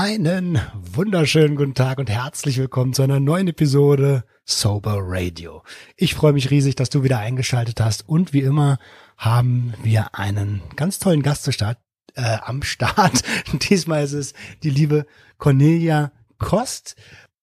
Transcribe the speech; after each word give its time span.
Einen 0.00 0.60
wunderschönen 0.94 1.56
guten 1.56 1.74
Tag 1.74 1.98
und 1.98 2.08
herzlich 2.08 2.56
willkommen 2.56 2.92
zu 2.92 3.02
einer 3.02 3.18
neuen 3.18 3.48
Episode 3.48 4.22
Sober 4.44 4.98
Radio. 5.00 5.64
Ich 5.96 6.14
freue 6.14 6.32
mich 6.32 6.52
riesig, 6.52 6.76
dass 6.76 6.88
du 6.88 7.02
wieder 7.02 7.18
eingeschaltet 7.18 7.80
hast 7.80 8.08
und 8.08 8.32
wie 8.32 8.42
immer 8.42 8.78
haben 9.16 9.74
wir 9.82 10.14
einen 10.14 10.62
ganz 10.76 11.00
tollen 11.00 11.24
Gast 11.24 11.42
zu 11.42 11.50
Start, 11.50 11.78
äh, 12.14 12.36
am 12.44 12.62
Start. 12.62 13.24
Diesmal 13.68 14.04
ist 14.04 14.12
es 14.12 14.34
die 14.62 14.70
liebe 14.70 15.04
Cornelia 15.36 16.12
Kost. 16.38 16.94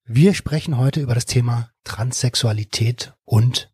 Wir 0.05 0.33
sprechen 0.33 0.77
heute 0.77 1.01
über 1.01 1.13
das 1.13 1.25
Thema 1.25 1.71
Transsexualität 1.83 3.15
und 3.25 3.69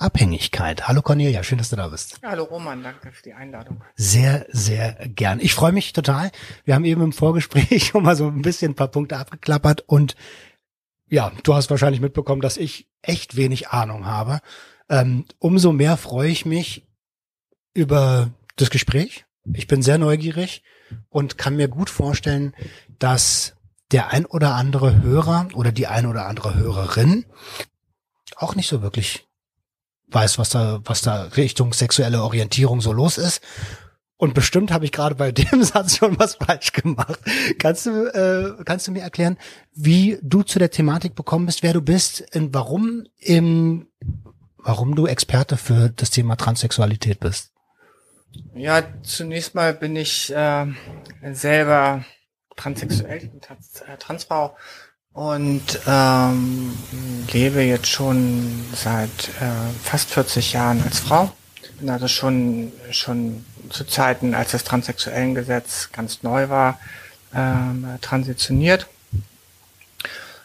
Abhängigkeit. 0.00 0.88
Hallo 0.88 1.02
Cornelia, 1.02 1.42
schön, 1.42 1.58
dass 1.58 1.68
du 1.68 1.76
da 1.76 1.88
bist. 1.88 2.20
Hallo 2.22 2.44
Roman, 2.44 2.82
danke 2.82 3.12
für 3.12 3.22
die 3.22 3.34
Einladung. 3.34 3.82
Sehr, 3.96 4.46
sehr 4.48 4.92
gern. 5.08 5.40
Ich 5.40 5.52
freue 5.52 5.72
mich 5.72 5.92
total. 5.92 6.30
Wir 6.64 6.74
haben 6.74 6.86
eben 6.86 7.02
im 7.02 7.12
Vorgespräch 7.12 7.86
schon 7.92 8.04
mal 8.04 8.16
so 8.16 8.26
ein 8.26 8.40
bisschen 8.40 8.72
ein 8.72 8.76
paar 8.76 8.88
Punkte 8.88 9.18
abgeklappert 9.18 9.84
und 9.86 10.16
ja, 11.06 11.32
du 11.42 11.54
hast 11.54 11.70
wahrscheinlich 11.70 12.00
mitbekommen, 12.00 12.40
dass 12.40 12.56
ich 12.56 12.88
echt 13.02 13.36
wenig 13.36 13.68
Ahnung 13.68 14.06
habe. 14.06 14.40
Ähm, 14.88 15.26
umso 15.38 15.72
mehr 15.72 15.96
freue 15.96 16.30
ich 16.30 16.46
mich 16.46 16.86
über 17.74 18.30
das 18.56 18.70
Gespräch. 18.70 19.26
Ich 19.52 19.66
bin 19.66 19.82
sehr 19.82 19.98
neugierig 19.98 20.62
und 21.08 21.36
kann 21.36 21.56
mir 21.56 21.68
gut 21.68 21.90
vorstellen, 21.90 22.54
dass 22.98 23.54
der 23.92 24.12
ein 24.12 24.24
oder 24.24 24.54
andere 24.54 25.02
Hörer 25.02 25.48
oder 25.54 25.72
die 25.72 25.88
ein 25.88 26.06
oder 26.06 26.26
andere 26.26 26.54
Hörerin 26.54 27.26
auch 28.36 28.54
nicht 28.54 28.68
so 28.68 28.82
wirklich 28.82 29.29
weiß, 30.10 30.38
was 30.38 30.50
da, 30.50 30.80
was 30.84 31.02
da 31.02 31.24
Richtung 31.36 31.72
sexuelle 31.72 32.22
Orientierung 32.22 32.80
so 32.80 32.92
los 32.92 33.18
ist. 33.18 33.42
Und 34.16 34.34
bestimmt 34.34 34.70
habe 34.70 34.84
ich 34.84 34.92
gerade 34.92 35.14
bei 35.14 35.32
dem 35.32 35.62
Satz 35.62 35.96
schon 35.96 36.18
was 36.18 36.34
falsch 36.34 36.72
gemacht. 36.72 37.18
Kannst 37.58 37.86
du, 37.86 38.06
äh, 38.06 38.62
kannst 38.64 38.86
du 38.86 38.92
mir 38.92 39.02
erklären, 39.02 39.38
wie 39.72 40.18
du 40.22 40.42
zu 40.42 40.58
der 40.58 40.70
Thematik 40.70 41.14
bekommen 41.14 41.46
bist, 41.46 41.62
wer 41.62 41.72
du 41.72 41.80
bist 41.80 42.24
und 42.34 42.52
warum 42.52 43.06
im, 43.18 43.88
warum 44.58 44.94
du 44.94 45.06
Experte 45.06 45.56
für 45.56 45.88
das 45.88 46.10
Thema 46.10 46.36
Transsexualität 46.36 47.20
bist? 47.20 47.52
Ja, 48.54 48.82
zunächst 49.02 49.54
mal 49.54 49.74
bin 49.74 49.96
ich 49.96 50.32
äh, 50.34 50.66
selber 51.32 52.04
transsexuell, 52.56 53.30
trans, 53.40 53.80
äh, 53.80 53.96
Transfrau 53.96 54.54
und 55.12 55.80
ähm, 55.86 56.76
lebe 57.32 57.62
jetzt 57.62 57.88
schon 57.88 58.64
seit 58.74 59.28
äh, 59.40 59.72
fast 59.82 60.10
40 60.10 60.52
Jahren 60.52 60.82
als 60.82 61.00
Frau. 61.00 61.32
Bin 61.78 61.90
also 61.90 62.08
schon 62.08 62.72
schon 62.90 63.44
zu 63.70 63.84
Zeiten, 63.84 64.34
als 64.34 64.52
das 64.52 64.64
Transsexuellengesetz 64.64 65.90
ganz 65.92 66.22
neu 66.22 66.48
war, 66.48 66.78
ähm, 67.34 67.86
transitioniert 68.00 68.86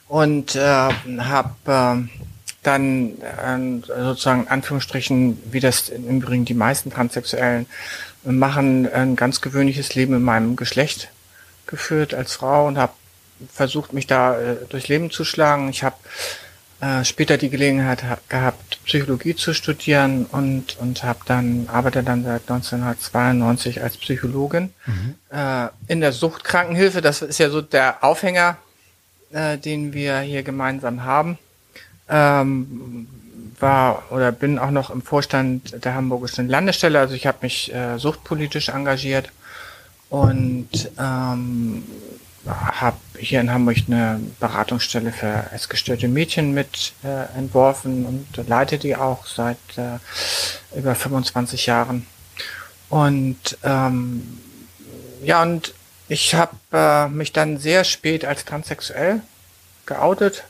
und 0.08 0.56
äh, 0.56 0.90
habe 1.20 1.50
äh, 1.66 2.26
dann 2.64 3.22
äh, 3.22 4.04
sozusagen 4.04 4.48
Anführungsstrichen, 4.48 5.42
wie 5.52 5.60
das 5.60 5.90
im 5.90 6.18
Übrigen 6.18 6.46
die 6.46 6.54
meisten 6.54 6.92
Transsexuellen 6.92 7.68
machen, 8.24 8.92
ein 8.92 9.16
ganz 9.16 9.42
gewöhnliches 9.42 9.94
Leben 9.96 10.16
in 10.16 10.24
meinem 10.24 10.56
Geschlecht 10.56 11.10
geführt 11.68 12.14
als 12.14 12.34
Frau 12.34 12.68
und 12.68 12.78
habe 12.78 12.94
versucht, 13.52 13.94
mich 13.94 14.08
da 14.08 14.40
äh, 14.40 14.56
durchs 14.70 14.88
Leben 14.88 15.12
zu 15.12 15.24
schlagen. 15.26 15.70
Ich 15.70 15.84
habe 15.84 15.96
äh, 16.82 17.04
später 17.04 17.38
die 17.38 17.50
Gelegenheit 17.50 18.04
gehabt, 18.30 18.80
Psychologie 18.86 19.36
zu 19.36 19.54
studieren 19.54 20.26
und, 20.26 20.78
und 20.80 21.04
habe 21.04 21.20
dann, 21.26 21.68
arbeite 21.72 22.04
dann 22.04 22.24
seit 22.24 22.42
1992 22.42 23.82
als 23.82 23.98
Psychologin 23.98 24.74
mhm. 24.86 25.16
äh, 25.30 25.70
in 25.88 26.02
der 26.02 26.12
Suchtkrankenhilfe. 26.12 27.02
Das 27.02 27.22
ist 27.22 27.40
ja 27.40 27.50
so 27.50 27.62
der 27.62 28.04
Aufhänger, 28.04 28.58
äh, 29.32 29.58
den 29.58 29.94
wir 29.94 30.20
hier 30.20 30.44
gemeinsam 30.44 31.04
haben. 31.04 31.38
Ähm, 32.08 33.08
war 33.60 34.12
oder 34.12 34.32
bin 34.32 34.60
auch 34.60 34.72
noch 34.72 34.90
im 34.90 35.02
Vorstand 35.02 35.84
der 35.84 35.96
Hamburgischen 35.96 36.50
Landesstelle. 36.50 37.00
Also 37.00 37.16
ich 37.16 37.26
habe 37.26 37.40
mich 37.42 37.74
äh, 37.74 37.98
suchtpolitisch 37.98 38.70
engagiert 38.70 39.32
und 40.10 40.70
ähm, 41.00 41.84
habe 42.46 42.98
hier 43.18 43.42
in 43.42 43.52
Hamburg 43.52 43.78
eine 43.88 44.20
Beratungsstelle 44.40 45.12
für 45.12 45.50
essgestörte 45.52 46.08
Mädchen 46.08 46.54
mit 46.54 46.94
äh, 47.04 47.38
entworfen 47.38 48.06
und 48.06 48.48
leite 48.48 48.78
die 48.78 48.96
auch 48.96 49.26
seit 49.26 49.58
äh, 49.78 49.98
über 50.78 50.96
25 50.96 51.66
Jahren. 51.66 52.06
Und 52.90 53.58
ähm, 53.64 54.40
ja, 55.24 55.42
und 55.42 55.74
ich 56.08 56.36
habe 56.36 56.56
äh, 56.72 57.08
mich 57.08 57.34
dann 57.34 57.58
sehr 57.58 57.84
spät 57.84 58.26
als 58.26 58.46
transsexuell 58.46 59.22
geoutet. 59.86 60.44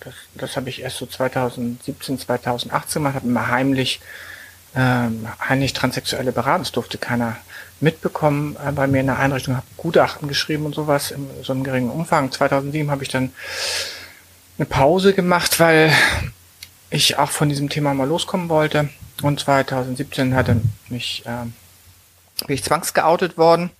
Das, 0.00 0.14
das 0.34 0.56
habe 0.56 0.70
ich 0.70 0.80
erst 0.80 0.96
so 0.96 1.06
2017, 1.06 2.18
2018 2.18 3.02
gemacht, 3.02 3.14
habe 3.14 3.28
immer 3.28 3.48
heimlich 3.48 4.00
ähm, 4.74 5.28
heimlich 5.48 5.72
Transsexuelle 5.72 6.32
beraten. 6.32 6.62
Das 6.62 6.72
durfte 6.72 6.98
keiner 6.98 7.36
mitbekommen 7.82 8.56
äh, 8.64 8.72
bei 8.72 8.86
mir 8.86 9.00
in 9.00 9.06
der 9.06 9.18
Einrichtung, 9.18 9.56
habe 9.56 9.66
Gutachten 9.76 10.28
geschrieben 10.28 10.66
und 10.66 10.74
sowas 10.74 11.10
in 11.10 11.28
so 11.42 11.52
einem 11.52 11.64
geringen 11.64 11.90
Umfang. 11.90 12.30
2007 12.30 12.90
habe 12.90 13.02
ich 13.02 13.08
dann 13.08 13.32
eine 14.58 14.66
Pause 14.66 15.12
gemacht, 15.12 15.60
weil 15.60 15.92
ich 16.90 17.18
auch 17.18 17.30
von 17.30 17.48
diesem 17.48 17.68
Thema 17.68 17.94
mal 17.94 18.08
loskommen 18.08 18.48
wollte. 18.48 18.88
Und 19.22 19.40
2017 19.40 20.34
hatte 20.34 20.60
mich, 20.88 21.22
ähm, 21.26 21.52
bin 22.46 22.54
ich 22.54 22.64
zwangsgeoutet 22.64 23.36
worden 23.36 23.70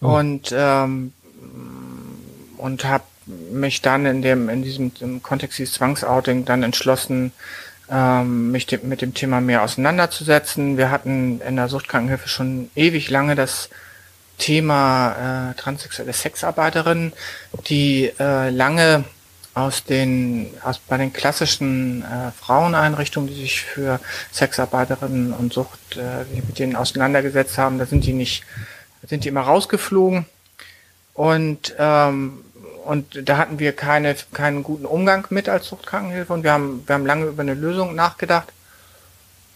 oh. 0.00 0.16
und 0.16 0.54
ähm, 0.56 1.12
und 2.56 2.84
habe 2.84 3.04
mich 3.50 3.82
dann 3.82 4.06
in 4.06 4.22
dem 4.22 4.48
in 4.48 4.62
diesem 4.62 5.22
Kontext 5.22 5.58
dieses 5.58 5.74
Zwangsouting 5.74 6.44
dann 6.44 6.62
entschlossen, 6.62 7.32
ähm, 7.90 8.50
mich 8.50 8.66
de 8.66 8.80
mit 8.82 9.02
dem 9.02 9.14
Thema 9.14 9.40
mehr 9.40 9.62
auseinanderzusetzen. 9.62 10.76
Wir 10.76 10.90
hatten 10.90 11.40
in 11.40 11.56
der 11.56 11.68
Suchtkrankenhilfe 11.68 12.28
schon 12.28 12.70
ewig 12.74 13.10
lange 13.10 13.34
das 13.34 13.68
Thema 14.38 15.50
äh, 15.50 15.54
transsexuelle 15.54 16.12
Sexarbeiterinnen, 16.12 17.12
die 17.68 18.12
äh, 18.18 18.50
lange 18.50 19.04
aus 19.54 19.84
den 19.84 20.50
aus 20.62 20.78
bei 20.78 20.96
den 20.96 21.12
klassischen 21.12 22.02
äh, 22.02 22.32
Fraueneinrichtungen, 22.32 23.28
die 23.28 23.40
sich 23.40 23.60
für 23.60 24.00
Sexarbeiterinnen 24.32 25.32
und 25.32 25.52
Sucht 25.52 25.96
äh, 25.96 26.24
mit 26.34 26.58
denen 26.58 26.74
auseinandergesetzt 26.74 27.56
haben, 27.56 27.78
da 27.78 27.86
sind 27.86 28.04
die 28.04 28.12
nicht, 28.12 28.42
sind 29.06 29.24
die 29.24 29.28
immer 29.28 29.42
rausgeflogen 29.42 30.26
und 31.14 31.74
ähm, 31.78 32.44
und 32.84 33.28
da 33.28 33.38
hatten 33.38 33.58
wir 33.58 33.74
keine, 33.74 34.14
keinen 34.32 34.62
guten 34.62 34.84
Umgang 34.84 35.26
mit 35.30 35.48
als 35.48 35.68
Suchtkrankenhilfe 35.68 36.32
und 36.32 36.44
wir 36.44 36.52
haben, 36.52 36.82
wir 36.86 36.94
haben 36.94 37.06
lange 37.06 37.26
über 37.26 37.42
eine 37.42 37.54
Lösung 37.54 37.94
nachgedacht. 37.94 38.48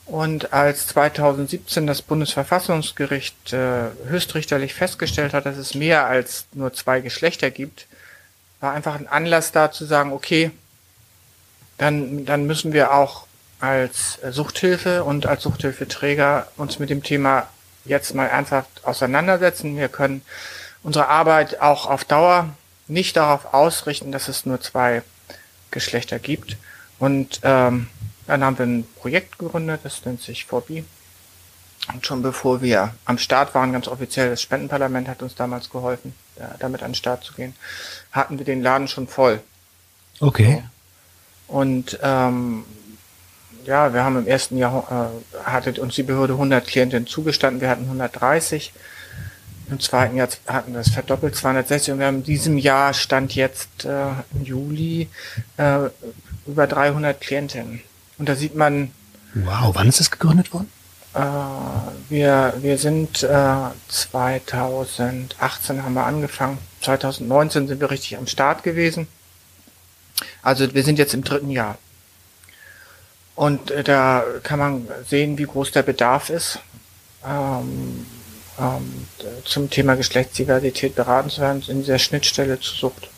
Und 0.07 0.55
als 0.55 0.87
2017 0.87 1.87
das 1.87 2.01
Bundesverfassungsgericht 2.01 3.53
äh, 3.53 3.91
höchstrichterlich 4.07 4.73
festgestellt 4.73 5.35
hat, 5.35 5.45
dass 5.45 5.59
es 5.59 5.75
mehr 5.75 6.07
als 6.07 6.47
nur 6.55 6.73
zwei 6.73 7.01
Geschlechter 7.01 7.51
gibt, 7.51 7.87
war 8.61 8.73
einfach 8.73 8.95
ein 8.95 9.07
Anlass 9.07 9.53
da 9.53 9.71
zu 9.71 9.85
sagen, 9.85 10.13
okay, 10.13 10.51
dann, 11.77 12.25
dann 12.25 12.47
müssen 12.47 12.73
wir 12.73 12.95
auch 12.95 13.27
als 13.61 14.19
Suchthilfe 14.31 15.05
und 15.05 15.27
als 15.27 15.43
Suchthilfeträger 15.43 16.49
uns 16.57 16.79
mit 16.79 16.89
dem 16.89 17.03
Thema 17.03 17.49
jetzt 17.85 18.15
mal 18.15 18.27
ernsthaft 18.27 18.85
auseinandersetzen. 18.85 19.77
Wir 19.77 19.89
können 19.89 20.23
unsere 20.83 21.09
Arbeit 21.09 21.61
auch 21.61 21.87
auf 21.87 22.05
Dauer 22.05 22.49
nicht 22.89 23.17
darauf 23.17 23.53
ausrichten, 23.55 24.13
dass 24.13 24.29
es 24.29 24.47
nur 24.47 24.61
zwei 24.61 25.03
Geschlechter 25.71 26.19
gibt. 26.19 26.57
Und 26.99 27.41
ähm, 27.43 27.89
dann 28.27 28.45
haben 28.45 28.59
wir 28.59 28.67
ein 28.67 28.87
Projekt 28.97 29.39
gegründet, 29.39 29.81
das 29.85 30.05
nennt 30.05 30.23
sich 30.23 30.47
4B. 30.49 30.85
Und 31.93 32.05
schon 32.05 32.23
bevor 32.23 32.61
wir 32.61 32.95
am 33.05 33.19
Start 33.19 33.55
waren, 33.55 33.73
ganz 33.73 33.89
offiziell, 33.89 34.31
das 34.31 34.43
Spendenparlament 34.43 35.09
hat 35.09 35.23
uns 35.23 35.35
damals 35.35 35.71
geholfen, 35.71 36.13
damit 36.59 36.83
an 36.83 36.91
den 36.91 36.95
Start 36.95 37.25
zu 37.25 37.33
gehen, 37.33 37.55
hatten 38.13 38.39
wir 38.39 38.45
den 38.45 38.63
Laden 38.63 38.89
schon 38.89 39.09
voll. 39.09 39.41
Okay. 40.21 40.63
Und 41.47 41.99
ähm, 42.03 42.65
ja, 43.65 43.95
wir 43.95 44.05
haben 44.05 44.19
im 44.19 44.27
ersten 44.27 44.59
Jahr, 44.59 45.13
äh, 45.35 45.45
hatte 45.45 45.81
uns 45.81 45.95
die 45.95 46.03
Behörde 46.03 46.35
100 46.35 46.67
Klientinnen 46.67 47.07
zugestanden, 47.07 47.61
wir 47.61 47.71
hatten 47.71 47.85
130. 47.85 48.73
Im 49.71 49.81
zweiten 49.81 50.17
Jahr 50.17 50.29
hatten 50.47 50.73
wir 50.73 50.81
es 50.81 50.91
verdoppelt, 50.91 51.37
260 51.37 51.93
und 51.93 51.99
wir 51.99 52.07
haben 52.07 52.17
in 52.19 52.25
diesem 52.25 52.57
Jahr 52.59 52.95
stand 52.95 53.35
jetzt 53.35 53.85
äh, 53.85 54.11
im 54.35 54.45
Juli 54.45 55.09
äh, 55.59 55.91
über 56.47 56.67
300 56.67 57.21
Klientinnen. 57.21 57.83
Und 58.19 58.29
da 58.29 58.35
sieht 58.35 58.55
man. 58.55 58.91
Wow, 59.35 59.75
wann 59.75 59.89
ist 59.89 60.01
es 60.01 60.11
gegründet 60.11 60.53
worden? 60.53 60.71
Äh, 61.15 61.21
wir, 62.09 62.55
wir 62.59 62.79
sind 62.79 63.23
äh, 63.23 63.55
2018 63.89 65.83
haben 65.83 65.95
wir 65.95 66.07
angefangen. 66.07 66.59
2019 66.83 67.69
sind 67.69 67.81
wir 67.81 67.91
richtig 67.91 68.17
am 68.17 68.27
Start 68.27 68.63
gewesen. 68.63 69.07
Also 70.43 70.73
wir 70.75 70.83
sind 70.83 70.99
jetzt 70.99 71.15
im 71.15 71.25
dritten 71.25 71.51
Jahr. 71.51 71.79
Und 73.35 73.71
äh, 73.71 73.85
da 73.85 74.25
kann 74.43 74.59
man 74.59 74.89
sehen, 75.07 75.39
wie 75.39 75.45
groß 75.45 75.73
der 75.73 75.83
Bedarf 75.83 76.31
ist. 76.31 76.59
Ähm, 77.25 78.07
ähm, 78.59 79.07
zum 79.45 79.71
Thema 79.71 79.95
Geschlechtsdiversität 79.95 80.95
beraten 80.95 81.31
zu 81.31 81.41
werden, 81.41 81.63
in 81.69 81.81
dieser 81.81 81.99
Schnittstelle 81.99 82.59
zur 82.61 82.77
Sucht. 82.77 83.09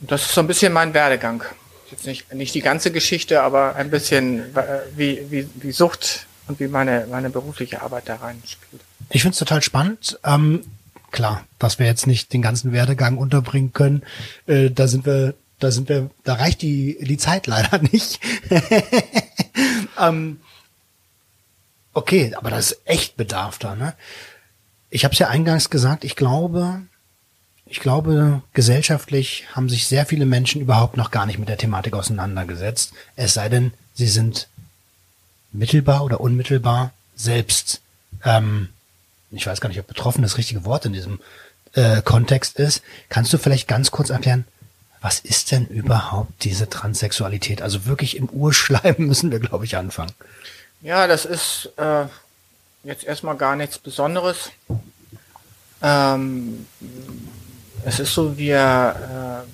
Und 0.00 0.10
das 0.10 0.22
ist 0.22 0.34
so 0.34 0.40
ein 0.40 0.46
bisschen 0.46 0.72
mein 0.72 0.94
Werdegang. 0.94 1.44
Jetzt 1.90 2.06
nicht, 2.06 2.32
nicht 2.34 2.54
die 2.54 2.60
ganze 2.60 2.90
Geschichte, 2.90 3.42
aber 3.42 3.76
ein 3.76 3.90
bisschen, 3.90 4.54
äh, 4.56 4.80
wie, 4.96 5.30
wie, 5.30 5.48
wie 5.54 5.72
Sucht 5.72 6.26
und 6.46 6.60
wie 6.60 6.68
meine, 6.68 7.06
meine 7.10 7.30
berufliche 7.30 7.82
Arbeit 7.82 8.08
da 8.08 8.16
reinspielt. 8.16 8.82
Ich 9.10 9.22
finde 9.22 9.32
es 9.32 9.38
total 9.38 9.62
spannend. 9.62 10.18
Ähm, 10.24 10.64
klar, 11.10 11.46
dass 11.58 11.78
wir 11.78 11.86
jetzt 11.86 12.06
nicht 12.06 12.32
den 12.32 12.42
ganzen 12.42 12.72
Werdegang 12.72 13.18
unterbringen 13.18 13.72
können, 13.72 14.02
äh, 14.46 14.70
da 14.70 14.88
sind 14.88 15.06
wir, 15.06 15.34
da 15.60 15.70
sind 15.70 15.88
wir, 15.88 16.10
da 16.24 16.34
reicht 16.34 16.62
die, 16.62 16.98
die 17.00 17.18
Zeit 17.18 17.46
leider 17.46 17.78
nicht. 17.92 18.20
ähm, 20.00 20.40
okay, 21.92 22.34
aber 22.34 22.50
das 22.50 22.72
ist 22.72 22.80
echt 22.84 23.16
Bedarf 23.16 23.58
da, 23.58 23.76
ne? 23.76 23.94
Ich 24.94 25.04
habe 25.04 25.12
es 25.12 25.18
ja 25.18 25.26
eingangs 25.26 25.70
gesagt, 25.70 26.04
ich 26.04 26.14
glaube, 26.14 26.82
ich 27.66 27.80
glaube, 27.80 28.42
gesellschaftlich 28.52 29.44
haben 29.52 29.68
sich 29.68 29.88
sehr 29.88 30.06
viele 30.06 30.24
Menschen 30.24 30.60
überhaupt 30.60 30.96
noch 30.96 31.10
gar 31.10 31.26
nicht 31.26 31.40
mit 31.40 31.48
der 31.48 31.58
Thematik 31.58 31.94
auseinandergesetzt. 31.94 32.92
Es 33.16 33.34
sei 33.34 33.48
denn, 33.48 33.72
sie 33.94 34.06
sind 34.06 34.46
mittelbar 35.50 36.04
oder 36.04 36.20
unmittelbar 36.20 36.92
selbst, 37.16 37.80
ähm, 38.22 38.68
ich 39.32 39.44
weiß 39.44 39.60
gar 39.60 39.68
nicht, 39.68 39.80
ob 39.80 39.88
betroffen 39.88 40.22
das 40.22 40.38
richtige 40.38 40.64
Wort 40.64 40.86
in 40.86 40.92
diesem 40.92 41.18
äh, 41.72 42.00
Kontext 42.00 42.60
ist. 42.60 42.80
Kannst 43.08 43.32
du 43.32 43.38
vielleicht 43.38 43.66
ganz 43.66 43.90
kurz 43.90 44.10
erklären, 44.10 44.44
was 45.00 45.18
ist 45.18 45.50
denn 45.50 45.66
überhaupt 45.66 46.44
diese 46.44 46.70
Transsexualität? 46.70 47.62
Also 47.62 47.86
wirklich 47.86 48.16
im 48.16 48.28
Urschleim 48.28 48.94
müssen 48.98 49.32
wir, 49.32 49.40
glaube 49.40 49.64
ich, 49.64 49.76
anfangen. 49.76 50.12
Ja, 50.82 51.08
das 51.08 51.24
ist 51.24 51.72
äh, 51.78 52.04
jetzt 52.84 53.04
erstmal 53.04 53.36
gar 53.36 53.56
nichts 53.56 53.78
Besonderes. 53.78 54.50
Ähm, 55.82 56.66
es 57.84 58.00
ist 58.00 58.14
so, 58.14 58.38
wir 58.38 58.96
äh, 59.38 59.46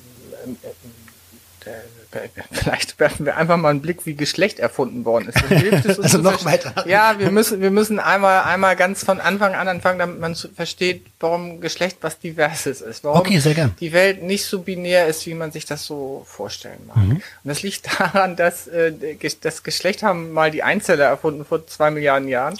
vielleicht 2.51 2.99
werfen 2.99 3.25
wir 3.25 3.37
einfach 3.37 3.57
mal 3.57 3.71
einen 3.71 3.83
Blick, 3.83 4.05
wie 4.05 4.15
Geschlecht 4.15 4.59
erfunden 4.59 5.05
worden 5.05 5.29
ist. 5.29 5.99
also 6.03 6.19
noch 6.19 6.45
weiter. 6.45 6.85
Ja, 6.89 7.19
wir 7.19 7.31
müssen, 7.31 7.61
wir 7.61 7.71
müssen 7.71 8.01
einmal, 8.01 8.43
einmal 8.43 8.75
ganz 8.75 9.05
von 9.05 9.21
Anfang 9.21 9.55
an 9.55 9.69
anfangen, 9.69 9.99
damit 9.99 10.19
man 10.19 10.35
versteht, 10.35 11.07
warum 11.21 11.61
Geschlecht 11.61 11.99
was 12.01 12.19
Diverses 12.19 12.81
ist. 12.81 13.05
Warum 13.05 13.21
okay, 13.21 13.39
sehr 13.39 13.55
gern. 13.55 13.75
die 13.79 13.93
Welt 13.93 14.23
nicht 14.23 14.45
so 14.45 14.61
binär 14.63 15.07
ist, 15.07 15.25
wie 15.27 15.35
man 15.35 15.53
sich 15.53 15.67
das 15.67 15.85
so 15.85 16.25
vorstellen 16.27 16.87
mag. 16.89 16.97
Mhm. 16.97 17.13
Und 17.13 17.23
das 17.45 17.63
liegt 17.63 17.89
daran, 18.01 18.35
dass 18.35 18.67
äh, 18.67 18.93
das 19.41 19.63
Geschlecht 19.63 20.03
haben 20.03 20.33
mal 20.33 20.51
die 20.51 20.63
Einzeller 20.63 21.05
erfunden 21.05 21.45
vor 21.45 21.67
zwei 21.67 21.91
Milliarden 21.91 22.29
Jahren. 22.29 22.59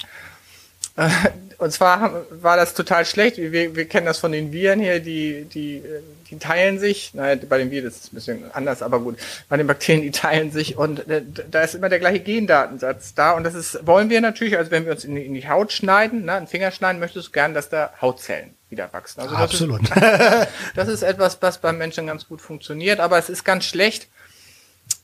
Äh, 1.01 1.31
und 1.59 1.73
zwar 1.73 2.25
war 2.31 2.57
das 2.57 2.73
total 2.73 3.05
schlecht. 3.05 3.37
Wir, 3.37 3.77
wir 3.77 3.85
kennen 3.87 4.07
das 4.07 4.19
von 4.19 4.33
den 4.33 4.51
Viren 4.51 4.81
hier, 4.81 4.99
die, 5.01 5.45
die, 5.45 5.83
die 6.31 6.39
teilen 6.39 6.79
sich. 6.79 7.13
Naja, 7.13 7.39
bei 7.49 7.59
den 7.59 7.71
Viren 7.71 7.87
ist 7.87 8.05
es 8.05 8.13
ein 8.13 8.15
bisschen 8.15 8.51
anders, 8.55 8.83
aber 8.83 9.01
gut. 9.01 9.19
Bei 9.49 9.59
den 9.59 9.67
Bakterien, 9.67 10.03
die 10.03 10.11
teilen 10.11 10.53
sich 10.53 10.79
und 10.79 11.07
äh, 11.11 11.23
da 11.51 11.61
ist 11.61 11.75
immer 11.75 11.91
der 11.91 11.99
gleiche 11.99 12.21
Gendatensatz 12.21 13.15
da. 13.15 13.33
Und 13.33 13.45
das 13.45 13.55
ist, 13.55 13.87
wollen 13.87 14.09
wir 14.09 14.23
natürlich, 14.23 14.57
also 14.57 14.71
wenn 14.71 14.87
wir 14.87 14.93
uns 14.93 15.05
in 15.05 15.15
die, 15.15 15.27
in 15.27 15.35
die 15.35 15.49
Haut 15.49 15.73
schneiden, 15.73 16.25
ne, 16.25 16.35
einen 16.35 16.47
Finger 16.47 16.71
schneiden, 16.71 16.99
möchtest 16.99 17.29
du 17.29 17.33
gern, 17.33 17.53
dass 17.53 17.69
da 17.69 17.93
Hautzellen 18.01 18.55
wieder 18.71 18.91
wachsen. 18.93 19.21
Also 19.21 19.35
das 19.35 19.43
Absolut. 19.43 19.83
Ist, 19.83 19.91
das 20.77 20.89
ist 20.89 21.03
etwas, 21.03 21.39
was 21.43 21.59
beim 21.59 21.77
Menschen 21.77 22.07
ganz 22.07 22.27
gut 22.27 22.41
funktioniert, 22.41 23.01
aber 23.01 23.19
es 23.19 23.29
ist 23.29 23.45
ganz 23.45 23.67
schlecht, 23.67 24.09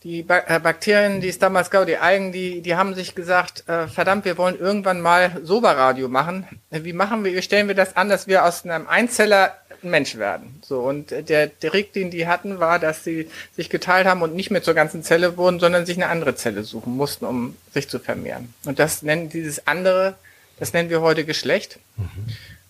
die 0.06 0.20
äh, 0.20 0.60
Bakterien, 0.60 1.20
die 1.20 1.28
es 1.28 1.40
damals 1.40 1.68
gab, 1.68 1.84
die 1.86 1.96
Algen, 1.96 2.30
die, 2.30 2.60
die 2.60 2.76
haben 2.76 2.94
sich 2.94 3.16
gesagt, 3.16 3.68
äh, 3.68 3.88
verdammt, 3.88 4.24
wir 4.24 4.38
wollen 4.38 4.56
irgendwann 4.56 5.00
mal 5.00 5.40
Soberradio 5.42 6.08
machen. 6.08 6.46
Wie 6.70 6.92
machen 6.92 7.24
wir, 7.24 7.34
wie 7.34 7.42
stellen 7.42 7.66
wir 7.66 7.74
das 7.74 7.96
an, 7.96 8.08
dass 8.08 8.28
wir 8.28 8.44
aus 8.44 8.64
einem 8.64 8.86
Einzeller 8.86 9.56
ein 9.82 9.90
Mensch 9.90 10.16
werden? 10.16 10.60
So, 10.62 10.78
und 10.78 11.10
der 11.10 11.58
Trick, 11.58 11.92
den 11.92 12.12
die 12.12 12.28
hatten, 12.28 12.60
war, 12.60 12.78
dass 12.78 13.02
sie 13.02 13.28
sich 13.56 13.68
geteilt 13.68 14.06
haben 14.06 14.22
und 14.22 14.36
nicht 14.36 14.52
mehr 14.52 14.62
zur 14.62 14.74
ganzen 14.74 15.02
Zelle 15.02 15.36
wurden, 15.36 15.58
sondern 15.58 15.86
sich 15.86 15.96
eine 15.96 16.06
andere 16.06 16.36
Zelle 16.36 16.62
suchen 16.62 16.96
mussten, 16.96 17.24
um 17.24 17.56
sich 17.74 17.88
zu 17.88 17.98
vermehren. 17.98 18.54
Und 18.64 18.78
das 18.78 19.02
nennen 19.02 19.28
dieses 19.28 19.66
andere, 19.66 20.14
das 20.60 20.72
nennen 20.72 20.88
wir 20.88 21.00
heute 21.00 21.24
Geschlecht. 21.24 21.80
Mhm. 21.96 22.06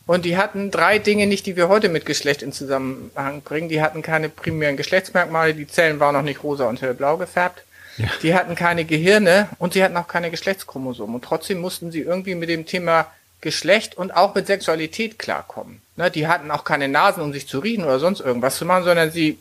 Und 0.07 0.25
die 0.25 0.37
hatten 0.37 0.71
drei 0.71 0.99
Dinge 0.99 1.27
nicht, 1.27 1.47
die 1.47 1.57
wir 1.57 1.69
heute 1.69 1.89
mit 1.89 2.07
Geschlecht 2.07 2.43
in 2.43 2.53
Zusammenhang 2.53 3.43
bringen. 3.43 3.69
Die 3.69 3.83
hatten 3.83 4.03
keine 4.03 4.29
primären 4.29 4.77
Geschlechtsmerkmale, 4.77 5.55
die 5.55 5.67
Zellen 5.67 5.99
waren 5.99 6.15
noch 6.15 6.23
nicht 6.23 6.45
rosa 6.45 6.69
und 6.69 6.81
hellblau 6.81 7.17
gefärbt. 7.17 7.65
Ja. 7.97 8.09
Die 8.23 8.35
hatten 8.35 8.55
keine 8.55 8.85
Gehirne 8.85 9.49
und 9.59 9.73
sie 9.73 9.83
hatten 9.83 9.97
auch 9.97 10.07
keine 10.07 10.31
Geschlechtschromosomen. 10.31 11.17
Und 11.17 11.25
trotzdem 11.25 11.61
mussten 11.61 11.91
sie 11.91 12.03
irgendwie 12.03 12.35
mit 12.35 12.49
dem 12.49 12.67
Thema 12.67 13.11
Geschlecht 13.41 13.97
und 13.97 14.15
auch 14.15 14.35
mit 14.35 14.47
Sexualität 14.47 15.19
klarkommen. 15.19 15.81
Ne, 15.97 16.11
die 16.11 16.27
hatten 16.27 16.51
auch 16.51 16.65
keine 16.65 16.89
Nasen, 16.89 17.23
um 17.23 17.33
sich 17.33 17.49
zu 17.49 17.59
riechen 17.59 17.85
oder 17.85 17.99
sonst 17.99 18.21
irgendwas 18.21 18.57
zu 18.57 18.65
machen, 18.65 18.85
sondern 18.85 19.11
sie 19.11 19.39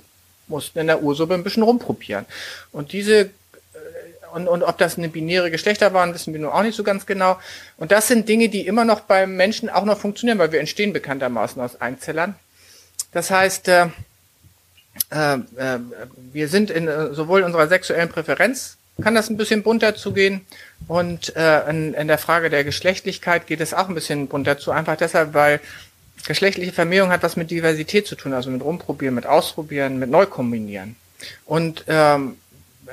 mussten 0.48 0.80
in 0.80 0.88
der 0.88 1.02
Ursuppe 1.02 1.34
ein 1.34 1.44
bisschen 1.44 1.64
rumprobieren. 1.64 2.26
Und 2.72 2.92
diese 2.92 3.30
und, 4.36 4.50
und 4.50 4.64
ob 4.64 4.78
das 4.78 4.98
eine 4.98 5.08
binäre 5.08 5.50
Geschlechter 5.50 5.94
waren, 5.94 6.14
wissen 6.14 6.34
wir 6.34 6.42
nur 6.42 6.54
auch 6.54 6.62
nicht 6.62 6.76
so 6.76 6.84
ganz 6.84 7.06
genau. 7.06 7.40
Und 7.78 7.94
das 7.94 8.10
sind 8.10 8.28
Dinge, 8.28 8.50
die 8.50 8.68
immer 8.68 8.84
noch 8.84 9.00
beim 9.00 9.38
Menschen 9.38 9.70
auch 9.70 9.86
noch 9.86 9.98
funktionieren, 9.98 10.40
weil 10.40 10.52
wir 10.52 10.60
entstehen 10.60 10.92
bekanntermaßen 10.92 11.62
aus 11.62 11.80
Einzellern. 11.80 12.36
Das 13.14 13.32
heißt, 13.32 13.70
äh, 13.70 13.88
äh, 15.10 15.36
äh, 15.36 15.80
wir 16.34 16.50
sind 16.50 16.70
in 16.70 16.90
äh, 16.90 17.14
sowohl 17.14 17.44
unserer 17.44 17.68
sexuellen 17.68 18.10
Präferenz 18.10 18.78
kann 19.02 19.16
das 19.16 19.30
ein 19.30 19.36
bisschen 19.36 19.64
bunter 19.64 19.96
zugehen 19.96 20.42
und 20.88 21.36
äh, 21.36 21.70
in, 21.70 21.94
in 21.94 22.08
der 22.08 22.18
Frage 22.18 22.50
der 22.50 22.64
Geschlechtlichkeit 22.64 23.46
geht 23.46 23.60
es 23.60 23.74
auch 23.74 23.90
ein 23.90 23.96
bisschen 23.96 24.28
bunter 24.28 24.58
zu, 24.58 24.72
einfach 24.72 24.96
deshalb, 24.96 25.34
weil 25.34 25.60
geschlechtliche 26.26 26.72
Vermehrung 26.72 27.10
hat 27.10 27.22
was 27.22 27.36
mit 27.36 27.52
Diversität 27.52 28.08
zu 28.08 28.16
tun, 28.16 28.34
also 28.34 28.50
mit 28.50 28.64
Rumprobieren, 28.64 29.14
mit 29.14 29.26
Ausprobieren, 29.26 30.00
mit 30.00 30.10
Neukombinieren. 30.10 30.96
Und 31.46 31.84
ähm, 31.88 32.38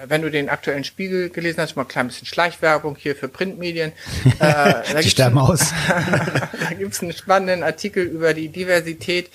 wenn 0.07 0.23
du 0.23 0.31
den 0.31 0.49
aktuellen 0.49 0.85
Spiegel 0.85 1.31
gelesen 1.31 1.61
hast, 1.61 1.77
mal 1.77 1.83
ein 1.83 1.89
klein 1.89 2.09
bisschen 2.09 2.27
Schleichwerbung 2.27 2.97
hier 2.97 3.17
für 3.17 3.29
Printmedien. 3.29 3.93
Äh, 4.39 5.03
die 5.03 5.11
sterben 5.11 5.39
aus. 5.39 5.73
da 5.89 6.75
gibt 6.77 6.95
es 6.95 7.03
einen 7.03 7.13
spannenden 7.13 7.63
Artikel 7.63 8.05
über 8.05 8.35
die 8.35 8.49
Diversität 8.49 9.31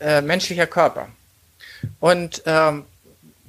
äh, 0.00 0.20
menschlicher 0.20 0.66
Körper. 0.66 1.08
Und 2.00 2.42
ähm, 2.46 2.84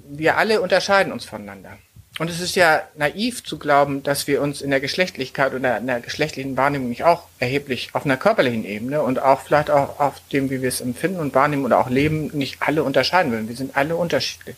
wir 0.07 0.37
alle 0.37 0.61
unterscheiden 0.61 1.11
uns 1.11 1.25
voneinander. 1.25 1.77
Und 2.19 2.29
es 2.29 2.39
ist 2.39 2.55
ja 2.55 2.83
naiv 2.95 3.43
zu 3.43 3.57
glauben, 3.57 4.03
dass 4.03 4.27
wir 4.27 4.41
uns 4.41 4.61
in 4.61 4.69
der 4.69 4.79
Geschlechtlichkeit 4.79 5.53
oder 5.53 5.77
in 5.79 5.87
der 5.87 5.99
geschlechtlichen 5.99 6.55
Wahrnehmung 6.55 6.89
nicht 6.89 7.03
auch 7.03 7.23
erheblich 7.39 7.89
auf 7.93 8.05
einer 8.05 8.17
körperlichen 8.17 8.65
Ebene 8.65 9.01
und 9.01 9.19
auch 9.19 9.41
vielleicht 9.41 9.71
auch 9.71 9.99
auf 9.99 10.21
dem, 10.31 10.51
wie 10.51 10.61
wir 10.61 10.69
es 10.69 10.79
empfinden 10.79 11.19
und 11.19 11.33
wahrnehmen 11.33 11.65
oder 11.65 11.79
auch 11.79 11.89
leben, 11.89 12.29
nicht 12.33 12.57
alle 12.59 12.83
unterscheiden 12.83 13.31
würden. 13.31 13.49
Wir 13.49 13.55
sind 13.55 13.75
alle 13.75 13.95
unterschiedlich. 13.95 14.55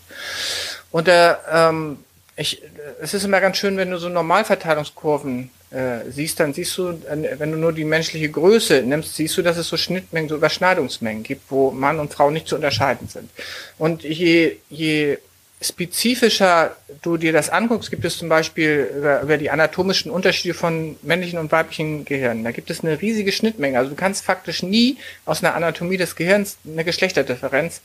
Und 0.91 1.07
der, 1.07 1.39
ähm, 1.49 1.99
ich, 2.35 2.61
es 3.01 3.13
ist 3.13 3.23
immer 3.23 3.39
ganz 3.39 3.55
schön, 3.55 3.77
wenn 3.77 3.89
du 3.89 3.99
so 3.99 4.09
Normalverteilungskurven 4.09 5.49
äh, 5.71 6.09
siehst, 6.09 6.41
dann 6.41 6.53
siehst 6.53 6.77
du, 6.77 7.01
wenn 7.37 7.51
du 7.53 7.57
nur 7.57 7.71
die 7.71 7.85
menschliche 7.85 8.29
Größe 8.29 8.81
nimmst, 8.81 9.15
siehst 9.15 9.37
du, 9.37 9.41
dass 9.41 9.55
es 9.55 9.69
so 9.69 9.77
Schnittmengen, 9.77 10.27
so 10.27 10.35
Überschneidungsmengen 10.35 11.23
gibt, 11.23 11.49
wo 11.49 11.71
Mann 11.71 12.01
und 12.01 12.13
Frau 12.13 12.31
nicht 12.31 12.49
zu 12.49 12.55
unterscheiden 12.55 13.07
sind. 13.07 13.29
Und 13.77 14.03
je, 14.03 14.57
je 14.69 15.19
spezifischer 15.61 16.75
du 17.01 17.17
dir 17.17 17.33
das 17.33 17.49
anguckst, 17.49 17.89
gibt 17.89 18.05
es 18.05 18.17
zum 18.17 18.29
Beispiel 18.29 18.91
über, 18.97 19.21
über, 19.21 19.37
die 19.37 19.49
anatomischen 19.49 20.11
Unterschiede 20.11 20.53
von 20.53 20.97
männlichen 21.01 21.39
und 21.39 21.51
weiblichen 21.51 22.05
Gehirnen. 22.05 22.43
Da 22.43 22.51
gibt 22.51 22.69
es 22.69 22.83
eine 22.83 23.01
riesige 23.01 23.31
Schnittmenge. 23.31 23.77
Also 23.77 23.91
du 23.91 23.95
kannst 23.95 24.25
faktisch 24.25 24.63
nie 24.63 24.97
aus 25.25 25.43
einer 25.43 25.55
Anatomie 25.55 25.97
des 25.97 26.15
Gehirns 26.15 26.57
eine 26.65 26.83
Geschlechterdifferenz 26.83 27.81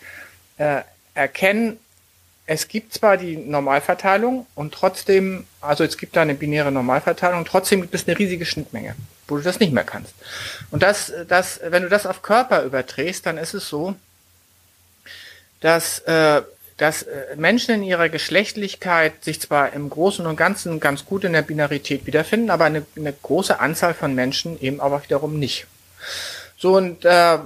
äh, 0.59 0.83
erkennen, 1.15 1.79
es 2.53 2.67
gibt 2.67 2.93
zwar 2.93 3.17
die 3.17 3.37
Normalverteilung 3.37 4.45
und 4.57 4.75
trotzdem, 4.75 5.47
also 5.61 5.85
es 5.85 5.97
gibt 5.97 6.17
da 6.17 6.23
eine 6.23 6.35
binäre 6.35 6.73
Normalverteilung, 6.73 7.45
trotzdem 7.45 7.81
gibt 7.81 7.95
es 7.95 8.09
eine 8.09 8.19
riesige 8.19 8.45
Schnittmenge, 8.45 8.97
wo 9.29 9.37
du 9.37 9.43
das 9.43 9.61
nicht 9.61 9.73
mehr 9.73 9.85
kannst. 9.85 10.13
Und 10.73 10.83
das, 10.83 11.13
das, 11.29 11.61
wenn 11.63 11.85
du 11.85 11.89
das 11.89 12.07
auf 12.07 12.23
Körper 12.23 12.65
überträgst, 12.65 13.25
dann 13.25 13.39
ist 13.39 13.55
es 13.55 13.69
so, 13.69 13.95
dass, 15.61 16.01
äh, 16.01 16.43
dass 16.81 17.03
äh, 17.03 17.37
Menschen 17.37 17.75
in 17.75 17.83
ihrer 17.83 18.09
Geschlechtlichkeit 18.09 19.23
sich 19.23 19.39
zwar 19.39 19.75
im 19.75 19.91
Großen 19.91 20.25
und 20.27 20.37
Ganzen 20.37 20.81
ganz 20.81 21.05
gut 21.05 21.25
in 21.25 21.35
der 21.35 21.43
Binarität 21.43 22.07
wiederfinden, 22.07 22.49
aber 22.49 22.65
eine, 22.65 22.87
eine 22.97 23.13
große 23.13 23.61
Anzahl 23.61 23.93
von 23.93 24.15
Menschen 24.15 24.59
eben 24.63 24.81
aber 24.81 25.03
wiederum 25.03 25.39
nicht. 25.39 25.67
So 26.57 26.79
und 26.79 27.05
äh, 27.05 27.39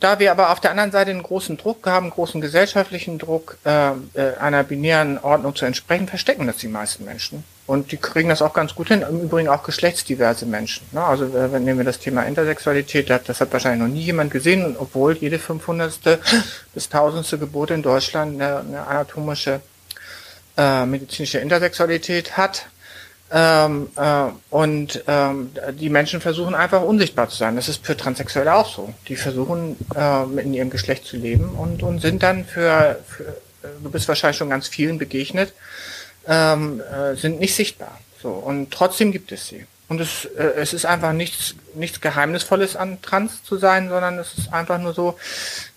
da 0.00 0.18
wir 0.18 0.30
aber 0.30 0.50
auf 0.50 0.60
der 0.60 0.70
anderen 0.70 0.90
Seite 0.90 1.10
einen 1.10 1.22
großen 1.22 1.58
Druck 1.58 1.86
haben, 1.86 2.08
großen 2.08 2.40
gesellschaftlichen 2.40 3.18
Druck, 3.18 3.58
äh, 3.66 3.90
äh, 3.90 4.36
einer 4.40 4.64
binären 4.64 5.18
Ordnung 5.18 5.54
zu 5.54 5.66
entsprechen, 5.66 6.08
verstecken 6.08 6.46
das 6.46 6.56
die 6.56 6.68
meisten 6.68 7.04
Menschen. 7.04 7.44
Und 7.68 7.92
die 7.92 7.98
kriegen 7.98 8.30
das 8.30 8.40
auch 8.40 8.54
ganz 8.54 8.74
gut 8.74 8.88
hin. 8.88 9.02
Im 9.02 9.20
Übrigen 9.20 9.50
auch 9.50 9.62
geschlechtsdiverse 9.62 10.46
Menschen. 10.46 10.86
Ne? 10.90 11.04
Also 11.04 11.26
äh, 11.26 11.52
wenn 11.52 11.64
nehmen 11.64 11.78
wir 11.78 11.84
das 11.84 11.98
Thema 11.98 12.22
Intersexualität, 12.22 13.10
das, 13.10 13.40
hat 13.42 13.52
wahrscheinlich 13.52 13.86
noch 13.86 13.94
nie 13.94 14.04
jemand 14.04 14.30
gesehen, 14.32 14.74
obwohl 14.78 15.18
jede 15.18 15.38
500. 15.38 16.18
bis 16.74 16.86
1000. 16.86 17.38
Geburt 17.38 17.70
in 17.70 17.82
Deutschland 17.82 18.40
eine, 18.40 18.60
eine 18.60 18.86
anatomische 18.86 19.60
äh, 20.56 20.86
medizinische 20.86 21.40
Intersexualität 21.40 22.38
hat. 22.38 22.66
Ähm, 23.30 23.90
äh, 23.96 24.24
und 24.48 25.04
ähm, 25.06 25.50
die 25.78 25.90
Menschen 25.90 26.22
versuchen 26.22 26.54
einfach 26.54 26.80
unsichtbar 26.82 27.28
zu 27.28 27.36
sein. 27.36 27.56
Das 27.56 27.68
ist 27.68 27.84
für 27.84 27.98
Transsexuelle 27.98 28.54
auch 28.54 28.74
so. 28.74 28.94
Die 29.08 29.16
versuchen 29.16 29.76
äh, 29.94 30.22
in 30.40 30.54
ihrem 30.54 30.70
Geschlecht 30.70 31.04
zu 31.04 31.18
leben 31.18 31.50
und, 31.50 31.82
und 31.82 32.00
sind 32.00 32.22
dann 32.22 32.46
für, 32.46 32.98
für 33.06 33.24
äh, 33.62 33.68
du 33.82 33.90
bist 33.90 34.08
wahrscheinlich 34.08 34.38
schon 34.38 34.50
ganz 34.50 34.68
vielen 34.68 34.98
begegnet, 34.98 35.52
ähm, 36.28 36.80
äh, 36.80 37.16
sind 37.16 37.40
nicht 37.40 37.54
sichtbar. 37.54 37.98
So 38.22 38.30
und 38.30 38.70
trotzdem 38.70 39.10
gibt 39.12 39.32
es 39.32 39.48
sie. 39.48 39.66
Und 39.88 40.00
es, 40.00 40.26
äh, 40.26 40.52
es 40.56 40.74
ist 40.74 40.84
einfach 40.84 41.12
nichts, 41.12 41.54
nichts 41.74 42.00
Geheimnisvolles 42.00 42.76
an 42.76 43.00
Trans 43.00 43.42
zu 43.42 43.56
sein, 43.56 43.88
sondern 43.88 44.18
es 44.18 44.36
ist 44.36 44.52
einfach 44.52 44.78
nur 44.78 44.92
so, 44.92 45.18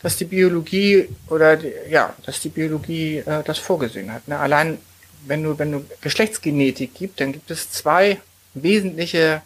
dass 0.01 0.17
die 0.17 0.25
Biologie 0.25 1.07
oder 1.29 1.55
die, 1.55 1.71
ja, 1.89 2.13
dass 2.25 2.41
die 2.41 2.49
Biologie 2.49 3.19
äh, 3.19 3.43
das 3.43 3.57
vorgesehen 3.57 4.11
hat. 4.11 4.27
Ne? 4.27 4.37
Allein 4.37 4.79
wenn 5.25 5.43
du, 5.43 5.57
wenn 5.59 5.71
du 5.71 5.85
Geschlechtsgenetik 6.01 6.93
gibt, 6.93 7.21
dann 7.21 7.31
gibt 7.31 7.51
es 7.51 7.71
zwei 7.71 8.19
wesentliche, 8.53 9.41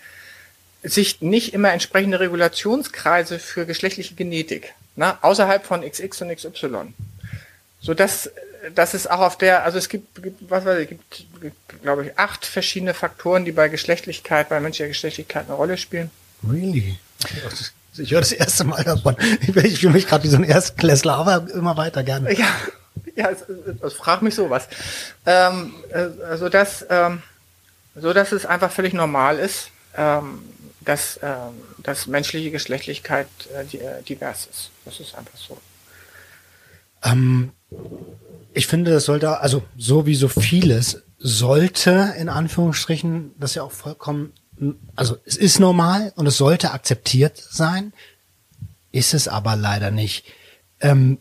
sich 0.84 1.22
nicht 1.22 1.54
immer 1.54 1.72
entsprechende 1.72 2.20
Regulationskreise 2.20 3.40
für 3.40 3.66
geschlechtliche 3.66 4.16
Genetik, 4.16 4.74
ne? 4.96 5.22
außerhalb 5.24 5.66
von 5.66 5.82
XX 5.82 6.22
und 6.22 6.36
XY. 6.36 6.94
So 7.82 7.94
dass, 7.94 8.32
dass 8.74 8.94
es 8.94 9.08
auch 9.08 9.20
auf 9.20 9.38
der, 9.38 9.64
also 9.64 9.78
es 9.78 9.90
gibt, 9.90 10.22
gibt 10.22 10.50
was 10.50 10.66
weiß 10.66 10.80
ich, 10.80 10.90
gibt, 10.90 11.26
gibt 11.42 11.82
glaube 11.82 12.06
ich, 12.06 12.18
acht 12.18 12.46
verschiedene 12.46 12.94
Faktoren, 12.94 13.46
die 13.46 13.52
bei 13.52 13.70
Geschlechtlichkeit, 13.70 14.50
bei 14.50 14.60
menschlicher 14.60 14.88
Geschlechtlichkeit 14.88 15.46
eine 15.48 15.56
Rolle 15.56 15.78
spielen. 15.78 16.10
Really? 16.50 16.98
Ich 17.98 18.12
höre 18.12 18.20
das 18.20 18.32
erste 18.32 18.64
Mal 18.66 18.84
davon. 18.84 19.16
Ich 19.42 19.80
fühle 19.80 19.94
mich 19.94 20.08
gerade 20.08 20.24
wie 20.24 20.30
so 20.30 20.38
ein 20.38 20.44
Erstklässler, 20.44 21.16
aber 21.16 21.48
immer 21.54 21.78
weiter 21.78 22.04
gerne. 22.04 22.34
Ja, 22.38 22.48
ja, 23.16 23.30
es, 23.30 23.46
es, 23.82 23.94
frag 23.94 24.22
mich 24.22 24.36
sowas. 24.36 24.68
Ähm, 25.26 25.74
äh, 25.90 26.38
so 26.38 26.50
dass, 26.50 26.86
ähm, 26.90 27.22
so 27.96 28.14
dass 28.14 28.32
es 28.32 28.46
einfach 28.46 28.72
völlig 28.72 28.94
normal 28.94 29.40
ist, 29.40 29.70
ähm, 29.96 30.44
dass, 30.82 31.20
ähm, 31.24 31.54
dass 31.80 32.08
menschliche 32.08 32.52
Geschlechtlichkeit 32.52 33.28
äh, 33.54 33.78
äh, 33.78 34.04
divers 34.04 34.48
ist. 34.52 34.72
Das 34.84 35.00
ist 35.00 35.16
einfach 35.16 35.38
so. 35.38 35.58
Ähm, 37.04 37.52
ich 38.56 38.68
finde, 38.68 38.92
das 38.92 39.06
sollte, 39.06 39.40
also 39.42 39.64
so 39.78 40.06
wie 40.06 40.16
so 40.16 40.28
vieles, 40.28 41.04
sollte 41.20 42.14
in 42.18 42.30
Anführungsstrichen, 42.30 43.32
das 43.38 43.56
ja 43.56 43.64
auch 43.64 43.72
vollkommen, 43.72 44.32
also 44.96 45.18
es 45.26 45.36
ist 45.36 45.60
normal 45.60 46.14
und 46.16 46.26
es 46.26 46.38
sollte 46.38 46.72
akzeptiert 46.72 47.38
sein, 47.38 47.94
ist 48.92 49.14
es 49.14 49.28
aber 49.28 49.56
leider 49.58 49.92
nicht. 49.92 50.26
Ähm, 50.80 51.18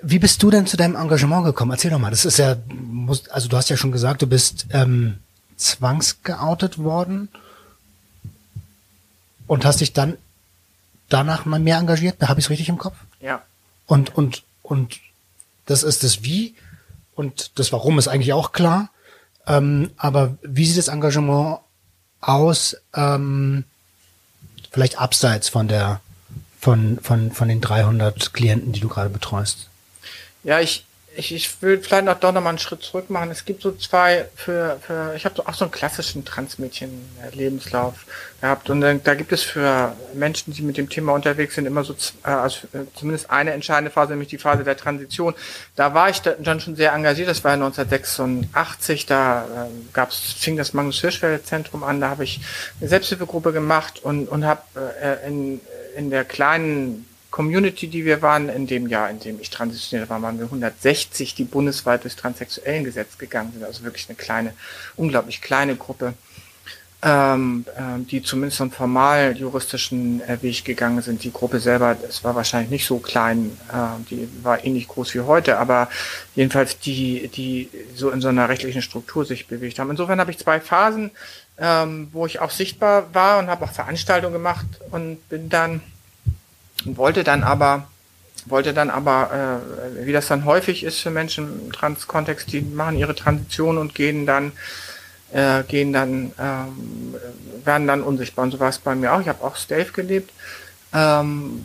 wie 0.00 0.18
bist 0.18 0.42
du 0.42 0.50
denn 0.50 0.66
zu 0.66 0.76
deinem 0.76 0.96
Engagement 0.96 1.44
gekommen? 1.44 1.72
Erzähl 1.72 1.90
doch 1.90 1.98
mal. 1.98 2.10
Das 2.10 2.24
ist 2.24 2.38
ja, 2.38 2.56
muss, 2.68 3.28
also 3.28 3.48
du 3.48 3.56
hast 3.56 3.68
ja 3.68 3.76
schon 3.76 3.92
gesagt, 3.92 4.22
du 4.22 4.26
bist 4.26 4.66
ähm, 4.70 5.18
zwangsgeoutet 5.56 6.78
worden 6.78 7.28
und 9.46 9.64
hast 9.64 9.80
dich 9.80 9.92
dann 9.92 10.16
danach 11.10 11.44
mal 11.44 11.60
mehr 11.60 11.78
engagiert. 11.78 12.20
Habe 12.22 12.40
ich 12.40 12.46
es 12.46 12.50
richtig 12.50 12.68
im 12.70 12.78
Kopf? 12.78 12.96
Ja. 13.20 13.42
Und 13.86 14.16
und 14.16 14.42
und 14.62 15.00
das 15.66 15.82
ist 15.82 16.02
das 16.02 16.22
Wie 16.22 16.54
und 17.14 17.58
das 17.58 17.72
Warum 17.72 17.98
ist 17.98 18.08
eigentlich 18.08 18.32
auch 18.32 18.52
klar. 18.52 18.90
Ähm, 19.46 19.90
aber 19.96 20.36
wie 20.42 20.66
sieht 20.66 20.78
das 20.78 20.88
Engagement 20.88 21.58
aus? 22.20 22.76
Ähm, 22.94 23.64
vielleicht 24.70 24.98
abseits 24.98 25.48
von 25.48 25.68
der 25.68 26.00
von 26.58 26.98
von 27.00 27.30
von 27.30 27.48
den 27.48 27.60
300 27.60 28.32
Klienten, 28.32 28.72
die 28.72 28.80
du 28.80 28.88
gerade 28.88 29.10
betreust. 29.10 29.68
Ja, 30.42 30.60
ich, 30.60 30.84
ich, 31.16 31.34
ich 31.34 31.62
will 31.62 31.80
vielleicht 31.80 32.04
noch 32.04 32.18
doch 32.18 32.32
noch 32.32 32.40
mal 32.40 32.50
einen 32.50 32.58
Schritt 32.58 32.82
zurück 32.82 33.10
machen. 33.10 33.30
Es 33.30 33.44
gibt 33.44 33.62
so 33.62 33.72
zwei 33.72 34.26
für, 34.34 34.78
für 34.86 35.14
ich 35.14 35.24
habe 35.24 35.34
so 35.36 35.46
auch 35.46 35.54
so 35.54 35.64
einen 35.64 35.72
klassischen 35.72 36.24
Transmädchen-Lebenslauf 36.24 37.94
gehabt 38.40 38.70
und 38.70 38.80
dann, 38.80 39.02
da 39.02 39.14
gibt 39.14 39.32
es 39.32 39.42
für 39.42 39.94
Menschen, 40.14 40.52
die 40.52 40.62
mit 40.62 40.76
dem 40.76 40.88
Thema 40.88 41.12
unterwegs 41.12 41.54
sind, 41.54 41.66
immer 41.66 41.84
so 41.84 41.94
äh, 42.24 42.28
also 42.28 42.66
äh, 42.72 42.84
zumindest 42.94 43.30
eine 43.30 43.52
entscheidende 43.52 43.90
Phase, 43.90 44.12
nämlich 44.12 44.28
die 44.28 44.38
Phase 44.38 44.64
der 44.64 44.76
Transition. 44.76 45.34
Da 45.76 45.94
war 45.94 46.10
ich 46.10 46.20
dann 46.20 46.60
schon 46.60 46.76
sehr 46.76 46.92
engagiert. 46.92 47.28
Das 47.28 47.44
war 47.44 47.52
1986. 47.52 49.06
Da 49.06 49.44
äh, 49.44 49.70
gab's 49.92 50.34
fing 50.38 50.56
das 50.56 50.72
Magnus 50.72 51.00
Hirschfeld 51.00 51.46
Zentrum 51.46 51.84
an. 51.84 52.00
Da 52.00 52.10
habe 52.10 52.24
ich 52.24 52.40
eine 52.80 52.88
Selbsthilfegruppe 52.88 53.52
gemacht 53.52 54.00
und 54.02 54.28
und 54.28 54.44
habe 54.44 54.62
äh, 55.00 55.26
in 55.26 55.60
in 55.96 56.10
der 56.10 56.24
kleinen 56.24 57.06
Community, 57.34 57.88
die 57.88 58.04
wir 58.04 58.22
waren, 58.22 58.48
in 58.48 58.68
dem 58.68 58.86
Jahr, 58.86 59.10
in 59.10 59.18
dem 59.18 59.40
ich 59.40 59.50
transitioniert 59.50 60.08
war, 60.08 60.22
waren 60.22 60.38
wir 60.38 60.44
160, 60.44 61.34
die 61.34 61.42
bundesweit 61.42 62.04
durchs 62.04 62.14
transsexuellen 62.14 62.84
Gesetz 62.84 63.18
gegangen 63.18 63.50
sind. 63.52 63.64
Also 63.64 63.82
wirklich 63.82 64.08
eine 64.08 64.14
kleine, 64.14 64.52
unglaublich 64.94 65.40
kleine 65.40 65.74
Gruppe, 65.74 66.14
ähm, 67.02 67.66
äh, 67.74 68.04
die 68.04 68.22
zumindest 68.22 68.60
einen 68.60 68.70
formal 68.70 69.36
juristischen 69.36 70.20
äh, 70.20 70.40
Weg 70.42 70.64
gegangen 70.64 71.02
sind. 71.02 71.24
Die 71.24 71.32
Gruppe 71.32 71.58
selber, 71.58 71.96
es 72.08 72.22
war 72.22 72.36
wahrscheinlich 72.36 72.70
nicht 72.70 72.86
so 72.86 72.98
klein, 73.00 73.58
äh, 73.68 74.04
die 74.08 74.28
war 74.44 74.64
ähnlich 74.64 74.86
groß 74.86 75.12
wie 75.14 75.22
heute, 75.22 75.58
aber 75.58 75.88
jedenfalls 76.36 76.78
die, 76.78 77.26
die 77.34 77.68
so 77.96 78.10
in 78.10 78.20
so 78.20 78.28
einer 78.28 78.48
rechtlichen 78.48 78.80
Struktur 78.80 79.24
sich 79.24 79.48
bewegt 79.48 79.80
haben. 79.80 79.90
Insofern 79.90 80.20
habe 80.20 80.30
ich 80.30 80.38
zwei 80.38 80.60
Phasen, 80.60 81.10
ähm, 81.58 82.10
wo 82.12 82.26
ich 82.26 82.38
auch 82.38 82.52
sichtbar 82.52 83.12
war 83.12 83.40
und 83.40 83.48
habe 83.48 83.64
auch 83.64 83.72
Veranstaltungen 83.72 84.34
gemacht 84.34 84.66
und 84.92 85.28
bin 85.28 85.48
dann 85.48 85.80
und 86.84 86.96
wollte 86.96 87.24
dann 87.24 87.42
aber 87.42 87.86
wollte 88.46 88.74
dann 88.74 88.90
aber, 88.90 89.62
äh, 89.62 90.06
wie 90.06 90.12
das 90.12 90.28
dann 90.28 90.44
häufig 90.44 90.84
ist 90.84 91.00
für 91.00 91.10
Menschen 91.10 91.66
im 91.66 91.72
Trans-Kontext, 91.72 92.52
die 92.52 92.60
machen 92.60 92.96
ihre 92.96 93.14
Transition 93.14 93.78
und 93.78 93.94
gehen 93.94 94.26
dann, 94.26 94.52
äh, 95.32 95.62
gehen 95.64 95.92
dann, 95.92 96.32
ähm, 96.38 97.14
werden 97.64 97.86
dann 97.86 98.02
unsichtbar. 98.02 98.44
Und 98.44 98.50
so 98.50 98.60
war 98.60 98.68
es 98.68 98.78
bei 98.78 98.94
mir 98.94 99.12
auch. 99.12 99.20
Ich 99.20 99.28
habe 99.28 99.42
auch 99.42 99.56
Stave 99.56 99.92
gelebt 99.92 100.30
ähm, 100.92 101.64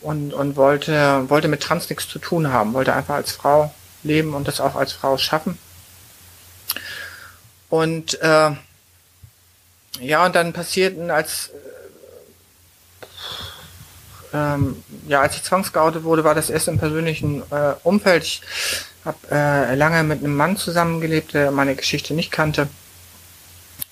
und, 0.00 0.32
und 0.32 0.56
wollte, 0.56 1.28
wollte 1.28 1.48
mit 1.48 1.62
Trans 1.62 1.88
nichts 1.88 2.08
zu 2.08 2.18
tun 2.18 2.52
haben, 2.52 2.74
wollte 2.74 2.94
einfach 2.94 3.16
als 3.16 3.32
Frau 3.32 3.74
leben 4.02 4.34
und 4.34 4.46
das 4.46 4.60
auch 4.60 4.76
als 4.76 4.92
Frau 4.92 5.18
schaffen. 5.18 5.58
Und 7.68 8.20
äh, 8.22 8.50
ja, 10.00 10.26
und 10.26 10.34
dann 10.34 10.52
passierten 10.52 11.10
als 11.10 11.50
ähm, 14.32 14.82
ja, 15.06 15.20
als 15.20 15.36
ich 15.36 15.42
zwangsgeoutet 15.42 16.04
wurde, 16.04 16.24
war 16.24 16.34
das 16.34 16.50
erst 16.50 16.68
im 16.68 16.78
persönlichen 16.78 17.42
äh, 17.50 17.74
Umfeld. 17.82 18.24
Ich 18.24 18.42
habe 19.04 19.18
äh, 19.30 19.74
lange 19.74 20.02
mit 20.02 20.20
einem 20.20 20.36
Mann 20.36 20.56
zusammengelebt, 20.56 21.34
der 21.34 21.50
meine 21.50 21.74
Geschichte 21.74 22.14
nicht 22.14 22.30
kannte. 22.30 22.68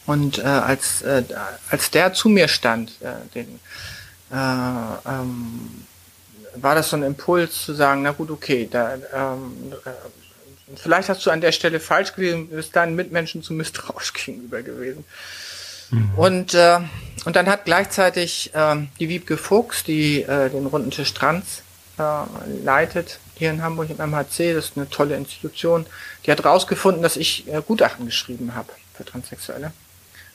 Und 0.07 0.39
äh, 0.39 0.43
als, 0.43 1.03
äh, 1.03 1.23
als 1.71 1.91
der 1.91 2.13
zu 2.15 2.29
mir 2.29 2.49
stand, 2.49 2.93
äh, 3.01 3.29
den, 3.35 3.61
äh, 4.31 5.09
ähm, 5.11 5.85
war 6.55 6.75
das 6.75 6.91
so 6.91 6.97
ein 6.97 7.03
Impuls 7.03 7.65
zu 7.65 7.75
sagen, 7.75 8.03
na 8.03 8.13
gut, 8.13 8.31
okay, 8.31 8.69
da, 8.71 8.95
ähm, 8.95 9.73
äh, 9.85 10.77
vielleicht 10.77 11.09
hast 11.09 11.25
du 11.27 11.31
an 11.31 11.41
der 11.41 11.53
Stelle 11.53 11.81
falsch 11.81 12.15
gewesen, 12.15 12.49
bist 12.49 12.75
deinen 12.75 12.97
Mitmenschen 12.97 13.43
zu 13.43 13.53
misstrauisch 13.53 14.13
gegenüber 14.25 14.63
gewesen. 14.63 15.05
Mhm. 15.91 16.11
Und, 16.17 16.55
äh, 16.55 16.81
und 17.25 17.37
dann 17.37 17.47
hat 17.47 17.65
gleichzeitig 17.65 18.55
äh, 18.55 18.77
die 18.99 19.09
Wiebke 19.09 19.37
Fuchs, 19.37 19.85
die 19.85 20.23
äh, 20.23 20.51
den 20.51 20.67
runden 20.67 20.91
Tisch 20.91 21.13
Trans 21.15 21.63
äh, 21.99 22.03
leitet, 22.65 23.19
hier 23.37 23.51
in 23.51 23.63
Hamburg 23.63 23.91
im 23.91 23.97
MHC, 23.97 24.55
das 24.55 24.67
ist 24.67 24.77
eine 24.77 24.89
tolle 24.89 25.17
Institution, 25.17 25.87
die 26.27 26.33
hat 26.33 26.45
rausgefunden, 26.45 27.03
dass 27.03 27.17
ich 27.17 27.49
äh, 27.49 27.63
Gutachten 27.67 28.07
geschrieben 28.07 28.55
habe 28.55 28.73
für 28.95 29.05
Transsexuelle. 29.05 29.73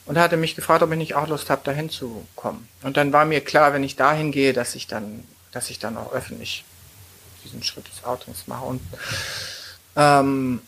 Und 0.06 0.18
hatte 0.18 0.36
mich 0.36 0.54
gefragt, 0.54 0.82
ob 0.82 0.90
ich 0.92 0.98
nicht 0.98 1.14
auch 1.14 1.28
Lust 1.28 1.48
habe, 1.48 1.62
dahin 1.64 1.88
zu 1.88 2.26
kommen. 2.36 2.68
Und 2.82 2.98
dann 2.98 3.10
war 3.14 3.24
mir 3.24 3.40
klar, 3.40 3.72
wenn 3.72 3.82
ich 3.82 3.96
dahin 3.96 4.32
gehe, 4.32 4.52
dass 4.52 4.74
ich 4.74 4.86
dann, 4.86 5.24
dass 5.50 5.70
ich 5.70 5.78
dann 5.78 5.96
auch 5.96 6.12
öffentlich 6.12 6.64
diesen 7.42 7.62
Schritt 7.62 7.88
des 7.88 8.04
Outings 8.04 8.46
mache. 8.46 8.66
Und 8.66 8.82
ähm, 9.96 10.60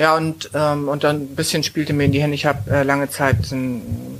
ja, 0.00 0.16
und, 0.16 0.50
ähm, 0.54 0.88
und 0.88 1.04
dann 1.04 1.16
ein 1.16 1.36
bisschen 1.36 1.62
spielte 1.62 1.92
mir 1.92 2.04
in 2.04 2.12
die 2.12 2.22
Hände. 2.22 2.34
Ich 2.34 2.46
habe 2.46 2.70
äh, 2.70 2.82
lange 2.84 3.10
Zeit 3.10 3.52
ein 3.52 4.18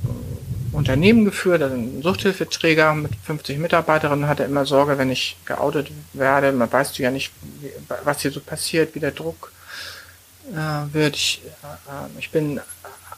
Unternehmen 0.73 1.25
geführt, 1.25 1.63
also 1.63 1.75
einen 1.75 2.03
Suchthilfeträger 2.03 2.93
mit 2.95 3.13
50 3.25 3.57
Mitarbeiterinnen, 3.57 4.29
hatte 4.29 4.43
immer 4.43 4.67
Sorge, 4.67 4.99
wenn 4.99 5.11
ich 5.11 5.39
geoutet 5.47 5.91
werde. 6.13 6.53
Man 6.53 6.71
weißt 6.71 6.99
du 6.99 7.03
ja 7.03 7.11
nicht, 7.11 7.33
was 8.05 8.21
hier 8.21 8.31
so 8.31 8.41
passiert, 8.41 8.95
wie 8.95 9.01
der 9.01 9.13
Druck 9.13 9.53
äh, 10.53 10.93
wird. 10.93 11.17
Ich, 11.17 11.41
äh, 11.63 12.19
ich 12.19 12.31
bin, 12.31 12.61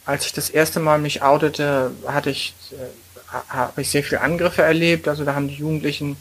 als 0.04 0.26
ich 0.26 0.32
das 0.32 0.48
erste 0.48 0.78
Mal 0.78 1.00
mich 1.00 1.20
outete, 1.20 1.90
hatte 2.06 2.30
ich, 2.30 2.54
äh, 2.70 3.34
habe 3.48 3.82
ich 3.82 3.90
sehr 3.90 4.04
viele 4.04 4.20
Angriffe 4.20 4.62
erlebt. 4.62 5.08
Also 5.08 5.24
da 5.24 5.34
haben 5.34 5.48
die 5.48 5.56
Jugendlichen 5.56 6.16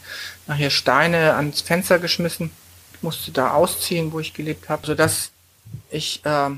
nachher 0.48 0.70
Steine 0.70 1.34
ans 1.34 1.60
Fenster 1.60 2.00
geschmissen. 2.00 2.50
Ich 2.94 3.02
musste 3.04 3.30
da 3.30 3.52
ausziehen, 3.52 4.10
wo 4.10 4.18
ich 4.18 4.34
gelebt 4.34 4.68
habe, 4.68 4.84
sodass 4.84 5.30
ich 5.90 6.24
äh, 6.24 6.50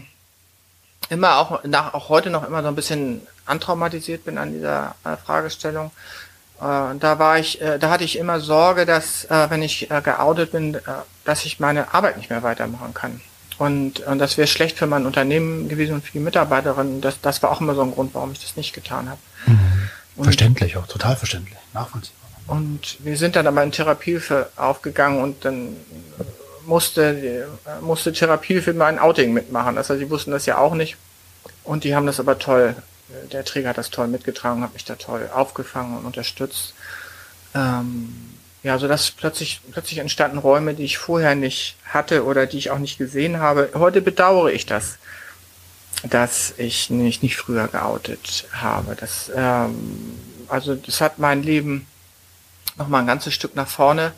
immer 1.11 1.37
auch 1.39 1.65
nach 1.65 1.95
auch 1.95 2.09
heute 2.09 2.31
noch 2.31 2.47
immer 2.47 2.63
so 2.63 2.69
ein 2.69 2.75
bisschen 2.77 3.23
antraumatisiert 3.47 4.25
bin 4.25 4.39
an 4.39 4.53
dieser 4.53 4.95
äh, 5.05 5.17
Fragestellung. 5.17 5.91
Äh, 6.61 6.97
da 6.99 7.19
war 7.19 7.39
ich, 7.39 7.61
äh, 7.61 7.79
da 7.79 7.91
hatte 7.91 8.05
ich 8.05 8.19
immer 8.19 8.41
Sorge, 8.41 8.87
dass 8.87 9.25
äh, 9.27 9.51
wenn 9.51 9.63
ich 9.63 9.91
äh, 9.91 10.01
geoutet 10.01 10.53
bin, 10.53 10.75
äh, 10.75 10.81
dass 11.25 11.45
ich 11.45 11.61
meine 11.61 11.93
Arbeit 11.93 12.17
nicht 12.17 12.31
mehr 12.31 12.43
weitermachen 12.43 12.95
kann. 12.95 13.21
Und, 13.59 14.01
und 14.01 14.19
das 14.19 14.37
wäre 14.37 14.49
schlecht 14.49 14.79
für 14.79 14.87
mein 14.87 15.07
Unternehmen 15.07 15.69
gewesen 15.69 15.95
und 15.95 16.05
für 16.05 16.13
die 16.13 16.21
Mitarbeiterinnen. 16.21 17.01
Das, 17.01 17.21
das 17.21 17.43
war 17.43 17.53
auch 17.53 17.61
immer 17.61 17.75
so 17.75 17.83
ein 17.83 17.93
Grund, 17.93 18.15
warum 18.15 18.33
ich 18.33 18.41
das 18.41 18.57
nicht 18.57 18.73
getan 18.73 19.09
habe. 19.09 19.21
Mhm. 19.47 20.25
Verständlich 20.25 20.77
auch, 20.77 20.87
total 20.87 21.17
verständlich, 21.17 21.59
nachvollziehbar. 21.73 22.21
Und 22.47 22.99
wir 23.01 23.17
sind 23.17 23.37
dann 23.37 23.47
aber 23.47 23.63
in 23.63 23.73
Therapiehilfe 23.73 24.51
aufgegangen 24.57 25.23
und 25.23 25.45
dann 25.45 25.77
musste, 26.66 27.49
musste 27.80 28.12
Therapiehilfe 28.12 28.73
mal 28.73 28.87
ein 28.87 28.99
Outing 28.99 29.33
mitmachen. 29.33 29.78
Heißt, 29.78 29.88
sie 29.88 30.11
wussten 30.11 30.30
das 30.30 30.47
ja 30.47 30.59
auch 30.59 30.75
nicht. 30.75 30.97
Und 31.62 31.85
die 31.85 31.94
haben 31.94 32.06
das 32.06 32.21
aber 32.21 32.38
toll, 32.38 32.76
der 33.33 33.44
Träger 33.44 33.71
hat 33.71 33.78
das 33.78 33.90
toll 33.90 34.09
mitgetragen, 34.09 34.62
hat 34.62 34.75
mich 34.75 34.85
da 34.85 34.97
toll 34.97 35.30
aufgefangen 35.33 35.99
und 35.99 36.04
unterstützt. 36.04 36.75
Ähm, 37.54 38.35
ja, 38.62 38.78
so 38.78 38.88
dass 38.88 39.11
plötzlich, 39.11 39.61
plötzlich 39.73 39.99
entstanden 39.99 40.38
Räume, 40.38 40.75
die 40.75 40.85
ich 40.85 40.99
vorher 40.99 41.35
nicht 41.35 41.76
hatte 41.85 42.25
oder 42.25 42.47
die 42.47 42.59
ich 42.59 42.71
auch 42.71 42.78
nicht 42.78 42.99
gesehen 42.99 43.38
habe. 43.38 43.71
Heute 43.75 44.00
bedauere 44.00 44.52
ich 44.52 44.66
das, 44.66 44.99
dass 46.02 46.54
ich 46.56 46.90
mich 46.90 47.23
nicht 47.23 47.37
früher 47.37 47.68
geoutet 47.68 48.47
habe. 48.52 48.97
Das, 48.99 49.30
ähm, 49.35 50.18
also 50.49 50.75
das 50.75 51.00
hat 51.00 51.18
mein 51.18 51.42
Leben 51.42 51.87
noch 52.76 52.88
mal 52.88 53.00
ein 53.00 53.06
ganzes 53.06 53.35
Stück 53.35 53.54
nach 53.54 53.68
vorne 53.68 54.12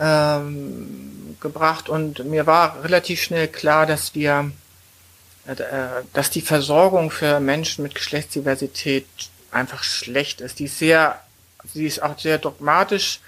ähm, 0.00 1.17
gebracht 1.40 1.88
und 1.88 2.24
mir 2.24 2.46
war 2.46 2.82
relativ 2.84 3.22
schnell 3.22 3.48
klar, 3.48 3.86
dass 3.86 4.14
wir, 4.14 4.50
äh, 5.46 5.54
dass 6.12 6.30
die 6.30 6.40
Versorgung 6.40 7.10
für 7.10 7.40
Menschen 7.40 7.82
mit 7.82 7.94
Geschlechtsdiversität 7.94 9.06
einfach 9.50 9.82
schlecht 9.82 10.40
ist. 10.40 10.58
Die 10.58 10.64
ist 10.64 10.78
sehr, 10.78 11.20
sie 11.72 11.86
ist 11.86 12.02
auch 12.02 12.18
sehr 12.18 12.38
dogmatisch 12.38 13.20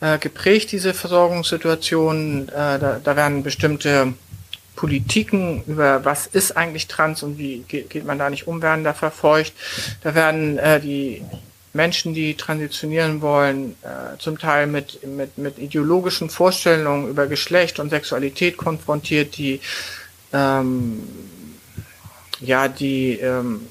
äh, 0.00 0.18
geprägt, 0.18 0.72
diese 0.72 0.94
Versorgungssituation. 0.94 2.48
Äh, 2.48 2.52
da, 2.78 3.00
da 3.02 3.16
werden 3.16 3.42
bestimmte 3.42 4.14
Politiken 4.76 5.64
über 5.66 6.04
was 6.04 6.28
ist 6.28 6.56
eigentlich 6.56 6.86
trans 6.86 7.24
und 7.24 7.36
wie 7.36 7.64
geht, 7.66 7.90
geht 7.90 8.06
man 8.06 8.16
da 8.16 8.30
nicht 8.30 8.46
um, 8.46 8.62
werden 8.62 8.84
da 8.84 8.94
verfolgt. 8.94 9.52
Da 10.04 10.14
werden 10.14 10.56
äh, 10.58 10.80
die 10.80 11.24
Menschen, 11.78 12.12
die 12.12 12.34
transitionieren 12.34 13.22
wollen, 13.22 13.76
äh, 13.82 14.18
zum 14.18 14.36
Teil 14.36 14.66
mit, 14.66 15.06
mit, 15.06 15.38
mit 15.38 15.58
ideologischen 15.58 16.28
Vorstellungen 16.28 17.08
über 17.08 17.28
Geschlecht 17.28 17.78
und 17.78 17.90
Sexualität 17.90 18.56
konfrontiert, 18.56 19.36
die 19.36 19.60
ähm, 20.32 21.02
ja, 22.40 22.66
die 22.68 23.18
ähm, 23.20 23.68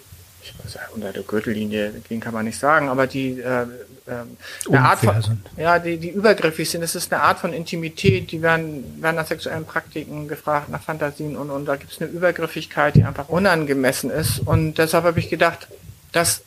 unter 0.95 1.11
der 1.11 1.23
Gürtellinie 1.23 1.93
gehen 2.07 2.21
kann 2.21 2.33
man 2.33 2.45
nicht 2.45 2.59
sagen, 2.59 2.87
aber 2.89 3.07
die 3.07 3.39
äh, 3.39 3.65
ähm, 4.07 4.37
eine 4.69 4.79
Art 4.79 4.99
von, 4.99 5.21
sind. 5.21 5.39
ja, 5.57 5.79
die, 5.79 5.97
die 5.97 6.09
übergriffig 6.09 6.69
sind. 6.69 6.81
Es 6.81 6.95
ist 6.95 7.11
eine 7.11 7.21
Art 7.21 7.39
von 7.39 7.51
Intimität, 7.51 8.31
die 8.31 8.41
werden, 8.41 9.01
werden 9.01 9.17
nach 9.17 9.27
sexuellen 9.27 9.65
Praktiken 9.65 10.29
gefragt, 10.29 10.69
nach 10.69 10.81
Fantasien 10.81 11.35
und, 11.35 11.49
und 11.49 11.65
da 11.65 11.75
gibt 11.75 11.91
es 11.91 12.01
eine 12.01 12.09
Übergriffigkeit, 12.09 12.95
die 12.95 13.03
einfach 13.03 13.27
unangemessen 13.27 14.09
ist. 14.09 14.39
Und 14.39 14.77
deshalb 14.77 15.03
habe 15.03 15.19
ich 15.19 15.29
gedacht, 15.29 15.67
dass 16.13 16.41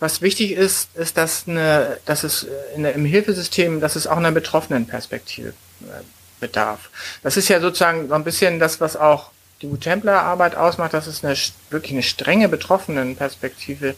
was 0.00 0.22
wichtig 0.22 0.52
ist, 0.52 0.94
ist, 0.96 1.16
dass, 1.16 1.48
eine, 1.48 1.98
dass 2.04 2.24
es 2.24 2.46
in 2.74 2.84
der, 2.84 2.94
im 2.94 3.04
Hilfesystem, 3.04 3.80
dass 3.80 3.96
es 3.96 4.06
auch 4.06 4.16
einer 4.16 4.32
betroffenen 4.32 4.86
Perspektive 4.86 5.48
äh, 5.48 6.02
bedarf. 6.40 6.90
Das 7.22 7.36
ist 7.36 7.48
ja 7.48 7.60
sozusagen 7.60 8.08
so 8.08 8.14
ein 8.14 8.24
bisschen 8.24 8.58
das, 8.58 8.80
was 8.80 8.96
auch 8.96 9.30
die 9.60 9.68
Gutempler-Arbeit 9.68 10.54
ausmacht, 10.54 10.94
dass 10.94 11.06
es 11.06 11.24
eine 11.24 11.36
wirklich 11.70 11.92
eine 11.92 12.02
strenge 12.02 12.48
betroffenen 12.48 13.16
Perspektive 13.16 13.96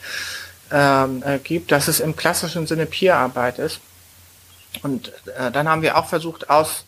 ähm, 0.73 1.23
äh, 1.25 1.39
gibt, 1.39 1.71
dass 1.71 1.89
es 1.89 2.01
im 2.01 2.17
klassischen 2.17 2.67
Sinne 2.67 2.87
Peer-Arbeit 2.87 3.59
ist. 3.59 3.81
Und 4.83 5.13
äh, 5.37 5.51
dann 5.51 5.69
haben 5.69 5.83
wir 5.83 5.99
auch 5.99 6.07
versucht, 6.07 6.49
aus, 6.49 6.85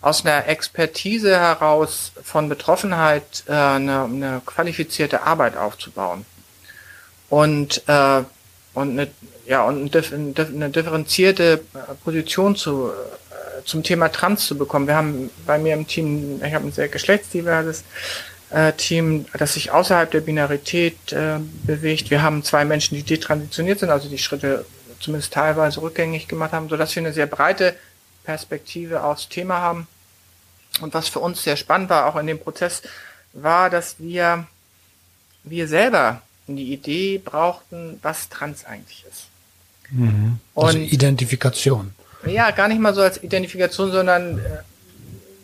aus 0.00 0.24
einer 0.24 0.46
Expertise 0.48 1.38
heraus 1.38 2.12
von 2.22 2.48
Betroffenheit 2.48 3.44
äh, 3.48 3.52
eine, 3.52 4.04
eine 4.04 4.42
qualifizierte 4.46 5.22
Arbeit 5.22 5.56
aufzubauen. 5.56 6.24
Und 7.28 7.82
äh, 7.88 8.22
und 8.76 8.90
eine, 8.90 9.08
ja, 9.46 9.64
und 9.64 9.96
eine 9.96 10.70
differenzierte 10.70 11.62
Position 12.04 12.56
zu, 12.56 12.90
äh, 12.90 13.64
zum 13.64 13.82
Thema 13.82 14.10
Trans 14.10 14.46
zu 14.46 14.58
bekommen. 14.58 14.86
Wir 14.86 14.96
haben 14.96 15.30
bei 15.46 15.56
mir 15.58 15.72
im 15.72 15.86
Team, 15.86 16.42
ich 16.44 16.52
habe 16.52 16.66
ein 16.66 16.72
sehr 16.72 16.88
geschlechtsdiverses 16.88 17.84
äh, 18.50 18.74
Team, 18.74 19.24
das 19.32 19.54
sich 19.54 19.70
außerhalb 19.70 20.10
der 20.10 20.20
Binarität 20.20 21.10
äh, 21.10 21.38
bewegt. 21.64 22.10
Wir 22.10 22.20
haben 22.20 22.44
zwei 22.44 22.66
Menschen, 22.66 22.96
die 22.96 23.02
detransitioniert 23.02 23.78
sind, 23.78 23.88
also 23.88 24.10
die 24.10 24.18
Schritte 24.18 24.66
zumindest 25.00 25.32
teilweise 25.32 25.80
rückgängig 25.80 26.28
gemacht 26.28 26.52
haben, 26.52 26.68
sodass 26.68 26.94
wir 26.94 27.02
eine 27.02 27.14
sehr 27.14 27.26
breite 27.26 27.74
Perspektive 28.24 29.04
aufs 29.04 29.30
Thema 29.30 29.58
haben. 29.62 29.86
Und 30.82 30.92
was 30.92 31.08
für 31.08 31.20
uns 31.20 31.42
sehr 31.42 31.56
spannend 31.56 31.88
war, 31.88 32.04
auch 32.04 32.16
in 32.16 32.26
dem 32.26 32.38
Prozess, 32.38 32.82
war, 33.32 33.70
dass 33.70 33.96
wir, 33.98 34.46
wir 35.44 35.66
selber 35.66 36.20
die 36.54 36.72
Idee 36.72 37.18
brauchten, 37.18 37.98
was 38.02 38.28
trans 38.28 38.64
eigentlich 38.64 39.04
ist. 39.10 39.26
Mhm. 39.90 40.38
Also 40.54 40.78
Identifikation. 40.78 41.92
Ja, 42.24 42.50
gar 42.52 42.68
nicht 42.68 42.80
mal 42.80 42.94
so 42.94 43.02
als 43.02 43.22
Identifikation, 43.22 43.90
sondern 43.90 44.38
äh, 44.38 44.42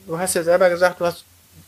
du 0.06 0.18
hast 0.18 0.34
ja 0.34 0.42
selber 0.42 0.70
gesagt, 0.70 1.00
du 1.00 1.06
hast 1.06 1.24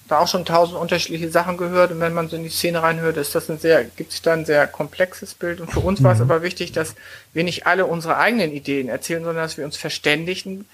da 0.09 0.19
auch 0.19 0.29
schon 0.29 0.45
tausend 0.45 0.79
unterschiedliche 0.79 1.31
Sachen 1.31 1.57
gehört 1.57 1.91
und 1.91 2.01
wenn 2.01 2.13
man 2.13 2.29
so 2.29 2.37
in 2.37 2.43
die 2.43 2.51
Szene 2.51 2.83
reinhört, 2.83 3.17
ist 3.17 3.35
das 3.35 3.49
ein 3.49 3.59
sehr, 3.59 3.85
gibt 3.85 4.13
sich 4.13 4.21
da 4.21 4.35
ein 4.35 4.45
sehr 4.45 4.67
komplexes 4.67 5.35
Bild 5.35 5.61
und 5.61 5.73
für 5.73 5.81
uns 5.81 6.01
mhm. 6.01 6.05
war 6.05 6.13
es 6.13 6.19
mhm. 6.19 6.31
aber 6.31 6.43
wichtig, 6.43 6.73
dass 6.73 6.95
wir 7.33 7.43
nicht 7.43 7.67
alle 7.67 7.87
unsere 7.87 8.17
eigenen 8.19 8.53
Ideen 8.53 8.89
erzählen, 8.89 9.25
sondern 9.25 9.45
dass 9.45 9.57
wir 9.57 9.65
uns 9.65 9.77
verständigen, 9.77 10.67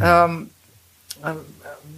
ja. 0.00 0.24
ähm, 0.24 0.50
ähm, 1.24 1.36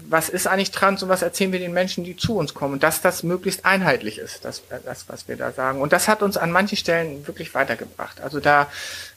was 0.08 0.28
ist 0.28 0.46
eigentlich 0.46 0.70
trans 0.70 1.02
und 1.02 1.08
was 1.08 1.22
erzählen 1.22 1.52
wir 1.52 1.58
den 1.58 1.72
Menschen, 1.72 2.04
die 2.04 2.16
zu 2.16 2.36
uns 2.36 2.54
kommen. 2.54 2.78
Dass 2.78 3.00
das 3.00 3.22
möglichst 3.22 3.64
einheitlich 3.64 4.18
ist, 4.18 4.44
das, 4.44 4.62
das 4.84 5.08
was 5.08 5.28
wir 5.28 5.36
da 5.36 5.52
sagen. 5.52 5.80
Und 5.80 5.92
das 5.92 6.08
hat 6.08 6.22
uns 6.22 6.36
an 6.36 6.52
manchen 6.52 6.76
Stellen 6.76 7.26
wirklich 7.26 7.54
weitergebracht. 7.54 8.20
Also 8.20 8.40
da, 8.40 8.68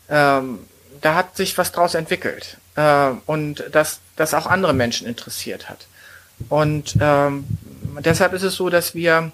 ähm, 0.09 0.59
da 1.01 1.15
hat 1.15 1.35
sich 1.35 1.57
was 1.57 1.71
draus 1.71 1.93
entwickelt. 1.93 2.57
Äh, 2.75 3.11
und 3.25 3.63
das, 3.71 3.99
das 4.15 4.33
auch 4.33 4.47
andere 4.47 4.73
Menschen 4.73 5.07
interessiert 5.07 5.69
hat. 5.69 5.87
Und 6.47 6.95
ähm, 6.99 7.45
deshalb 7.99 8.33
ist 8.33 8.43
es 8.43 8.55
so, 8.55 8.69
dass 8.69 8.95
wir 8.95 9.31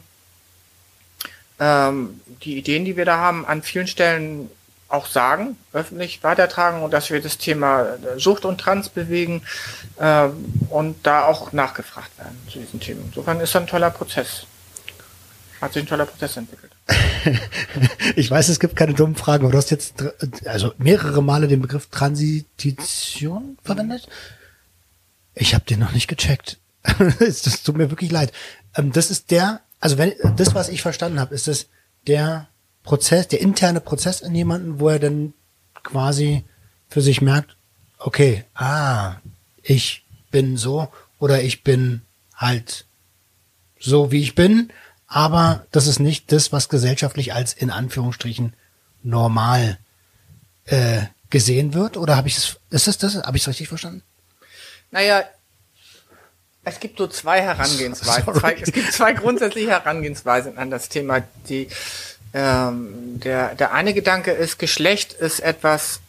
ähm, 1.60 2.20
die 2.44 2.58
Ideen, 2.58 2.86
die 2.86 2.98
wir 2.98 3.06
da 3.06 3.18
haben, 3.18 3.46
an 3.46 3.62
vielen 3.62 3.88
Stellen 3.88 4.50
auch 4.88 5.08
sagen, 5.08 5.58
öffentlich 5.74 6.24
weitertragen 6.24 6.84
und 6.84 6.92
dass 6.92 7.10
wir 7.10 7.22
das 7.22 7.38
Thema 7.38 7.98
Sucht 8.18 8.46
und 8.46 8.60
Trans 8.60 8.90
bewegen 8.90 9.42
äh, 9.98 10.28
und 10.70 10.96
da 11.04 11.26
auch 11.26 11.52
nachgefragt 11.54 12.18
werden 12.18 12.38
zu 12.52 12.60
diesen 12.60 12.80
Themen. 12.80 13.04
Insofern 13.08 13.40
ist 13.40 13.56
das 13.56 13.64
ein 13.64 13.68
toller 13.68 13.90
Prozess. 13.90 14.46
Hat 15.60 15.74
sich 15.74 15.84
ein 15.84 15.88
toller 15.88 16.06
Prozess 16.06 16.38
entwickelt. 16.38 16.72
ich 18.16 18.30
weiß, 18.30 18.50
es 18.50 18.60
gibt 18.60 18.76
keine 18.76 18.94
dummen 18.94 19.16
Fragen, 19.16 19.46
aber 19.46 19.54
du 19.54 19.58
hast 19.58 19.72
jetzt 19.72 20.04
also 20.46 20.74
mehrere 20.78 21.24
Male 21.24 21.48
den 21.48 21.62
Begriff 21.62 21.88
Transition 21.88 23.58
verwendet. 23.64 24.08
Ich 25.34 25.56
habe 25.56 25.66
den 25.66 25.80
noch 25.80 25.94
nicht 25.94 26.08
gecheckt. 26.08 26.60
das 27.20 27.64
tut 27.64 27.78
mir 27.78 27.90
wirklich 27.90 28.12
leid. 28.12 28.32
Ähm, 28.76 28.92
das 28.92 29.10
ist 29.10 29.32
der, 29.32 29.62
also 29.80 29.98
wenn 29.98 30.14
das, 30.36 30.54
was 30.54 30.70
ich 30.70 30.82
verstanden 30.82 31.20
habe, 31.20 31.34
ist 31.34 31.48
es 31.48 31.68
der 32.08 32.48
Prozess, 32.86 33.28
der 33.28 33.42
interne 33.42 33.82
Prozess 33.82 34.22
in 34.22 34.34
jemanden, 34.34 34.80
wo 34.80 34.90
er 34.90 35.00
dann 35.00 35.34
quasi 35.84 36.46
für 36.88 37.02
sich 37.02 37.22
merkt, 37.22 37.58
okay, 37.98 38.46
ah, 38.54 39.16
ich 39.62 40.06
bin 40.32 40.56
so 40.56 40.88
oder 41.20 41.42
ich 41.42 41.64
bin 41.64 42.04
halt 42.36 42.86
so, 43.80 44.12
wie 44.12 44.22
ich 44.22 44.36
bin, 44.36 44.72
aber 45.08 45.66
das 45.72 45.88
ist 45.88 46.00
nicht 46.00 46.32
das, 46.32 46.52
was 46.52 46.70
gesellschaftlich 46.70 47.34
als 47.34 47.54
in 47.54 47.70
Anführungsstrichen 47.70 48.54
normal 49.04 49.78
äh, 50.66 51.04
gesehen 51.30 51.74
wird. 51.74 51.98
Oder 51.98 52.16
habe 52.16 52.28
ich 52.28 52.38
es, 52.38 52.58
ist 52.70 52.88
es 52.88 52.98
das? 52.98 53.16
Habe 53.16 53.38
ich 53.38 53.44
es 53.44 53.48
richtig 53.48 53.68
verstanden? 53.68 54.02
Naja, 54.92 55.24
es 56.64 56.80
gibt 56.80 56.98
so 56.98 57.08
zwei 57.08 57.42
Herangehensweisen. 57.42 58.34
Zwei, 58.40 58.54
es 58.56 58.72
gibt 58.72 58.92
zwei 58.92 59.14
grundsätzliche 59.14 59.70
Herangehensweisen 59.70 60.58
an 60.58 60.72
das 60.72 60.90
Thema, 60.90 61.22
die 61.48 61.68
ähm, 62.36 63.20
der, 63.22 63.56
der 63.56 63.72
eine 63.72 63.94
Gedanke 63.94 64.32
ist, 64.32 64.60
Geschlecht 64.60 65.14
ist 65.14 65.40
etwas, 65.40 66.02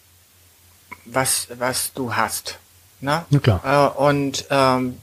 was, 1.05 1.47
was 1.57 1.93
du 1.95 2.17
hast. 2.17 2.59
Ne? 3.01 3.25
Ja, 3.31 3.39
klar. 3.39 3.95
Äh, 3.97 3.99
und 3.99 4.45
ähm, 4.51 4.99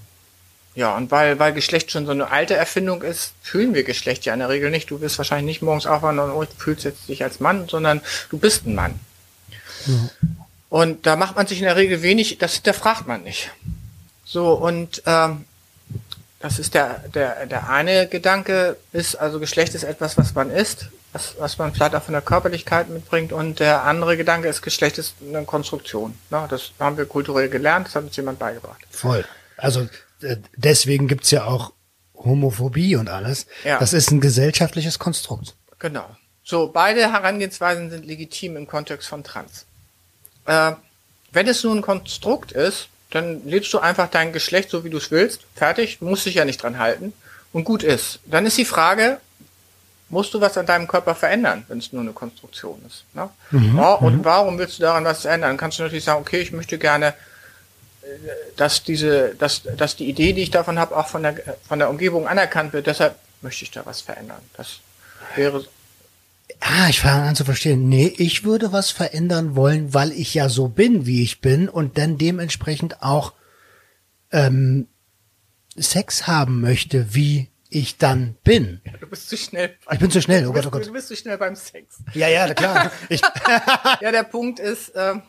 ja, 0.75 0.95
und 0.97 1.11
weil, 1.11 1.39
weil 1.39 1.53
Geschlecht 1.53 1.91
schon 1.91 2.05
so 2.05 2.11
eine 2.11 2.29
alte 2.29 2.55
Erfindung 2.55 3.03
ist, 3.03 3.33
fühlen 3.41 3.73
wir 3.73 3.83
Geschlecht 3.83 4.25
ja 4.25 4.33
in 4.33 4.39
der 4.39 4.49
Regel 4.49 4.69
nicht. 4.69 4.91
Du 4.91 4.99
wirst 4.99 5.17
wahrscheinlich 5.17 5.45
nicht 5.45 5.61
morgens 5.61 5.85
aufwachen 5.85 6.19
und 6.19 6.31
oh, 6.31 6.45
fühlst 6.57 6.83
jetzt 6.83 7.07
dich 7.07 7.23
als 7.23 7.39
Mann, 7.39 7.69
sondern 7.69 8.01
du 8.29 8.37
bist 8.37 8.65
ein 8.65 8.75
Mann. 8.75 8.99
Ja. 9.85 9.93
Und 10.67 11.05
da 11.05 11.15
macht 11.15 11.37
man 11.37 11.47
sich 11.47 11.59
in 11.59 11.65
der 11.65 11.77
Regel 11.77 12.01
wenig, 12.01 12.37
das 12.39 12.55
hinterfragt 12.55 13.07
man 13.07 13.23
nicht. 13.23 13.51
So, 14.25 14.53
und 14.53 15.03
ähm, 15.05 15.45
das 16.39 16.59
ist 16.59 16.73
der, 16.73 17.03
der, 17.13 17.45
der 17.45 17.69
eine 17.69 18.07
Gedanke, 18.07 18.75
ist, 18.91 19.15
also 19.15 19.39
Geschlecht 19.39 19.73
ist 19.75 19.83
etwas, 19.83 20.17
was 20.17 20.33
man 20.33 20.49
ist, 20.49 20.89
was, 21.13 21.35
was 21.39 21.57
man 21.57 21.73
vielleicht 21.73 21.95
auch 21.95 22.03
von 22.03 22.13
der 22.13 22.21
Körperlichkeit 22.21 22.89
mitbringt. 22.89 23.31
Und 23.31 23.59
der 23.59 23.83
andere 23.83 24.17
Gedanke 24.17 24.47
ist, 24.47 24.61
Geschlecht 24.61 24.97
ist 24.97 25.15
eine 25.25 25.45
Konstruktion. 25.45 26.17
Ne? 26.29 26.45
Das 26.49 26.71
haben 26.79 26.97
wir 26.97 27.05
kulturell 27.05 27.49
gelernt, 27.49 27.87
das 27.87 27.95
hat 27.95 28.03
uns 28.03 28.15
jemand 28.15 28.39
beigebracht. 28.39 28.81
Voll. 28.89 29.23
Also 29.55 29.87
äh, 30.21 30.37
deswegen 30.55 31.07
gibt's 31.07 31.31
ja 31.31 31.45
auch 31.45 31.71
Homophobie 32.15 32.95
und 32.95 33.09
alles. 33.09 33.45
Ja. 33.63 33.79
Das 33.79 33.93
ist 33.93 34.11
ein 34.11 34.21
gesellschaftliches 34.21 34.99
Konstrukt. 34.99 35.55
Genau. 35.79 36.09
So, 36.43 36.67
beide 36.67 37.11
Herangehensweisen 37.11 37.89
sind 37.89 38.05
legitim 38.05 38.57
im 38.57 38.67
Kontext 38.67 39.07
von 39.07 39.23
Trans. 39.23 39.65
Äh, 40.45 40.73
wenn 41.31 41.47
es 41.47 41.63
nur 41.63 41.73
ein 41.73 41.81
Konstrukt 41.81 42.51
ist, 42.51 42.89
dann 43.11 43.45
lebst 43.45 43.71
du 43.73 43.79
einfach 43.79 44.09
dein 44.09 44.33
Geschlecht 44.33 44.69
so, 44.69 44.83
wie 44.83 44.89
du 44.89 44.97
es 44.97 45.11
willst. 45.11 45.41
Fertig, 45.55 46.01
musst 46.01 46.25
dich 46.25 46.35
ja 46.35 46.45
nicht 46.45 46.61
dran 46.61 46.79
halten. 46.79 47.13
Und 47.51 47.65
gut 47.65 47.83
ist. 47.83 48.19
Dann 48.25 48.47
ist 48.47 48.57
die 48.57 48.65
Frage, 48.65 49.19
musst 50.13 50.33
du 50.33 50.39
was 50.39 50.57
an 50.57 50.65
deinem 50.65 50.87
Körper 50.87 51.15
verändern, 51.15 51.65
wenn 51.67 51.79
es 51.79 51.91
nur 51.91 52.01
eine 52.01 52.13
Konstruktion 52.13 52.81
ist. 52.87 53.03
Ne? 53.13 53.29
ja, 53.75 53.93
und 53.95 54.23
warum 54.23 54.57
willst 54.57 54.77
du 54.77 54.83
daran 54.83 55.03
was 55.03 55.25
ändern? 55.25 55.49
Dann 55.49 55.57
kannst 55.57 55.79
du 55.79 55.83
natürlich 55.83 56.05
sagen, 56.05 56.21
okay, 56.21 56.39
ich 56.39 56.51
möchte 56.51 56.77
gerne, 56.77 57.07
äh, 57.07 58.05
dass 58.55 58.83
diese, 58.83 59.35
dass, 59.35 59.63
dass 59.63 59.95
die 59.95 60.07
Idee, 60.07 60.33
die 60.33 60.43
ich 60.43 60.51
davon 60.51 60.79
habe, 60.79 60.95
auch 60.95 61.07
von 61.07 61.23
der, 61.23 61.35
von 61.67 61.79
der 61.79 61.89
Umgebung 61.89 62.27
anerkannt 62.27 62.71
wird. 62.73 62.87
Deshalb 62.87 63.15
möchte 63.41 63.65
ich 63.65 63.71
da 63.71 63.85
was 63.85 64.01
verändern. 64.01 64.41
Das 64.55 64.79
wäre 65.35 65.65
Ah, 66.59 66.87
ich 66.89 67.01
fange 67.01 67.23
an 67.23 67.35
zu 67.35 67.43
verstehen. 67.43 67.89
Nee, 67.89 68.13
ich 68.17 68.43
würde 68.43 68.71
was 68.71 68.89
verändern 68.91 69.55
wollen, 69.55 69.93
weil 69.93 70.11
ich 70.11 70.33
ja 70.33 70.47
so 70.47 70.67
bin, 70.67 71.05
wie 71.05 71.23
ich 71.23 71.41
bin 71.41 71.67
und 71.67 71.97
dann 71.97 72.17
dementsprechend 72.17 73.01
auch 73.01 73.33
ähm, 74.31 74.87
Sex 75.75 76.27
haben 76.27 76.61
möchte, 76.61 77.15
wie 77.15 77.49
ich 77.73 77.97
dann 77.97 78.35
bin. 78.43 78.81
Du 78.99 79.07
bist 79.07 79.29
zu 79.29 79.37
schnell. 79.37 79.75
Ich 79.91 79.99
bin 79.99 80.11
zu 80.11 80.21
schnell, 80.21 80.43
oh 80.43 80.47
Du 80.47 80.53
Gott, 80.53 80.55
bist, 80.61 80.67
oh 80.67 80.71
Gott. 80.71 80.87
du 80.87 80.93
bist 80.93 81.07
zu 81.07 81.15
schnell 81.15 81.37
beim 81.37 81.55
Sex. 81.55 81.97
Ja, 82.13 82.27
ja, 82.27 82.53
klar. 82.53 82.91
Ich, 83.09 83.21
Ja, 84.01 84.11
der 84.11 84.23
Punkt 84.23 84.59
ist, 84.59 84.91
ähm, 84.95 85.21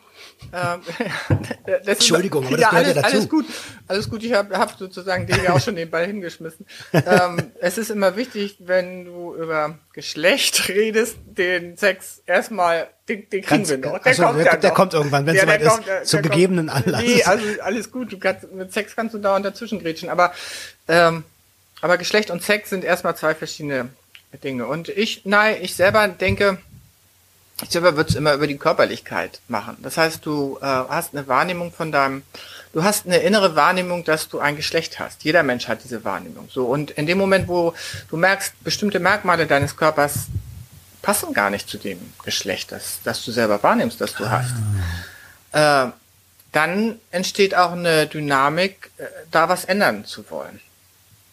das 0.51 1.87
Entschuldigung, 1.87 2.45
aber 2.45 2.57
das 2.57 2.69
gehört 2.69 2.85
ja 2.87 2.91
alles, 2.93 3.01
dazu. 3.03 3.15
Alles 3.17 3.29
gut, 3.29 3.45
alles 3.87 4.09
gut. 4.09 4.23
Ich 4.23 4.33
habe 4.33 4.57
hab 4.57 4.77
sozusagen 4.77 5.27
den 5.27 5.43
ja 5.43 5.53
auch 5.53 5.59
schon 5.59 5.75
den 5.75 5.89
Ball 5.89 6.05
hingeschmissen. 6.05 6.65
ähm, 6.93 7.51
es 7.61 7.77
ist 7.77 7.89
immer 7.91 8.15
wichtig, 8.15 8.57
wenn 8.59 9.05
du 9.05 9.35
über 9.35 9.77
Geschlecht 9.93 10.67
redest, 10.69 11.17
den 11.25 11.77
Sex 11.77 12.21
erstmal, 12.25 12.87
den, 13.09 13.29
den 13.29 13.41
kriegen 13.41 13.63
Ganz- 13.63 13.69
wir 13.69 13.77
noch. 13.77 13.99
ach 14.03 14.13
so, 14.13 14.23
der- 14.33 14.45
ja 14.45 14.55
der 14.57 14.69
noch. 14.69 14.75
kommt 14.75 14.93
irgendwann, 14.93 15.25
wenn's 15.25 15.39
Ja, 15.39 15.45
der 15.45 15.55
soweit 15.59 15.61
ist, 15.61 15.69
kommt, 15.73 15.87
der- 15.87 16.03
zu 16.03 16.15
der 16.17 16.29
gegebenen 16.31 16.67
kommt. 16.67 16.85
Anlass. 16.87 17.01
Nee, 17.01 17.23
also 17.23 17.45
alles 17.61 17.91
gut. 17.91 18.11
Du 18.13 18.17
kannst, 18.19 18.51
mit 18.51 18.71
Sex 18.73 18.95
kannst 18.95 19.13
du 19.13 19.19
dauernd 19.19 19.45
dazwischen 19.45 19.79
grätschen. 19.79 20.09
Aber, 20.09 20.33
ähm, 20.87 21.23
aber 21.85 21.99
Geschlecht 21.99 22.31
und 22.31 22.41
Sex 22.41 22.71
sind 22.71 22.83
erstmal 22.83 23.15
zwei 23.15 23.35
verschiedene 23.35 23.89
Dinge. 24.43 24.65
Und 24.65 24.89
ich, 24.89 25.21
nein, 25.23 25.57
ich 25.61 25.75
selber 25.75 26.07
denke, 26.07 26.57
ich 27.61 27.69
selber 27.69 27.95
würde 27.95 28.09
es 28.09 28.15
immer 28.15 28.33
über 28.33 28.47
die 28.47 28.57
Körperlichkeit 28.57 29.39
machen. 29.49 29.77
Das 29.83 29.95
heißt, 29.95 30.25
du 30.25 30.57
äh, 30.61 30.65
hast 30.65 31.13
eine 31.13 31.27
Wahrnehmung 31.27 31.71
von 31.71 31.91
deinem, 31.91 32.23
du 32.73 32.83
hast 32.83 33.05
eine 33.05 33.17
innere 33.17 33.55
Wahrnehmung, 33.55 34.03
dass 34.03 34.29
du 34.29 34.39
ein 34.39 34.55
Geschlecht 34.55 34.97
hast. 34.97 35.23
Jeder 35.25 35.43
Mensch 35.43 35.67
hat 35.67 35.83
diese 35.83 36.03
Wahrnehmung. 36.03 36.49
So 36.51 36.65
und 36.65 36.89
in 36.89 37.05
dem 37.05 37.19
Moment, 37.19 37.47
wo 37.47 37.75
du 38.09 38.17
merkst, 38.17 38.55
bestimmte 38.63 38.99
Merkmale 38.99 39.45
deines 39.45 39.77
Körpers 39.77 40.25
passen 41.03 41.35
gar 41.35 41.51
nicht 41.51 41.69
zu 41.69 41.77
dem 41.77 41.99
Geschlecht, 42.23 42.71
das, 42.71 42.99
das 43.03 43.23
du 43.23 43.31
selber 43.31 43.61
wahrnimmst, 43.61 44.01
das 44.01 44.15
du 44.15 44.27
hast, 44.27 44.55
äh, 45.51 45.91
dann 46.51 46.99
entsteht 47.11 47.53
auch 47.53 47.73
eine 47.73 48.07
Dynamik, 48.07 48.89
äh, 48.97 49.03
da 49.29 49.49
was 49.49 49.65
ändern 49.65 50.03
zu 50.05 50.27
wollen. 50.31 50.59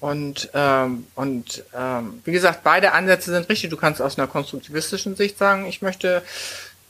Und, 0.03 0.51
ähm, 0.53 1.07
und 1.15 1.63
ähm, 1.73 2.23
wie 2.25 2.33
gesagt, 2.33 2.65
beide 2.65 2.91
Ansätze 2.91 3.31
sind 3.31 3.49
richtig. 3.49 3.71
Du 3.71 3.77
kannst 3.77 4.03
aus 4.03 4.19
einer 4.19 4.27
konstruktivistischen 4.27 5.15
Sicht 5.15 5.39
sagen, 5.39 5.65
ich 5.65 5.81
möchte 5.81 6.25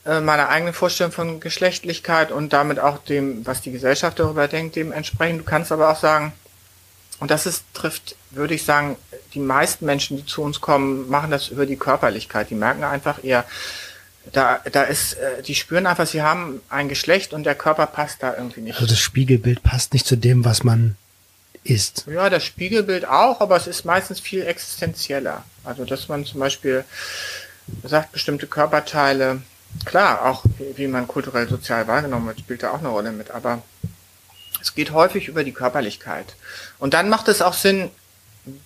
äh, 0.03 0.19
meiner 0.19 0.49
eigenen 0.49 0.73
Vorstellung 0.73 1.13
von 1.13 1.39
Geschlechtlichkeit 1.39 2.31
und 2.31 2.53
damit 2.53 2.79
auch 2.79 2.97
dem, 2.97 3.45
was 3.45 3.61
die 3.61 3.71
Gesellschaft 3.71 4.17
darüber 4.17 4.47
denkt, 4.47 4.75
dem 4.77 4.91
entsprechen. 4.91 5.37
Du 5.37 5.43
kannst 5.43 5.71
aber 5.71 5.91
auch 5.91 5.99
sagen, 5.99 6.33
und 7.19 7.29
das 7.29 7.45
ist, 7.45 7.65
trifft, 7.75 8.15
würde 8.31 8.55
ich 8.55 8.65
sagen, 8.65 8.95
die 9.35 9.39
meisten 9.39 9.85
Menschen, 9.85 10.17
die 10.17 10.25
zu 10.25 10.41
uns 10.41 10.59
kommen, 10.59 11.07
machen 11.07 11.29
das 11.29 11.49
über 11.49 11.67
die 11.67 11.77
Körperlichkeit. 11.77 12.49
Die 12.49 12.55
merken 12.55 12.83
einfach 12.83 13.23
eher, 13.23 13.45
da, 14.31 14.59
da 14.71 14.81
ist, 14.81 15.13
äh, 15.13 15.43
die 15.43 15.53
spüren 15.53 15.85
einfach, 15.85 16.07
sie 16.07 16.23
haben 16.23 16.61
ein 16.67 16.89
Geschlecht 16.89 17.31
und 17.31 17.43
der 17.43 17.53
Körper 17.53 17.85
passt 17.85 18.23
da 18.23 18.35
irgendwie 18.35 18.61
nicht. 18.61 18.73
also 18.73 18.87
das 18.87 18.99
Spiegelbild 18.99 19.61
passt 19.61 19.93
nicht 19.93 20.07
zu 20.07 20.15
dem, 20.15 20.45
was 20.45 20.63
man 20.63 20.95
ist. 21.63 22.05
Ja, 22.07 22.29
das 22.29 22.43
Spiegelbild 22.43 23.07
auch, 23.07 23.41
aber 23.41 23.55
es 23.55 23.67
ist 23.67 23.85
meistens 23.85 24.19
viel 24.19 24.45
existenzieller. 24.45 25.43
Also, 25.63 25.85
dass 25.85 26.07
man 26.07 26.25
zum 26.25 26.39
Beispiel 26.39 26.83
sagt, 27.83 28.11
bestimmte 28.11 28.47
Körperteile, 28.47 29.41
klar, 29.85 30.25
auch 30.25 30.43
wie, 30.75 30.87
man 30.87 31.07
kulturell 31.07 31.47
sozial 31.47 31.87
wahrgenommen 31.87 32.27
wird, 32.27 32.39
spielt 32.39 32.63
da 32.63 32.71
auch 32.71 32.79
eine 32.79 32.89
Rolle 32.89 33.11
mit, 33.11 33.31
aber 33.31 33.61
es 34.61 34.75
geht 34.75 34.91
häufig 34.91 35.27
über 35.27 35.43
die 35.43 35.53
Körperlichkeit. 35.53 36.35
Und 36.79 36.93
dann 36.93 37.09
macht 37.09 37.27
es 37.27 37.41
auch 37.41 37.53
Sinn, 37.53 37.89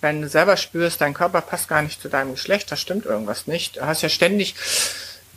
wenn 0.00 0.22
du 0.22 0.28
selber 0.28 0.56
spürst, 0.56 1.00
dein 1.00 1.14
Körper 1.14 1.40
passt 1.40 1.68
gar 1.68 1.82
nicht 1.82 2.02
zu 2.02 2.08
deinem 2.08 2.32
Geschlecht, 2.32 2.70
da 2.70 2.76
stimmt 2.76 3.06
irgendwas 3.06 3.46
nicht. 3.46 3.76
Du 3.76 3.82
hast 3.82 4.02
ja 4.02 4.08
ständig, 4.08 4.56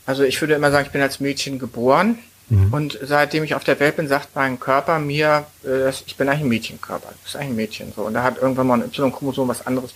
also 0.08 0.24
ich 0.24 0.42
würde 0.42 0.56
immer 0.56 0.72
sagen, 0.72 0.88
ich 0.88 0.92
bin 0.92 1.02
als 1.02 1.20
Mädchen 1.20 1.60
geboren 1.60 2.18
und 2.72 3.00
seitdem 3.02 3.46
ich 3.46 3.56
auf 3.56 3.64
der 3.64 3.80
Welt 3.80 3.96
bin, 3.96 4.10
sagt 4.10 4.36
mein 4.36 4.60
Körper 4.60 5.00
mir, 5.00 5.46
äh, 5.66 5.90
ich 5.90 6.18
bin 6.18 6.28
eigentlich 6.28 6.42
ein 6.42 6.50
Mädchenkörper. 6.50 7.08
Du 7.10 7.24
bist 7.24 7.36
eigentlich 7.38 7.50
ein 7.50 7.56
Mädchen. 7.56 7.94
So. 7.96 8.02
Und 8.04 8.14
da 8.14 8.24
hat 8.24 8.40
irgendwann 8.40 8.68
mal 8.68 8.82
ein 8.82 8.90
Y-Chromosom 8.90 9.48
was 9.48 9.66
anderes 9.66 9.94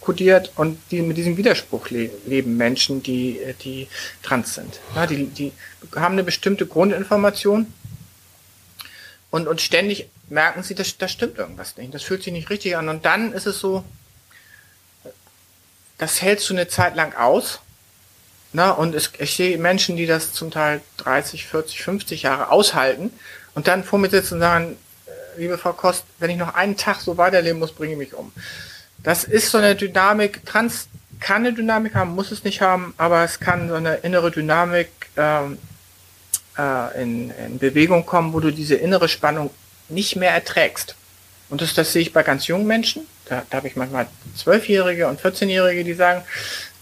kodiert 0.00 0.52
und 0.56 0.78
die, 0.90 1.02
mit 1.02 1.18
diesem 1.18 1.36
Widerspruch 1.36 1.90
le 1.90 2.10
leben 2.24 2.56
Menschen, 2.56 3.02
die, 3.02 3.38
äh, 3.40 3.52
die 3.52 3.88
trans 4.22 4.54
sind. 4.54 4.80
Ja, 4.94 5.06
die, 5.06 5.26
die 5.26 5.52
haben 5.94 6.14
eine 6.14 6.24
bestimmte 6.24 6.66
Grundinformation 6.66 7.72
und, 9.30 9.46
und 9.46 9.60
ständig 9.60 10.08
merken 10.30 10.62
sie, 10.62 10.74
dass 10.74 10.96
da 10.96 11.08
stimmt 11.08 11.36
irgendwas 11.36 11.76
nicht. 11.76 11.92
Das 11.92 12.02
fühlt 12.02 12.22
sich 12.22 12.32
nicht 12.32 12.48
richtig 12.48 12.76
an. 12.76 12.88
Und 12.88 13.04
dann 13.04 13.32
ist 13.34 13.46
es 13.46 13.60
so, 13.60 13.84
das 15.98 16.22
hältst 16.22 16.48
du 16.48 16.54
eine 16.54 16.68
Zeit 16.68 16.96
lang 16.96 17.14
aus. 17.14 17.60
Na, 18.52 18.70
und 18.70 18.94
es, 18.94 19.12
ich 19.18 19.36
sehe 19.36 19.58
Menschen, 19.58 19.96
die 19.96 20.06
das 20.06 20.32
zum 20.32 20.50
Teil 20.50 20.80
30, 20.98 21.46
40, 21.46 21.82
50 21.82 22.22
Jahre 22.22 22.50
aushalten 22.50 23.10
und 23.54 23.68
dann 23.68 23.84
vor 23.84 23.98
mir 23.98 24.08
sitzen 24.08 24.34
und 24.34 24.40
sagen, 24.40 24.76
äh, 25.06 25.40
liebe 25.40 25.58
Frau 25.58 25.72
Kost, 25.72 26.04
wenn 26.18 26.30
ich 26.30 26.38
noch 26.38 26.54
einen 26.54 26.76
Tag 26.76 27.00
so 27.00 27.18
weiterleben 27.18 27.58
muss, 27.58 27.72
bringe 27.72 27.92
ich 27.92 27.98
mich 27.98 28.14
um. 28.14 28.32
Das 29.02 29.24
ist 29.24 29.50
so 29.50 29.58
eine 29.58 29.76
Dynamik, 29.76 30.44
Trans 30.46 30.88
kann 31.20 31.44
eine 31.44 31.52
Dynamik 31.52 31.94
haben, 31.94 32.14
muss 32.14 32.30
es 32.30 32.44
nicht 32.44 32.60
haben, 32.60 32.94
aber 32.96 33.24
es 33.24 33.40
kann 33.40 33.68
so 33.68 33.74
eine 33.74 33.96
innere 33.96 34.30
Dynamik 34.30 34.88
ähm, 35.16 35.58
äh, 36.56 37.02
in, 37.02 37.30
in 37.30 37.58
Bewegung 37.58 38.06
kommen, 38.06 38.32
wo 38.32 38.40
du 38.40 38.50
diese 38.50 38.76
innere 38.76 39.08
Spannung 39.08 39.50
nicht 39.88 40.16
mehr 40.16 40.32
erträgst. 40.32 40.94
Und 41.50 41.62
das, 41.62 41.74
das 41.74 41.92
sehe 41.92 42.02
ich 42.02 42.12
bei 42.12 42.22
ganz 42.22 42.46
jungen 42.46 42.66
Menschen. 42.66 43.06
Da, 43.24 43.42
da 43.48 43.58
habe 43.58 43.68
ich 43.68 43.76
manchmal 43.76 44.06
Zwölfjährige 44.36 45.08
und 45.08 45.20
14-Jährige, 45.20 45.84
die 45.84 45.94
sagen, 45.94 46.22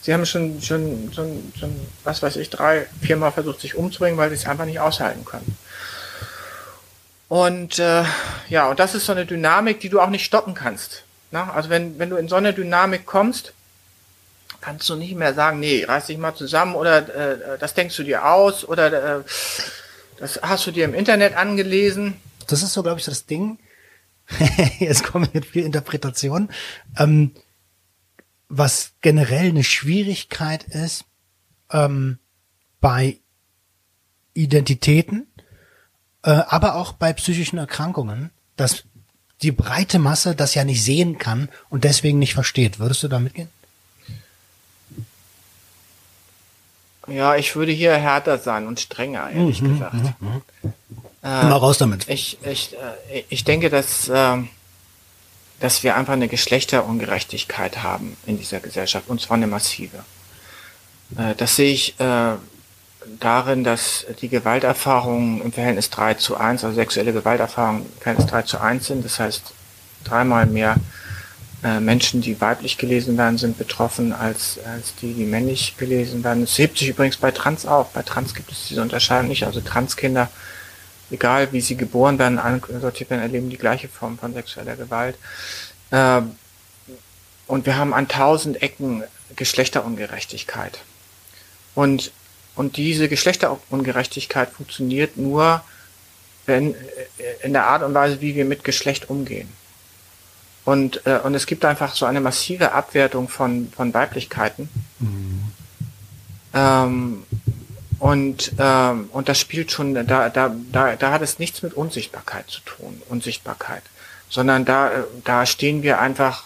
sie 0.03 0.13
haben 0.13 0.27
schon, 0.27 0.61
schon, 0.63 1.11
schon, 1.15 1.53
schon, 1.59 1.75
was 2.05 2.23
weiß 2.23 2.37
ich, 2.37 2.51
drei, 2.51 2.87
viermal 3.01 3.33
versucht, 3.33 3.61
sich 3.61 3.75
umzubringen, 3.75 4.19
weil 4.19 4.31
sie 4.31 4.37
es 4.37 4.47
einfach 4.47 4.65
nicht 4.65 4.81
aushalten 4.81 5.25
können. 5.25 5.57
Und 7.29 7.79
äh, 7.79 8.05
ja, 8.49 8.69
und 8.71 8.79
das 8.79 8.95
ist 8.95 9.07
so 9.07 9.13
eine 9.13 9.27
Dynamik, 9.27 9.81
die 9.81 9.89
du 9.89 10.01
auch 10.01 10.11
nicht 10.11 10.25
stoppen 10.25 10.55
kannst. 10.55 11.03
Na? 11.31 11.53
Also 11.53 11.71
wenn, 11.71 11.99
wenn 11.99 12.11
du 12.11 12.17
in 12.17 12.29
so 12.29 12.37
eine 12.37 12.53
Dynamik 12.53 13.05
kommst, 13.05 13.53
kannst 14.61 14.89
du 14.89 14.97
nicht 14.97 15.15
mehr 15.15 15.35
sagen, 15.35 15.61
nee, 15.61 15.85
reiß 15.85 16.07
dich 16.07 16.19
mal 16.19 16.35
zusammen 16.35 16.75
oder 16.75 16.99
äh, 16.99 17.59
das 17.59 17.75
denkst 17.75 17.97
du 17.97 18.05
dir 18.05 18.27
aus 18.27 18.67
oder 18.67 19.19
äh, 19.19 19.23
das 20.19 20.41
hast 20.43 20.67
du 20.67 20.71
dir 20.71 20.85
im 20.85 20.95
Internet 20.95 21.37
angelesen. 21.37 22.17
Das 22.47 22.63
ist 22.63 22.73
so, 22.73 22.83
glaube 22.83 22.99
ich, 22.99 23.05
das 23.05 23.27
Ding. 23.27 23.59
Jetzt 24.79 25.05
kommen 25.05 25.27
wir 25.27 25.41
mit 25.41 25.47
viel 25.47 25.65
Interpretation. 25.65 26.49
Ähm, 26.99 27.33
was 28.49 28.93
generell 29.01 29.49
eine 29.49 29.65
Schwierigkeit 29.65 30.65
ist 30.65 31.05
ähm, 31.71 32.19
bei 32.81 33.19
Identitäten, 34.35 35.27
äh, 36.23 36.31
aber 36.31 36.77
auch 36.77 36.93
bei 36.93 37.13
psychischen 37.13 37.59
Erkrankungen, 37.59 38.31
dass 38.57 38.85
die 39.43 39.53
breite 39.53 39.99
Masse 39.99 40.35
das 40.35 40.55
ja 40.55 40.65
nicht 40.65 40.83
sehen 40.83 41.19
kann 41.19 41.49
und 41.69 41.85
deswegen 41.85 42.19
nicht 42.19 42.35
versteht. 42.35 42.79
Würdest 42.79 43.03
du 43.03 43.09
da 43.09 43.19
mitgehen? 43.19 43.49
Ja, 47.09 47.37
ich 47.37 47.55
würde 47.55 47.73
hier 47.73 47.95
härter 47.97 48.39
sein 48.39 48.67
und 48.67 48.81
strenger, 48.81 49.31
ehrlich 49.31 49.63
gesagt. 49.63 49.95
Immer 51.23 51.57
raus 51.57 51.79
damit. 51.79 52.09
Ich, 52.09 52.39
ich, 52.45 52.75
äh, 53.11 53.25
ich 53.29 53.45
denke, 53.45 53.71
dass, 53.71 54.11
ähm, 54.13 54.49
dass 55.61 55.83
wir 55.83 55.97
einfach 55.97 56.13
eine 56.13 56.29
Geschlechterungerechtigkeit 56.29 57.83
haben 57.83 58.17
in 58.27 58.39
dieser 58.39 58.61
Gesellschaft, 58.61 59.09
und 59.09 59.21
zwar 59.21 59.37
eine 59.37 59.47
massive. 59.47 59.99
Äh, 61.17 61.35
das 61.37 61.57
sehe 61.57 61.73
ich 61.73 61.99
äh, 62.01 62.35
darin, 63.21 63.65
dass 63.65 64.07
die 64.21 64.29
Gewalterfahrungen 64.29 65.41
im 65.43 65.53
Verhältnis 65.53 65.91
3 65.91 66.15
zu 66.15 66.37
1, 66.37 66.65
also 66.65 66.75
sexuelle 66.75 67.13
Gewalterfahrungen 67.13 67.83
im 67.83 68.01
Verhältnis 68.01 68.27
3 68.29 68.43
zu 68.43 68.61
1 68.61 68.87
sind. 68.87 69.05
Das 69.05 69.19
heißt, 69.19 69.53
dreimal 70.05 70.47
mehr 70.47 70.77
äh, 71.65 71.81
Menschen, 71.81 72.21
die 72.21 72.41
weiblich 72.41 72.79
gelesen 72.79 73.17
werden, 73.17 73.39
sind 73.39 73.59
betroffen 73.59 74.13
als, 74.13 74.59
als 74.65 74.95
die, 74.97 75.15
die 75.15 75.25
männlich 75.25 75.77
gelesen 75.79 76.23
werden. 76.23 76.43
Es 76.43 76.59
hebt 76.59 76.79
sich 76.79 76.89
übrigens 76.89 77.17
bei 77.17 77.31
Trans 77.31 77.67
auf. 77.67 77.93
Bei 77.93 78.03
Trans 78.03 78.35
gibt 78.35 78.53
es 78.53 78.69
diese 78.69 78.83
Unterscheidung 78.83 79.29
nicht. 79.29 79.45
Also 79.45 79.61
Transkinder 79.61 80.29
egal 81.11 81.53
wie 81.53 81.61
sie 81.61 81.77
geboren 81.77 82.19
werden, 82.19 82.39
ansortiert 82.39 83.11
werden, 83.11 83.23
erleben 83.23 83.51
die 83.51 83.59
gleiche 83.59 83.89
Form 83.89 84.19
von 84.19 84.35
sexueller 84.35 84.77
Gewalt. 84.77 85.17
Äh, 85.91 86.23
und 87.47 87.67
wir 87.67 87.77
haben 87.77 87.95
an 87.95 88.09
tausend 88.09 88.61
Ecken 88.63 89.05
Geschlechterungerechtigkeit. 89.37 90.81
Und, 91.75 92.13
und 92.55 92.77
diese 92.77 93.09
Geschlechterungerechtigkeit 93.09 94.51
funktioniert 94.51 95.17
nur, 95.17 95.63
wenn, 96.47 96.75
äh, 96.75 96.77
in 97.43 97.53
der 97.53 97.67
Art 97.67 97.83
und 97.83 97.95
Weise, 97.95 98.21
wie 98.21 98.35
wir 98.35 98.45
mit 98.45 98.65
Geschlecht 98.65 99.11
umgehen. 99.11 99.49
Und, 100.65 101.07
äh, 101.07 101.21
und 101.23 101.35
es 101.35 101.47
gibt 101.47 101.65
einfach 101.65 101.95
so 101.95 102.07
eine 102.07 102.21
massive 102.21 102.73
Abwertung 102.73 103.29
von, 103.29 103.71
von 103.75 103.95
Weiblichkeiten. 103.95 104.69
Mhm. 104.99 105.43
Ähm, 106.55 107.23
und, 107.99 108.53
ähm, 108.59 109.09
und 109.13 109.29
das 109.29 109.41
spielt 109.41 109.71
schon, 109.71 109.95
da, 109.95 110.29
da, 110.29 110.55
da, 110.73 110.97
da 110.97 111.11
hat 111.13 111.23
es 111.23 111.39
nichts 111.39 111.63
mit 111.63 111.75
Unsichtbarkeit 111.75 112.49
zu 112.49 112.61
tun, 112.61 113.01
Unsichtbarkeit, 113.09 113.83
sondern 114.29 114.65
da, 114.65 114.91
da 115.25 115.47
stehen 115.47 115.83
wir 115.83 115.99
einfach, 115.99 116.45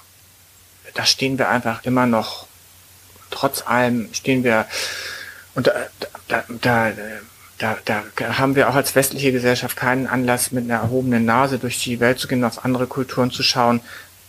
da 0.95 1.05
stehen 1.05 1.39
wir 1.39 1.49
einfach 1.49 1.85
immer 1.85 2.07
noch, 2.07 2.47
trotz 3.31 3.67
allem 3.67 4.09
stehen 4.13 4.45
wir, 4.45 4.67
und 5.55 5.67
da, 5.67 5.73
da, 6.29 6.45
da, 6.49 6.93
da, 7.59 7.77
da 7.85 8.39
haben 8.39 8.55
wir 8.55 8.69
auch 8.69 8.75
als 8.75 8.95
westliche 8.95 9.33
Gesellschaft 9.33 9.77
keinen 9.77 10.07
Anlass, 10.07 10.53
mit 10.53 10.65
einer 10.65 10.83
erhobenen 10.83 11.25
Nase 11.25 11.59
durch 11.59 11.83
die 11.83 12.01
Welt 12.01 12.19
zu 12.19 12.29
gehen, 12.29 12.45
auf 12.45 12.65
andere 12.65 12.87
Kulturen 12.87 13.31
zu 13.31 13.43
schauen. 13.43 13.81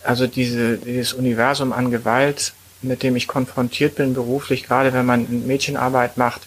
Also 0.03 0.25
diese, 0.25 0.77
dieses 0.77 1.13
Universum 1.13 1.71
an 1.71 1.91
Gewalt, 1.91 2.53
mit 2.81 3.03
dem 3.03 3.15
ich 3.15 3.27
konfrontiert 3.27 3.95
bin 3.95 4.15
beruflich, 4.15 4.63
gerade 4.63 4.91
wenn 4.93 5.05
man 5.05 5.45
Mädchenarbeit 5.45 6.17
macht, 6.17 6.41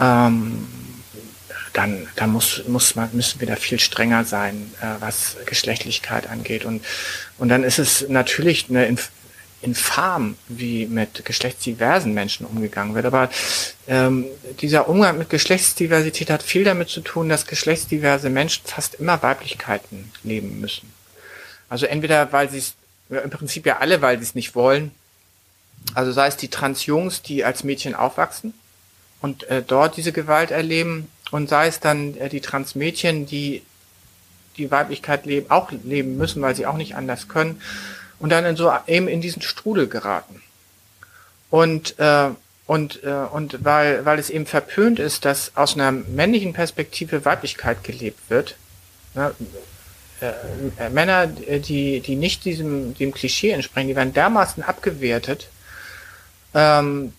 ähm, 0.00 0.66
dann, 1.72 2.06
dann 2.16 2.30
muss, 2.30 2.62
muss 2.68 2.94
man, 2.94 3.10
müssen 3.12 3.40
wir 3.40 3.48
da 3.48 3.56
viel 3.56 3.80
strenger 3.80 4.24
sein, 4.24 4.72
äh, 4.80 4.86
was 5.00 5.36
Geschlechtlichkeit 5.44 6.28
angeht. 6.28 6.64
Und, 6.64 6.84
und 7.36 7.48
dann 7.48 7.64
ist 7.64 7.78
es 7.78 8.08
natürlich 8.08 8.70
eine 8.70 8.86
Inf 8.86 9.10
infam, 9.64 10.36
wie 10.46 10.86
mit 10.86 11.24
geschlechtsdiversen 11.24 12.12
Menschen 12.12 12.44
umgegangen 12.44 12.94
wird. 12.94 13.06
Aber 13.06 13.30
ähm, 13.88 14.26
dieser 14.60 14.88
Umgang 14.88 15.16
mit 15.16 15.30
Geschlechtsdiversität 15.30 16.28
hat 16.28 16.42
viel 16.42 16.64
damit 16.64 16.90
zu 16.90 17.00
tun, 17.00 17.30
dass 17.30 17.46
geschlechtsdiverse 17.46 18.28
Menschen 18.28 18.62
fast 18.66 18.96
immer 18.96 19.22
Weiblichkeiten 19.22 20.12
leben 20.22 20.60
müssen. 20.60 20.92
Also 21.70 21.86
entweder, 21.86 22.30
weil 22.30 22.50
sie 22.50 22.58
es, 22.58 22.74
im 23.08 23.30
Prinzip 23.30 23.64
ja 23.64 23.78
alle, 23.78 24.02
weil 24.02 24.18
sie 24.18 24.24
es 24.24 24.34
nicht 24.34 24.54
wollen. 24.54 24.92
Also 25.94 26.12
sei 26.12 26.26
es 26.26 26.36
die 26.36 26.48
Transjungs, 26.48 27.22
die 27.22 27.44
als 27.44 27.64
Mädchen 27.64 27.94
aufwachsen, 27.94 28.54
und 29.24 29.48
äh, 29.48 29.62
dort 29.66 29.96
diese 29.96 30.12
Gewalt 30.12 30.50
erleben 30.50 31.10
und 31.30 31.48
sei 31.48 31.68
es 31.68 31.80
dann 31.80 32.14
äh, 32.18 32.28
die 32.28 32.42
Transmädchen, 32.42 33.24
die 33.24 33.62
die 34.58 34.70
Weiblichkeit 34.70 35.24
leben, 35.24 35.50
auch 35.50 35.72
leben 35.72 36.18
müssen, 36.18 36.42
weil 36.42 36.54
sie 36.54 36.66
auch 36.66 36.76
nicht 36.76 36.94
anders 36.94 37.26
können 37.26 37.62
und 38.18 38.28
dann 38.28 38.44
in 38.44 38.54
so 38.54 38.70
eben 38.86 39.08
in 39.08 39.22
diesen 39.22 39.40
Strudel 39.40 39.88
geraten. 39.88 40.42
Und 41.48 41.98
äh, 41.98 42.28
und 42.66 43.02
äh, 43.02 43.26
und 43.32 43.64
weil 43.64 44.04
weil 44.04 44.18
es 44.18 44.28
eben 44.28 44.44
verpönt 44.44 44.98
ist, 44.98 45.24
dass 45.24 45.56
aus 45.56 45.72
einer 45.72 45.90
männlichen 45.90 46.52
Perspektive 46.52 47.24
Weiblichkeit 47.24 47.82
gelebt 47.82 48.28
wird. 48.28 48.56
Ne? 49.14 49.34
Äh, 50.20 50.32
äh, 50.84 50.90
Männer, 50.90 51.28
die 51.28 52.00
die 52.00 52.16
nicht 52.16 52.44
diesem 52.44 52.94
dem 52.94 53.14
Klischee 53.14 53.52
entsprechen, 53.52 53.88
die 53.88 53.96
werden 53.96 54.12
dermaßen 54.12 54.62
abgewertet. 54.62 55.48
Ähm, 56.52 57.14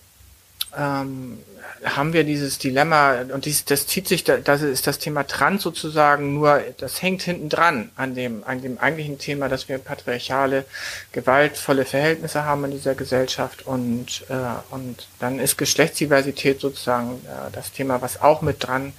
ähm, 0.76 1.38
haben 1.84 2.12
wir 2.12 2.24
dieses 2.24 2.58
Dilemma 2.58 3.20
und 3.32 3.44
dies, 3.44 3.64
das 3.64 3.86
zieht 3.86 4.08
sich, 4.08 4.24
das 4.24 4.62
ist 4.62 4.86
das 4.86 4.98
Thema 4.98 5.26
Trans 5.26 5.62
sozusagen 5.62 6.34
nur, 6.34 6.62
das 6.78 7.02
hängt 7.02 7.22
hinten 7.22 7.48
dran 7.48 7.90
an 7.96 8.14
dem, 8.14 8.44
an 8.44 8.62
dem 8.62 8.78
eigentlichen 8.78 9.18
Thema, 9.18 9.48
dass 9.48 9.68
wir 9.68 9.78
patriarchale, 9.78 10.64
gewaltvolle 11.12 11.84
Verhältnisse 11.84 12.44
haben 12.44 12.64
in 12.64 12.70
dieser 12.72 12.94
Gesellschaft 12.94 13.66
und, 13.66 14.24
äh, 14.28 14.34
und 14.74 15.08
dann 15.18 15.38
ist 15.38 15.58
Geschlechtsdiversität 15.58 16.60
sozusagen 16.60 17.20
äh, 17.26 17.50
das 17.52 17.72
Thema, 17.72 18.02
was 18.02 18.20
auch 18.20 18.42
mit 18.42 18.66
dran, 18.66 18.92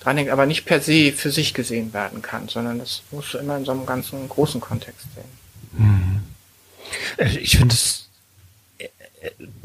dran 0.00 0.16
hängt, 0.16 0.30
aber 0.30 0.46
nicht 0.46 0.64
per 0.64 0.80
se 0.80 1.12
für 1.12 1.30
sich 1.30 1.54
gesehen 1.54 1.92
werden 1.92 2.22
kann, 2.22 2.48
sondern 2.48 2.78
das 2.78 3.02
musst 3.10 3.34
du 3.34 3.38
immer 3.38 3.56
in 3.56 3.64
so 3.64 3.72
einem 3.72 3.86
ganzen 3.86 4.28
großen 4.28 4.60
Kontext 4.60 5.06
sehen. 5.14 5.30
Mhm. 5.72 6.20
Ich 7.40 7.56
finde 7.56 7.74
es 7.74 8.09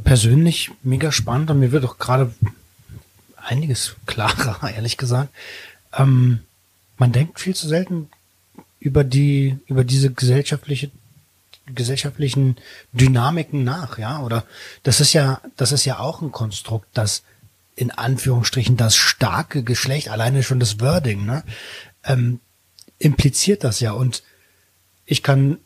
persönlich 0.04 0.72
mega 0.84 1.12
spannend 1.12 1.50
und 1.50 1.60
mir 1.60 1.72
wird 1.72 1.86
auch 1.86 1.98
gerade 1.98 2.34
einiges 3.38 3.96
klarer, 4.06 4.70
ehrlich 4.76 4.98
gesagt. 4.98 5.30
Ähm, 5.94 6.42
man 6.98 7.12
denkt 7.12 7.40
viel 7.40 7.56
zu 7.56 7.68
selten 7.68 8.10
über 8.80 9.04
die, 9.04 9.58
über 9.68 9.84
diese 9.84 10.12
gesellschaftliche, 10.12 10.92
gesellschaftlichen 11.68 12.58
Dynamiken 12.94 13.64
nach, 13.64 13.98
ja, 13.98 14.22
oder 14.22 14.46
das 14.84 15.02
ist 15.02 15.14
ja, 15.14 15.42
das 15.58 15.72
ist 15.72 15.86
ja 15.86 16.00
auch 16.00 16.22
ein 16.22 16.32
Konstrukt, 16.32 16.88
das 16.94 17.24
in 17.76 17.92
Anführungsstrichen 17.92 18.78
das 18.78 18.96
starke 18.96 19.64
Geschlecht, 19.64 20.10
alleine 20.10 20.44
schon 20.44 20.60
das 20.60 20.80
Wording, 20.80 21.26
ne, 21.26 21.44
ähm, 22.04 22.40
impliziert 23.00 23.64
das 23.64 23.80
ja 23.80 23.92
und 23.92 24.24
ich 25.06 25.24
kann 25.24 25.58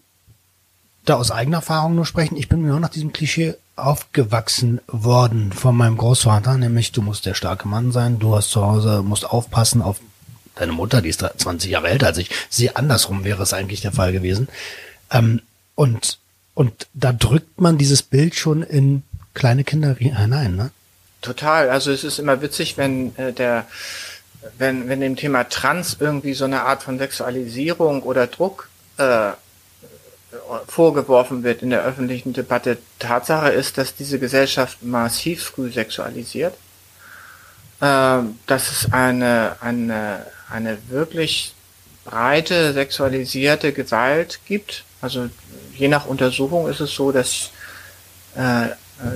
da 1.05 1.15
aus 1.15 1.31
eigener 1.31 1.57
Erfahrung 1.57 1.95
nur 1.95 2.05
sprechen. 2.05 2.37
Ich 2.37 2.49
bin 2.49 2.61
mir 2.61 2.75
auch 2.75 2.79
nach 2.79 2.89
diesem 2.89 3.13
Klischee 3.13 3.55
aufgewachsen 3.85 4.81
worden 4.87 5.51
von 5.51 5.75
meinem 5.75 5.97
Großvater, 5.97 6.57
nämlich 6.57 6.91
du 6.91 7.01
musst 7.01 7.25
der 7.25 7.33
starke 7.33 7.67
Mann 7.67 7.91
sein, 7.91 8.19
du 8.19 8.35
hast 8.35 8.51
zu 8.51 8.65
Hause, 8.65 9.03
musst 9.03 9.25
aufpassen 9.25 9.81
auf 9.81 9.99
deine 10.55 10.71
Mutter, 10.71 11.01
die 11.01 11.09
ist 11.09 11.25
20 11.37 11.71
Jahre 11.71 11.89
älter 11.89 12.07
als 12.07 12.17
ich. 12.17 12.29
Sie 12.49 12.75
andersrum 12.75 13.23
wäre 13.23 13.43
es 13.43 13.53
eigentlich 13.53 13.81
der 13.81 13.91
Fall 13.91 14.11
gewesen. 14.11 14.47
Ähm, 15.11 15.41
und, 15.75 16.19
und 16.53 16.87
da 16.93 17.13
drückt 17.13 17.61
man 17.61 17.77
dieses 17.77 18.03
Bild 18.03 18.35
schon 18.35 18.63
in 18.63 19.03
kleine 19.33 19.63
Kinder 19.63 19.95
hinein, 19.95 20.55
ne? 20.55 20.71
Total. 21.21 21.69
Also 21.69 21.91
es 21.91 22.03
ist 22.03 22.19
immer 22.19 22.41
witzig, 22.41 22.77
wenn 22.77 23.15
äh, 23.17 23.33
der, 23.33 23.65
wenn, 24.57 24.87
wenn 24.87 25.01
dem 25.01 25.15
Thema 25.15 25.43
Trans 25.49 25.97
irgendwie 25.99 26.33
so 26.33 26.45
eine 26.45 26.63
Art 26.63 26.83
von 26.83 26.97
Sexualisierung 26.97 28.03
oder 28.03 28.27
Druck 28.27 28.69
äh, 28.97 29.31
vorgeworfen 30.67 31.43
wird 31.43 31.61
in 31.63 31.71
der 31.71 31.83
öffentlichen 31.83 32.33
Debatte. 32.33 32.77
Tatsache 32.99 33.49
ist, 33.49 33.77
dass 33.77 33.95
diese 33.95 34.19
Gesellschaft 34.19 34.83
massiv 34.83 35.43
früh 35.43 35.71
sexualisiert. 35.71 36.53
Ähm, 37.81 38.37
dass 38.45 38.71
es 38.71 38.91
eine, 38.91 39.55
eine, 39.61 40.25
eine 40.49 40.77
wirklich 40.89 41.53
breite 42.03 42.73
sexualisierte 42.73 43.71
Gewalt 43.71 44.41
gibt. 44.45 44.83
Also 45.01 45.29
je 45.75 45.87
nach 45.87 46.05
Untersuchung 46.05 46.67
ist 46.67 46.81
es 46.81 46.93
so, 46.93 47.13
dass 47.13 47.51
äh, 48.35 48.69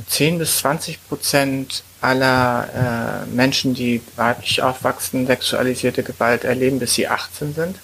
10 0.07 0.39
bis 0.39 0.59
20 0.59 1.09
Prozent 1.09 1.83
aller 1.99 3.25
äh, 3.25 3.35
Menschen, 3.35 3.73
die 3.73 4.01
weiblich 4.15 4.61
aufwachsen, 4.61 5.27
sexualisierte 5.27 6.03
Gewalt 6.03 6.45
erleben, 6.45 6.79
bis 6.79 6.93
sie 6.93 7.09
18 7.09 7.53
sind. 7.53 7.75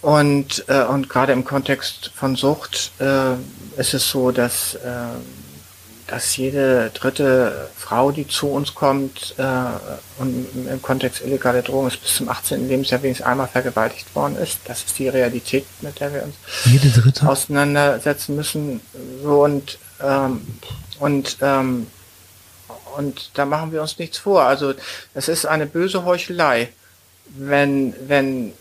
Und, 0.00 0.64
äh, 0.68 0.84
und 0.84 1.08
gerade 1.08 1.32
im 1.32 1.44
Kontext 1.44 2.12
von 2.14 2.36
Sucht 2.36 2.92
äh, 3.00 3.34
ist 3.76 3.94
es 3.94 4.08
so, 4.08 4.30
dass, 4.30 4.74
äh, 4.74 4.78
dass 6.06 6.36
jede 6.36 6.90
dritte 6.94 7.68
Frau, 7.76 8.12
die 8.12 8.26
zu 8.28 8.48
uns 8.48 8.74
kommt 8.74 9.34
äh, 9.38 9.42
und 10.18 10.46
im 10.70 10.80
Kontext 10.82 11.22
illegale 11.22 11.62
Drogen 11.62 11.88
ist 11.88 12.00
bis 12.00 12.14
zum 12.14 12.28
18. 12.28 12.68
Lebensjahr 12.68 13.02
wenigstens 13.02 13.26
einmal 13.26 13.48
vergewaltigt 13.48 14.14
worden 14.14 14.36
ist. 14.36 14.60
Das 14.66 14.84
ist 14.84 14.98
die 14.98 15.08
Realität, 15.08 15.66
mit 15.80 15.98
der 15.98 16.14
wir 16.14 16.22
uns 16.22 16.36
jede 16.64 16.90
dritte? 16.90 17.28
auseinandersetzen 17.28 18.36
müssen. 18.36 18.80
So 19.22 19.44
und 19.44 19.78
ähm, 20.00 20.46
und 21.00 21.38
ähm, 21.40 21.88
und 22.96 23.30
da 23.34 23.44
machen 23.46 23.72
wir 23.72 23.82
uns 23.82 23.98
nichts 23.98 24.18
vor. 24.18 24.42
Also 24.42 24.74
es 25.14 25.28
ist 25.28 25.44
eine 25.44 25.66
böse 25.66 26.04
Heuchelei, 26.04 26.68
wenn 27.26 27.94
wenn 28.06 28.52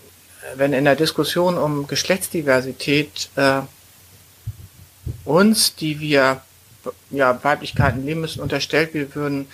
wenn 0.55 0.73
in 0.73 0.85
der 0.85 0.95
Diskussion 0.95 1.57
um 1.57 1.87
Geschlechtsdiversität 1.87 3.29
äh, 3.35 3.61
uns, 5.25 5.75
die 5.75 5.99
wir 5.99 6.41
ja 7.09 7.43
Weiblichkeiten 7.43 8.05
leben 8.05 8.21
müssen, 8.21 8.41
unterstellt, 8.41 8.93
wir 8.93 9.13
würden, 9.15 9.47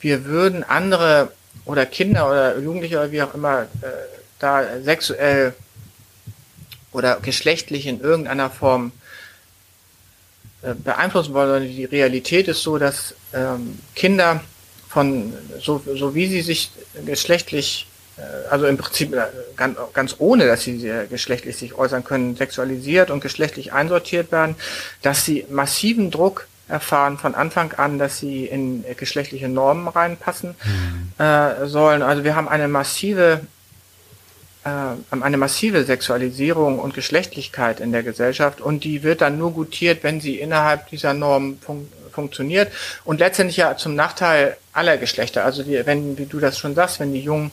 wir 0.00 0.24
würden 0.24 0.64
andere 0.64 1.32
oder 1.64 1.86
Kinder 1.86 2.28
oder 2.28 2.58
Jugendliche 2.58 2.98
oder 2.98 3.12
wie 3.12 3.22
auch 3.22 3.34
immer 3.34 3.62
äh, 3.62 3.66
da 4.38 4.80
sexuell 4.82 5.54
oder 6.92 7.20
geschlechtlich 7.20 7.86
in 7.86 8.00
irgendeiner 8.00 8.50
Form 8.50 8.92
äh, 10.62 10.74
beeinflussen 10.74 11.34
wollen, 11.34 11.48
sondern 11.48 11.68
die 11.68 11.84
Realität 11.84 12.48
ist 12.48 12.62
so, 12.62 12.78
dass 12.78 13.14
ähm, 13.32 13.78
Kinder 13.94 14.42
von 14.88 15.32
so, 15.60 15.82
so 15.94 16.14
wie 16.14 16.26
sie 16.26 16.42
sich 16.42 16.70
geschlechtlich 17.06 17.86
äh, 18.16 18.48
also 18.50 18.66
im 18.66 18.76
Prinzip 18.76 19.14
äh, 19.14 19.26
ganz, 19.56 19.76
ganz 19.92 20.16
ohne, 20.18 20.46
dass 20.46 20.62
sie 20.62 20.90
geschlechtlich 21.10 21.56
sich 21.56 21.74
äußern 21.74 22.04
können, 22.04 22.36
sexualisiert 22.36 23.10
und 23.10 23.20
geschlechtlich 23.20 23.72
einsortiert 23.72 24.32
werden, 24.32 24.56
dass 25.02 25.24
sie 25.24 25.46
massiven 25.50 26.10
Druck 26.10 26.46
erfahren 26.68 27.18
von 27.18 27.34
Anfang 27.34 27.72
an, 27.74 27.98
dass 27.98 28.18
sie 28.18 28.46
in 28.46 28.84
geschlechtliche 28.96 29.48
Normen 29.48 29.88
reinpassen 29.88 30.54
mhm. 30.64 31.24
äh, 31.24 31.66
sollen. 31.66 32.02
Also 32.02 32.24
wir 32.24 32.34
haben 32.34 32.48
eine 32.48 32.68
massive 32.68 33.40
äh, 34.64 34.70
eine 35.10 35.36
massive 35.36 35.84
Sexualisierung 35.84 36.78
und 36.78 36.94
Geschlechtlichkeit 36.94 37.80
in 37.80 37.92
der 37.92 38.02
Gesellschaft 38.02 38.60
und 38.60 38.84
die 38.84 39.02
wird 39.02 39.20
dann 39.20 39.36
nur 39.36 39.52
gutiert, 39.52 40.02
wenn 40.02 40.20
sie 40.20 40.38
innerhalb 40.38 40.88
dieser 40.88 41.14
Norm 41.14 41.58
fun 41.60 41.88
funktioniert 42.12 42.70
und 43.04 43.20
letztendlich 43.20 43.56
ja 43.56 43.74
zum 43.76 43.94
Nachteil 43.94 44.58
aller 44.74 44.98
Geschlechter. 44.98 45.46
Also 45.46 45.62
die, 45.62 45.84
wenn, 45.86 46.18
wie 46.18 46.26
du 46.26 46.40
das 46.40 46.58
schon 46.58 46.74
sagst, 46.74 47.00
wenn 47.00 47.14
die 47.14 47.22
Jungen 47.22 47.50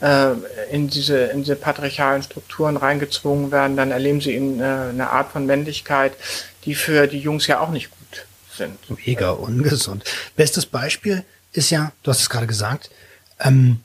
äh, 0.00 0.32
in 0.70 0.88
diese 0.88 1.18
in 1.26 1.42
diese 1.42 1.56
patriarchalen 1.56 2.22
Strukturen 2.22 2.76
reingezwungen 2.76 3.50
werden, 3.50 3.76
dann 3.76 3.90
erleben 3.90 4.20
sie 4.20 4.34
in, 4.34 4.60
äh, 4.60 4.64
eine 4.64 5.10
Art 5.10 5.32
von 5.32 5.46
Männlichkeit, 5.46 6.12
die 6.64 6.74
für 6.74 7.06
die 7.06 7.18
Jungs 7.18 7.46
ja 7.46 7.60
auch 7.60 7.70
nicht 7.70 7.90
gut 7.90 8.26
sind. 8.56 8.78
Mega 9.06 9.30
ungesund. 9.30 10.04
Bestes 10.36 10.66
Beispiel 10.66 11.24
ist 11.52 11.70
ja, 11.70 11.92
du 12.02 12.10
hast 12.10 12.20
es 12.20 12.30
gerade 12.30 12.46
gesagt, 12.46 12.90
ähm, 13.40 13.80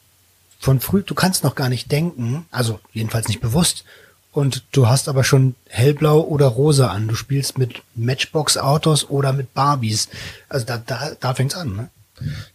von 0.60 0.80
früh, 0.80 1.02
du 1.02 1.13
kannst 1.13 1.43
noch 1.43 1.56
gar 1.56 1.69
nicht 1.69 1.91
denken, 1.91 2.45
also 2.52 2.80
jedenfalls 2.93 3.28
nicht 3.28 3.41
bewusst, 3.41 3.84
und 4.34 4.63
du 4.71 4.88
hast 4.88 5.10
aber 5.10 5.23
schon 5.23 5.56
hellblau 5.69 6.21
oder 6.21 6.47
rosa 6.47 6.88
an. 6.88 7.08
Du 7.08 7.13
spielst 7.13 7.60
mit 7.60 7.84
Matchbox-Autos 7.93 9.10
oder 9.10 9.32
mit 9.32 9.54
Barbies. 9.54 10.10
Also 10.49 10.65
da, 10.65 10.78
da, 10.80 11.12
da 11.19 11.34
fängt's 11.36 11.54
an, 11.56 11.76
ne? 11.76 11.89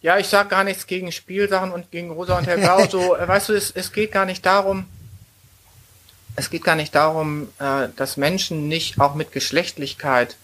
Ja, 0.01 0.17
ich 0.17 0.27
sag 0.27 0.49
gar 0.49 0.63
nichts 0.63 0.87
gegen 0.87 1.11
Spielsachen 1.11 1.71
und 1.71 1.91
gegen 1.91 2.11
rosa 2.11 2.37
und 2.37 2.47
hellblau. 2.47 2.85
so, 2.89 3.15
äh, 3.15 3.27
weißt 3.27 3.49
du, 3.49 3.53
es, 3.53 3.71
es 3.71 3.91
geht 3.91 4.11
gar 4.11 4.25
nicht 4.25 4.45
darum, 4.45 4.85
es 6.35 6.49
geht 6.49 6.63
gar 6.63 6.75
nicht 6.75 6.95
darum, 6.95 7.49
äh, 7.59 7.87
dass 7.95 8.17
Menschen 8.17 8.67
nicht 8.67 8.99
auch 8.99 9.15
mit 9.15 9.31
Geschlechtlichkeit 9.31 10.35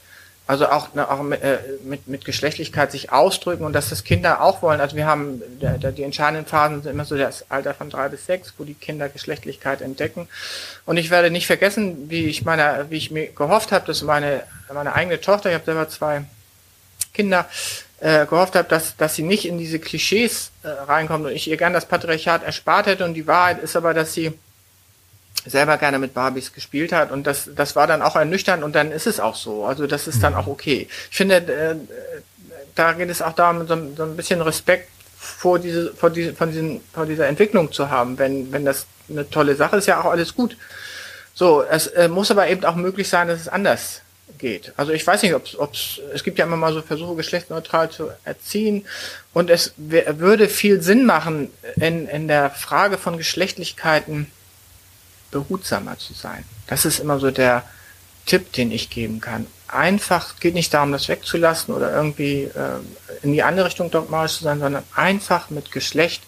also 0.48 0.68
auch, 0.68 0.94
ne, 0.94 1.10
auch 1.10 1.24
mit, 1.24 1.42
äh, 1.42 1.58
mit, 1.84 2.08
mit 2.08 2.24
Geschlechtlichkeit 2.24 2.92
sich 2.92 3.12
ausdrücken 3.12 3.64
und 3.64 3.74
dass 3.74 3.90
das 3.90 4.04
Kinder 4.04 4.42
auch 4.42 4.62
wollen. 4.62 4.80
Also 4.80 4.96
wir 4.96 5.08
haben 5.08 5.42
der, 5.60 5.80
der, 5.80 5.92
die 5.92 6.04
entscheidenden 6.04 6.46
Phasen 6.46 6.84
sind 6.84 6.92
immer 6.92 7.06
so 7.06 7.18
das 7.18 7.50
Alter 7.50 7.74
von 7.74 7.90
drei 7.90 8.10
bis 8.10 8.28
sechs, 8.28 8.54
wo 8.58 8.64
die 8.64 8.76
Kinder 8.76 9.10
Geschlechtlichkeit 9.10 9.82
entdecken. 9.82 10.28
Und 10.86 10.98
ich 10.98 11.10
werde 11.10 11.32
nicht 11.32 11.48
vergessen, 11.48 12.12
wie 12.12 12.26
ich 12.26 12.46
meine, 12.46 12.86
wie 12.90 12.98
ich 12.98 13.10
mir 13.10 13.28
gehofft 13.28 13.72
habe, 13.72 13.88
dass 13.88 14.04
meine 14.04 14.44
meine 14.72 14.94
eigene 14.94 15.20
Tochter, 15.20 15.50
ich 15.50 15.56
habe 15.56 15.66
selber 15.66 15.90
zwei 15.90 16.26
Kinder, 17.14 17.48
äh, 18.06 18.28
gehofft 18.28 18.56
habe, 18.56 18.70
dass 18.70 18.96
dass 18.98 19.16
sie 19.16 19.24
nicht 19.24 19.48
in 19.48 19.58
diese 19.58 19.80
Klischees 19.80 20.52
äh, 20.62 20.68
reinkommt 20.68 21.26
und 21.26 21.32
ich 21.32 21.48
ihr 21.48 21.58
gern 21.58 21.74
das 21.74 21.88
Patriarchat 21.88 22.44
erspart 22.44 22.86
hätte. 22.86 23.04
Und 23.04 23.16
die 23.16 23.26
Wahrheit 23.26 23.64
ist 23.64 23.76
aber, 23.76 23.96
dass 23.96 24.14
sie 24.14 24.32
selber 25.44 25.78
gerne 25.78 25.98
mit 25.98 26.14
Barbies 26.14 26.54
gespielt 26.54 26.92
hat 26.92 27.12
und 27.12 27.26
das, 27.26 27.50
das 27.56 27.76
war 27.76 27.88
dann 27.88 28.04
auch 28.04 28.16
ernüchternd 28.16 28.64
und 28.64 28.76
dann 28.76 28.92
ist 28.92 29.08
es 29.08 29.20
auch 29.20 29.36
so. 29.36 29.66
Also 29.66 29.88
das 29.88 30.08
ist 30.08 30.22
dann 30.22 30.34
mhm. 30.34 30.40
auch 30.40 30.48
okay. 30.48 30.88
Ich 31.10 31.18
finde, 31.18 31.38
äh, 31.38 31.76
da 32.76 32.94
geht 32.94 33.10
es 33.10 33.24
auch 33.24 33.34
darum, 33.34 33.68
so, 33.68 33.76
so 33.96 34.04
ein 34.04 34.16
bisschen 34.16 34.42
Respekt 34.42 34.90
vor 35.18 35.58
diese, 35.58 35.92
vor 35.96 36.12
diese, 36.12 36.36
von 36.36 36.52
diesen, 36.52 36.82
vor 36.94 37.08
dieser 37.08 37.28
Entwicklung 37.28 37.72
zu 37.72 37.90
haben. 37.90 38.20
Wenn, 38.20 38.52
wenn 38.52 38.66
das 38.66 38.86
eine 39.10 39.28
tolle 39.28 39.56
Sache 39.56 39.78
ist, 39.78 39.88
ja 39.88 40.00
auch 40.00 40.12
alles 40.12 40.36
gut. 40.36 40.58
So, 41.34 41.64
es 41.64 41.88
äh, 41.88 42.08
muss 42.08 42.30
aber 42.30 42.48
eben 42.48 42.64
auch 42.66 42.76
möglich 42.76 43.10
sein, 43.10 43.28
dass 43.28 43.42
es 43.42 43.48
anders 43.48 44.02
geht. 44.38 44.74
Also 44.78 44.92
ich 44.92 45.06
weiß 45.06 45.22
nicht, 45.24 45.34
ob 45.34 45.74
es, 45.74 46.02
es 46.14 46.24
gibt 46.24 46.40
ja 46.40 46.46
immer 46.46 46.58
mal 46.58 46.74
so 46.74 46.82
Versuche, 46.82 47.16
geschlechtsneutral 47.16 47.90
zu 47.90 48.10
erziehen 48.24 48.86
und 49.34 49.50
es 49.50 49.74
würde 49.78 50.50
viel 50.50 50.82
Sinn 50.82 51.06
machen, 51.06 51.50
in, 51.76 52.08
in 52.08 52.28
der 52.28 52.50
Frage 52.50 52.98
von 52.98 53.18
Geschlechtlichkeiten 53.18 54.32
behutsamer 55.32 55.98
zu 55.98 56.14
sein. 56.14 56.44
Das 56.68 56.86
ist 56.86 57.00
immer 57.00 57.20
so 57.20 57.32
der 57.32 57.64
Tipp, 58.26 58.54
den 58.54 58.72
ich 58.72 58.90
geben 58.90 59.22
kann. 59.22 59.48
Einfach, 59.68 60.40
geht 60.40 60.54
nicht 60.54 60.74
darum, 60.74 60.92
das 60.92 61.08
wegzulassen 61.08 61.74
oder 61.74 61.94
irgendwie 61.94 62.44
äh, 62.44 62.80
in 63.22 63.34
die 63.34 63.44
andere 63.44 63.68
Richtung 63.68 63.92
dogmatisch 63.92 64.38
zu 64.38 64.44
sein, 64.44 64.60
sondern 64.60 64.84
einfach 64.96 65.50
mit 65.50 65.72
Geschlecht, 65.72 66.24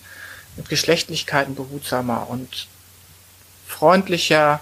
mit 0.55 0.69
Geschlechtlichkeiten 0.69 1.55
behutsamer 1.55 2.29
und 2.29 2.67
freundlicher 3.67 4.61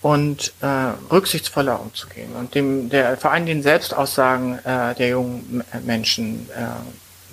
und 0.00 0.52
äh, 0.60 0.66
rücksichtsvoller 1.10 1.80
umzugehen 1.80 2.32
und 2.36 2.54
dem 2.54 2.88
der 2.88 3.16
vor 3.16 3.32
allem 3.32 3.46
den 3.46 3.62
Selbstaussagen 3.62 4.58
äh, 4.64 4.94
der 4.94 5.08
jungen 5.08 5.64
Menschen 5.84 6.48
äh, 6.50 6.66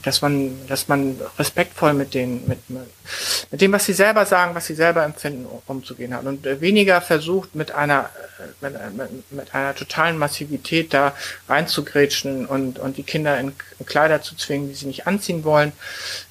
dass 0.05 0.21
man, 0.21 0.67
dass 0.67 0.87
man 0.87 1.19
respektvoll 1.39 1.93
mit 1.93 2.13
den, 2.13 2.47
mit, 2.47 2.59
mit 2.69 3.61
dem, 3.61 3.71
was 3.71 3.85
sie 3.85 3.93
selber 3.93 4.25
sagen, 4.25 4.53
was 4.53 4.67
sie 4.67 4.75
selber 4.75 5.03
empfinden, 5.03 5.47
umzugehen 5.65 6.13
hat 6.13 6.25
und 6.25 6.45
weniger 6.61 7.01
versucht, 7.01 7.55
mit 7.55 7.71
einer, 7.71 8.09
mit, 8.61 9.31
mit 9.31 9.55
einer 9.55 9.73
totalen 9.73 10.17
Massivität 10.17 10.93
da 10.93 11.15
reinzugrätschen 11.49 12.45
und, 12.45 12.77
und 12.77 12.97
die 12.97 13.03
Kinder 13.03 13.39
in 13.39 13.53
Kleider 13.85 14.21
zu 14.21 14.35
zwingen, 14.35 14.69
die 14.69 14.75
sie 14.75 14.85
nicht 14.85 15.07
anziehen 15.07 15.43
wollen, 15.43 15.71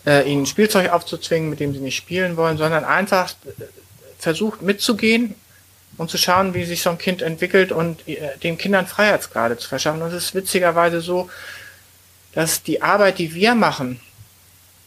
äh, 0.06 0.30
ihnen 0.30 0.46
Spielzeug 0.46 0.92
aufzuzwingen, 0.92 1.50
mit 1.50 1.58
dem 1.58 1.74
sie 1.74 1.80
nicht 1.80 1.96
spielen 1.96 2.36
wollen, 2.36 2.58
sondern 2.58 2.84
einfach 2.84 3.34
versucht 4.18 4.62
mitzugehen 4.62 5.34
und 5.96 6.10
zu 6.10 6.18
schauen, 6.18 6.54
wie 6.54 6.64
sich 6.64 6.82
so 6.82 6.90
ein 6.90 6.98
Kind 6.98 7.22
entwickelt 7.22 7.72
und 7.72 8.06
äh, 8.08 8.36
den 8.42 8.58
Kindern 8.58 8.86
Freiheitsgrade 8.86 9.56
zu 9.58 9.68
verschaffen. 9.68 10.02
Und 10.02 10.08
es 10.08 10.24
ist 10.24 10.34
witzigerweise 10.34 11.00
so, 11.00 11.30
dass 12.32 12.62
die 12.62 12.82
Arbeit, 12.82 13.18
die 13.18 13.34
wir 13.34 13.54
machen, 13.54 14.00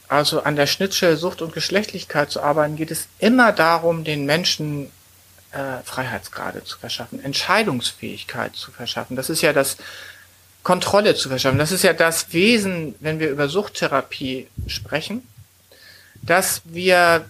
also 0.08 0.44
an 0.44 0.56
der 0.56 0.68
Schnittstelle 0.68 1.18
Sucht 1.18 1.42
und 1.42 1.54
Geschlechtlichkeit 1.54 2.32
zu 2.32 2.42
arbeiten, 2.42 2.76
geht 2.76 2.92
es 2.92 3.08
immer 3.20 3.52
darum, 3.52 4.04
den 4.04 4.26
Menschen 4.26 4.92
äh, 5.52 5.84
Freiheitsgrade 5.84 6.64
zu 6.64 6.78
verschaffen, 6.78 7.24
Entscheidungsfähigkeit 7.24 8.56
zu 8.56 8.72
verschaffen. 8.72 9.16
Das 9.16 9.30
ist 9.30 9.42
ja 9.42 9.54
das 9.54 9.78
Kontrolle 10.64 11.16
zu 11.16 11.30
verschaffen. 11.30 11.58
Das 11.58 11.72
ist 11.72 11.84
ja 11.84 11.94
das 11.94 12.34
Wesen, 12.34 12.96
wenn 13.00 13.20
wir 13.20 13.30
über 13.30 13.48
Suchttherapie 13.48 14.48
sprechen, 14.68 15.26
dass 16.22 16.62
wir 16.66 17.26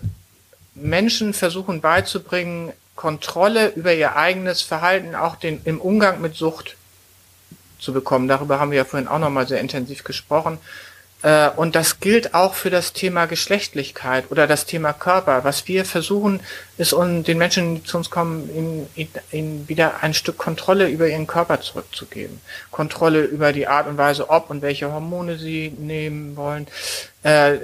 Menschen 0.74 1.34
versuchen 1.34 1.82
beizubringen, 1.82 2.74
Kontrolle 2.98 3.70
über 3.70 3.94
ihr 3.94 4.18
eigenes 4.18 4.62
Verhalten, 4.62 5.16
auch 5.16 5.38
den, 5.38 5.62
im 5.64 5.80
Umgang 5.80 6.20
mit 6.20 6.36
Sucht 6.36 6.76
zu 7.80 7.94
bekommen. 7.94 8.28
Darüber 8.28 8.60
haben 8.60 8.72
wir 8.72 8.80
ja 8.80 8.86
vorhin 8.86 9.08
auch 9.08 9.20
nochmal 9.20 9.48
sehr 9.48 9.62
intensiv 9.62 10.04
gesprochen. 10.04 10.58
Äh, 11.22 11.50
und 11.56 11.76
das 11.76 12.00
gilt 12.00 12.34
auch 12.34 12.54
für 12.54 12.70
das 12.70 12.94
Thema 12.94 13.26
Geschlechtlichkeit 13.26 14.26
oder 14.30 14.48
das 14.48 14.66
Thema 14.66 14.94
Körper. 14.94 15.44
Was 15.44 15.68
wir 15.68 15.86
versuchen, 15.86 16.42
ist, 16.78 16.94
um 16.94 17.24
den 17.24 17.38
Menschen, 17.38 17.76
die 17.76 17.84
zu 17.84 17.98
uns 17.98 18.10
kommen, 18.10 18.50
ihnen, 18.96 19.10
ihnen 19.32 19.70
wieder 19.70 20.04
ein 20.04 20.14
Stück 20.14 20.38
Kontrolle 20.38 20.88
über 20.88 21.08
ihren 21.08 21.28
Körper 21.28 21.62
zurückzugeben. 21.62 22.42
Kontrolle 22.72 23.24
über 23.24 23.54
die 23.54 23.68
Art 23.68 23.88
und 23.88 23.98
Weise, 23.98 24.30
ob 24.30 24.50
und 24.50 24.62
welche 24.62 24.92
Hormone 24.92 25.38
sie 25.38 25.74
nehmen 25.78 26.36
wollen, 26.36 26.68
äh, 27.24 27.58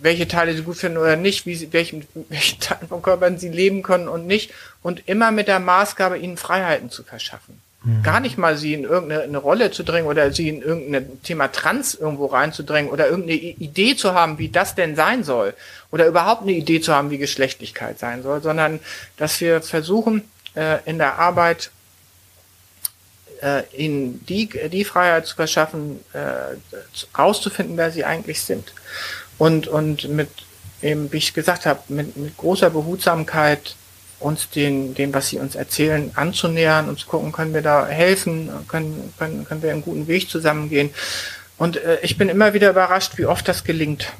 welche 0.00 0.28
Teile 0.28 0.54
sie 0.54 0.62
gut 0.62 0.76
finden 0.76 0.98
oder 0.98 1.16
nicht, 1.16 1.46
wie 1.46 1.54
sie, 1.54 1.72
welchen, 1.72 2.06
welchen 2.28 2.60
Teilen 2.60 2.88
vom 2.88 3.02
Körper 3.02 3.36
sie 3.38 3.48
leben 3.48 3.82
können 3.82 4.08
und 4.08 4.26
nicht. 4.26 4.52
Und 4.82 5.08
immer 5.08 5.30
mit 5.30 5.48
der 5.48 5.60
Maßgabe, 5.60 6.18
ihnen 6.18 6.36
Freiheiten 6.36 6.90
zu 6.90 7.02
verschaffen. 7.02 7.60
Mhm. 7.82 8.02
Gar 8.02 8.20
nicht 8.20 8.36
mal 8.36 8.56
sie 8.56 8.74
in 8.74 8.84
irgendeine 8.84 9.38
Rolle 9.38 9.70
zu 9.70 9.82
drängen 9.82 10.08
oder 10.08 10.32
sie 10.32 10.48
in 10.48 10.62
irgendein 10.62 11.22
Thema 11.22 11.48
Trans 11.48 11.94
irgendwo 11.94 12.26
reinzudrängen 12.26 12.90
oder 12.90 13.08
irgendeine 13.08 13.38
Idee 13.38 13.96
zu 13.96 14.12
haben, 14.12 14.38
wie 14.38 14.48
das 14.48 14.74
denn 14.74 14.96
sein 14.96 15.24
soll. 15.24 15.54
Oder 15.90 16.06
überhaupt 16.06 16.42
eine 16.42 16.52
Idee 16.52 16.80
zu 16.80 16.94
haben, 16.94 17.10
wie 17.10 17.18
Geschlechtlichkeit 17.18 17.98
sein 17.98 18.22
soll, 18.22 18.42
sondern 18.42 18.80
dass 19.16 19.40
wir 19.40 19.62
versuchen, 19.62 20.22
äh, 20.54 20.78
in 20.84 20.98
der 20.98 21.18
Arbeit 21.18 21.70
äh, 23.42 23.62
ihnen 23.74 24.24
die, 24.26 24.48
die 24.68 24.84
Freiheit 24.84 25.26
zu 25.26 25.36
verschaffen, 25.36 26.00
äh, 26.12 26.56
rauszufinden, 27.16 27.76
wer 27.76 27.90
sie 27.90 28.04
eigentlich 28.04 28.42
sind. 28.42 28.72
Und, 29.40 29.68
und 29.68 30.06
mit 30.10 30.28
eben, 30.82 31.10
wie 31.12 31.16
ich 31.16 31.32
gesagt 31.32 31.64
habe, 31.64 31.80
mit, 31.88 32.14
mit 32.14 32.36
großer 32.36 32.68
Behutsamkeit 32.68 33.74
uns 34.18 34.50
den, 34.50 34.92
dem, 34.94 35.14
was 35.14 35.28
sie 35.28 35.38
uns 35.38 35.54
erzählen, 35.54 36.10
anzunähern 36.14 36.90
und 36.90 36.98
zu 36.98 37.06
gucken, 37.06 37.32
können 37.32 37.54
wir 37.54 37.62
da 37.62 37.86
helfen, 37.86 38.50
können, 38.68 39.14
können, 39.18 39.46
können 39.46 39.62
wir 39.62 39.70
einen 39.70 39.80
guten 39.80 40.08
Weg 40.08 40.28
zusammengehen. 40.28 40.90
Und 41.56 41.78
äh, 41.78 42.00
ich 42.02 42.18
bin 42.18 42.28
immer 42.28 42.52
wieder 42.52 42.68
überrascht, 42.68 43.16
wie 43.16 43.24
oft 43.24 43.48
das 43.48 43.64
gelingt. 43.64 44.12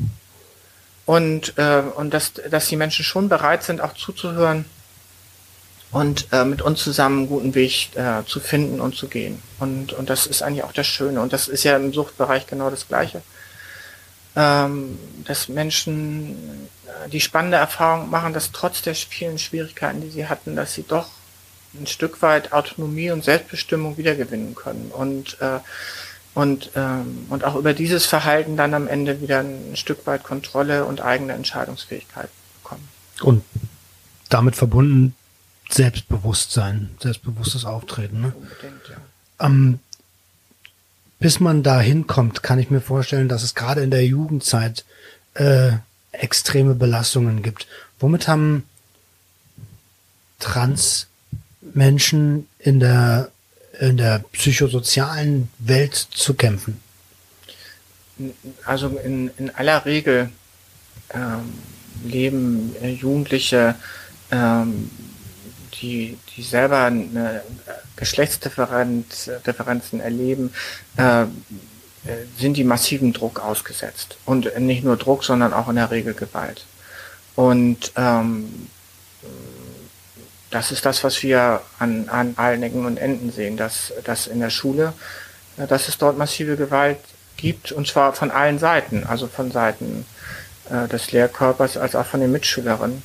Und, 1.05 1.53
äh, 1.59 1.83
und 1.97 2.15
dass, 2.15 2.33
dass 2.33 2.69
die 2.69 2.77
Menschen 2.77 3.05
schon 3.05 3.29
bereit 3.29 3.63
sind, 3.63 3.83
auch 3.83 3.93
zuzuhören 3.93 4.65
und 5.91 6.29
äh, 6.33 6.47
mit 6.47 6.63
uns 6.63 6.83
zusammen 6.83 7.19
einen 7.19 7.29
guten 7.29 7.55
Weg 7.55 7.95
äh, 7.95 8.25
zu 8.25 8.41
finden 8.41 8.81
und 8.81 8.97
zu 8.97 9.07
gehen. 9.07 9.43
Und, 9.59 9.93
und 9.93 10.09
das 10.09 10.27
ist 10.27 10.43
eigentlich 10.43 10.65
auch 10.65 10.73
das 10.73 10.87
Schöne. 10.87 11.21
Und 11.21 11.35
das 11.35 11.47
ist 11.47 11.65
ja 11.65 11.77
im 11.77 11.93
Suchtbereich 11.93 12.47
genau 12.47 12.71
das 12.71 12.89
Gleiche. 12.89 13.21
Ähm, 14.37 14.99
dass 15.25 15.49
Menschen 15.49 16.69
die 17.13 17.21
spannende 17.21 17.57
Erfahrung 17.57 18.11
machen, 18.11 18.33
dass 18.33 18.53
trotz 18.53 18.83
der 18.83 18.95
vielen 18.95 19.39
Schwierigkeiten, 19.39 20.01
die 20.01 20.11
sie 20.11 20.29
hatten, 20.29 20.57
dass 20.57 20.75
sie 20.75 20.85
doch 20.87 21.09
ein 21.79 21.87
Stück 21.87 22.23
weit 22.23 22.53
Autonomie 22.53 23.11
und 23.11 23.25
Selbstbestimmung 23.25 23.97
wiedergewinnen 23.97 24.55
können 24.55 24.91
und 24.91 25.41
äh, 25.41 25.61
und 26.35 26.71
ähm, 26.77 27.27
und 27.29 27.45
auch 27.45 27.57
über 27.57 27.75
dieses 27.75 28.07
Verhalten 28.07 28.57
dann 28.57 28.75
am 28.75 28.87
Ende 28.87 29.21
wieder 29.21 29.41
ein 29.41 29.77
Stück 29.77 30.07
weit 30.07 30.23
Kontrolle 30.23 30.85
und 30.85 31.01
eigene 31.01 31.33
Entscheidungsfähigkeit 31.33 32.29
bekommen. 32.63 32.89
Und 33.23 33.45
damit 34.29 34.55
verbunden 34.57 35.15
Selbstbewusstsein, 35.69 36.91
selbstbewusstes 37.01 37.65
Auftreten. 37.65 38.21
Ne? 38.21 38.33
Unbedingt, 38.37 38.89
ja. 38.89 39.47
Ähm, 39.47 39.79
bis 41.21 41.39
man 41.39 41.63
da 41.63 41.81
hinkommt, 41.81 42.43
kann 42.43 42.59
ich 42.59 42.71
mir 42.71 42.81
vorstellen, 42.81 43.29
dass 43.29 43.45
es 43.45 43.55
gerade 43.55 43.83
in 43.83 43.91
der 43.91 44.05
Jugendzeit 44.05 44.85
äh, 45.35 45.73
extreme 46.13 46.75
Belastungen 46.75 47.43
gibt. 47.43 47.67
Womit 47.99 48.27
haben 48.27 48.65
Transmenschen 50.39 52.49
in 52.59 52.81
der, 52.81 53.31
in 53.79 53.99
der 53.99 54.25
psychosozialen 54.33 55.51
Welt 55.59 55.95
zu 55.95 56.33
kämpfen? 56.35 56.81
Also 58.65 58.89
in, 58.99 59.31
in 59.37 59.51
aller 59.51 59.85
Regel 59.85 60.31
ähm, 61.13 61.53
leben 62.05 62.75
äh, 62.81 62.91
Jugendliche, 62.91 63.75
ähm, 64.31 64.91
die, 65.81 66.19
die 66.37 66.43
selber 66.43 66.85
eine 66.85 67.43
Geschlechtsdifferenzen 67.97 70.01
erleben, 70.01 70.53
äh, 70.97 71.25
sind 72.39 72.57
die 72.57 72.65
massiven 72.65 73.13
Druck 73.13 73.41
ausgesetzt. 73.41 74.17
Und 74.25 74.59
nicht 74.59 74.85
nur 74.85 74.97
Druck, 74.97 75.25
sondern 75.25 75.53
auch 75.53 75.69
in 75.69 75.77
der 75.77 75.91
Regel 75.91 76.15
Gewalt. 76.15 76.65
Und 77.37 77.93
ähm, 77.97 78.69
das 80.51 80.73
ist 80.73 80.85
das, 80.85 81.05
was 81.05 81.23
wir 81.23 81.61
an, 81.79 82.09
an 82.09 82.35
allen 82.37 82.63
Ecken 82.63 82.85
und 82.85 82.97
Enden 82.97 83.31
sehen, 83.31 83.57
dass, 83.57 83.93
dass 84.05 84.27
in 84.27 84.41
der 84.41 84.51
Schule, 84.51 84.93
dass 85.57 85.89
es 85.89 85.99
dort 85.99 86.19
massive 86.19 86.57
Gewalt 86.57 86.99
gibt, 87.37 87.73
und 87.73 87.87
zwar 87.87 88.13
von 88.13 88.31
allen 88.31 88.59
Seiten, 88.59 89.05
also 89.05 89.27
von 89.27 89.53
Seiten 89.53 90.05
äh, 90.69 90.89
des 90.89 91.13
Lehrkörpers 91.13 91.77
als 91.77 91.95
auch 91.95 92.07
von 92.07 92.21
den 92.21 92.33
Mitschülerinnen. 92.33 93.03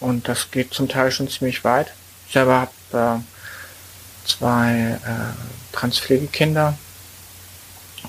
Und 0.00 0.28
das 0.28 0.50
geht 0.50 0.74
zum 0.74 0.88
Teil 0.88 1.12
schon 1.12 1.28
ziemlich 1.28 1.62
weit. 1.64 1.92
Ich 2.26 2.32
selber 2.32 2.68
habe 2.92 3.20
äh, 3.20 4.28
zwei 4.28 4.98
äh, 5.04 5.76
Transpflegekinder, 5.76 6.76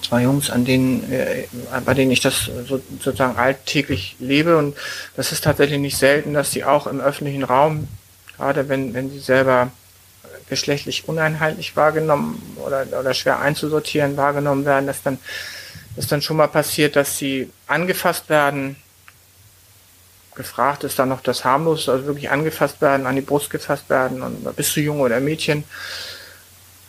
zwei 0.02 0.24
Jungs, 0.24 0.50
an 0.50 0.66
denen, 0.66 1.12
äh, 1.12 1.48
bei 1.86 1.94
denen 1.94 2.12
ich 2.12 2.22
das 2.22 2.50
so, 2.68 2.82
sozusagen 3.00 3.38
alltäglich 3.38 4.16
lebe. 4.20 4.58
Und 4.58 4.76
das 5.16 5.32
ist 5.32 5.44
tatsächlich 5.44 5.80
nicht 5.80 5.98
selten, 5.98 6.34
dass 6.34 6.52
sie 6.52 6.64
auch 6.64 6.88
im 6.88 7.02
öffentlichen 7.02 7.44
Raum, 7.44 7.88
gerade 8.38 8.70
wenn, 8.70 8.94
wenn 8.94 9.10
sie 9.10 9.20
selber 9.20 9.72
geschlechtlich 10.52 11.08
uneinheitlich 11.08 11.78
wahrgenommen 11.78 12.58
oder, 12.66 12.86
oder 13.00 13.14
schwer 13.14 13.39
einzusortieren 13.39 14.18
wahrgenommen 14.18 14.66
werden, 14.66 14.86
dass 14.86 15.02
dann, 15.02 15.18
dass 15.96 16.08
dann 16.08 16.22
schon 16.22 16.36
mal 16.36 16.48
passiert, 16.48 16.98
dass 16.98 17.18
sie 17.18 17.50
angefasst 17.68 18.28
werden. 18.30 18.76
Gefragt 20.36 20.84
ist 20.84 20.98
dann 20.98 21.10
noch 21.10 21.22
das 21.22 21.44
harmlos, 21.44 21.90
also 21.90 22.06
wirklich 22.06 22.30
angefasst 22.30 22.82
werden, 22.82 23.06
an 23.06 23.16
die 23.16 23.22
Brust 23.22 23.50
gefasst 23.50 23.90
werden 23.90 24.22
und 24.22 24.56
bist 24.56 24.76
du 24.76 24.82
Junge 24.82 25.04
oder 25.04 25.20
Mädchen. 25.20 25.64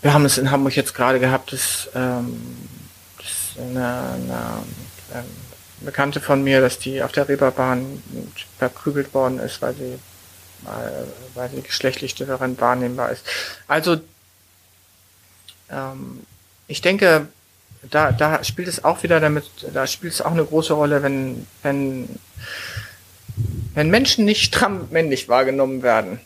Wir 0.01 0.14
haben 0.14 0.24
es 0.24 0.38
in 0.38 0.51
Hamburg 0.51 0.76
jetzt 0.76 0.95
gerade 0.95 1.20
gehabt, 1.20 1.53
dass, 1.53 1.88
ähm, 1.95 2.40
dass 3.18 3.64
eine, 3.64 3.86
eine 4.14 4.64
ähm, 5.14 5.24
Bekannte 5.80 6.20
von 6.20 6.43
mir, 6.43 6.61
dass 6.61 6.78
die 6.78 7.03
auf 7.03 7.12
der 7.12 7.28
Reeperbahn 7.28 8.03
verprügelt 8.59 9.12
worden 9.14 9.38
ist, 9.40 9.61
weil 9.61 9.74
sie 9.74 9.99
weil 11.34 11.51
sie 11.51 11.62
geschlechtlich 11.62 12.14
different 12.14 12.61
wahrnehmbar 12.61 13.11
ist. 13.11 13.24
Also 13.66 14.01
ähm, 15.70 16.24
ich 16.68 16.80
denke, 16.80 17.28
da, 17.90 18.12
da 18.12 18.45
spielt 18.45 18.68
es 18.68 18.84
auch 18.84 19.03
wieder 19.03 19.20
damit, 19.20 19.45
da 19.72 19.86
spielt 19.86 20.12
es 20.12 20.22
auch 20.22 20.30
eine 20.30 20.45
große 20.45 20.72
Rolle, 20.72 21.03
wenn, 21.03 21.47
wenn, 21.62 22.09
wenn 23.74 23.90
Menschen 23.90 24.24
nicht 24.24 24.42
stramm 24.42 24.88
männlich 24.90 25.28
wahrgenommen 25.28 25.82
werden, 25.82 26.20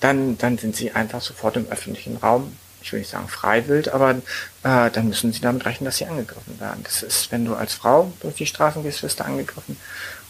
dann, 0.00 0.38
dann 0.38 0.58
sind 0.58 0.76
sie 0.76 0.92
einfach 0.92 1.20
sofort 1.20 1.56
im 1.56 1.68
öffentlichen 1.68 2.16
Raum 2.16 2.52
ich 2.86 2.92
will 2.92 3.00
nicht 3.00 3.10
sagen 3.10 3.28
freiwillig, 3.28 3.92
aber 3.92 4.12
äh, 4.62 4.90
dann 4.90 5.08
müssen 5.08 5.32
sie 5.32 5.40
damit 5.40 5.66
rechnen, 5.66 5.86
dass 5.86 5.96
sie 5.96 6.06
angegriffen 6.06 6.60
werden. 6.60 6.84
Das 6.84 7.02
ist, 7.02 7.32
wenn 7.32 7.44
du 7.44 7.54
als 7.54 7.74
Frau 7.74 8.12
durch 8.20 8.36
die 8.36 8.46
Straßen 8.46 8.84
gehst, 8.84 9.02
wirst 9.02 9.18
du 9.18 9.24
angegriffen. 9.24 9.76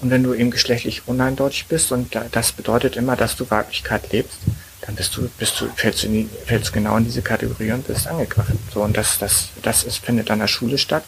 Und 0.00 0.10
wenn 0.10 0.22
du 0.22 0.32
eben 0.32 0.50
geschlechtlich 0.50 1.06
uneindeutig 1.06 1.66
bist 1.66 1.92
und 1.92 2.16
das 2.32 2.52
bedeutet 2.52 2.96
immer, 2.96 3.14
dass 3.14 3.36
du 3.36 3.50
Weiblichkeit 3.50 4.10
lebst, 4.10 4.38
dann 4.80 4.94
bist 4.94 5.16
du, 5.16 5.28
bist 5.38 5.60
du, 5.60 5.68
fällst 5.76 6.02
du, 6.02 6.06
in 6.06 6.12
die, 6.14 6.28
fällst 6.46 6.72
genau 6.72 6.96
in 6.96 7.04
diese 7.04 7.20
Kategorie 7.20 7.72
und 7.72 7.86
bist 7.86 8.06
angegriffen. 8.06 8.58
So, 8.72 8.82
und 8.82 8.96
das, 8.96 9.18
das, 9.18 9.50
das 9.62 9.84
ist, 9.84 9.98
findet 9.98 10.30
an 10.30 10.38
der 10.38 10.48
Schule 10.48 10.78
statt. 10.78 11.04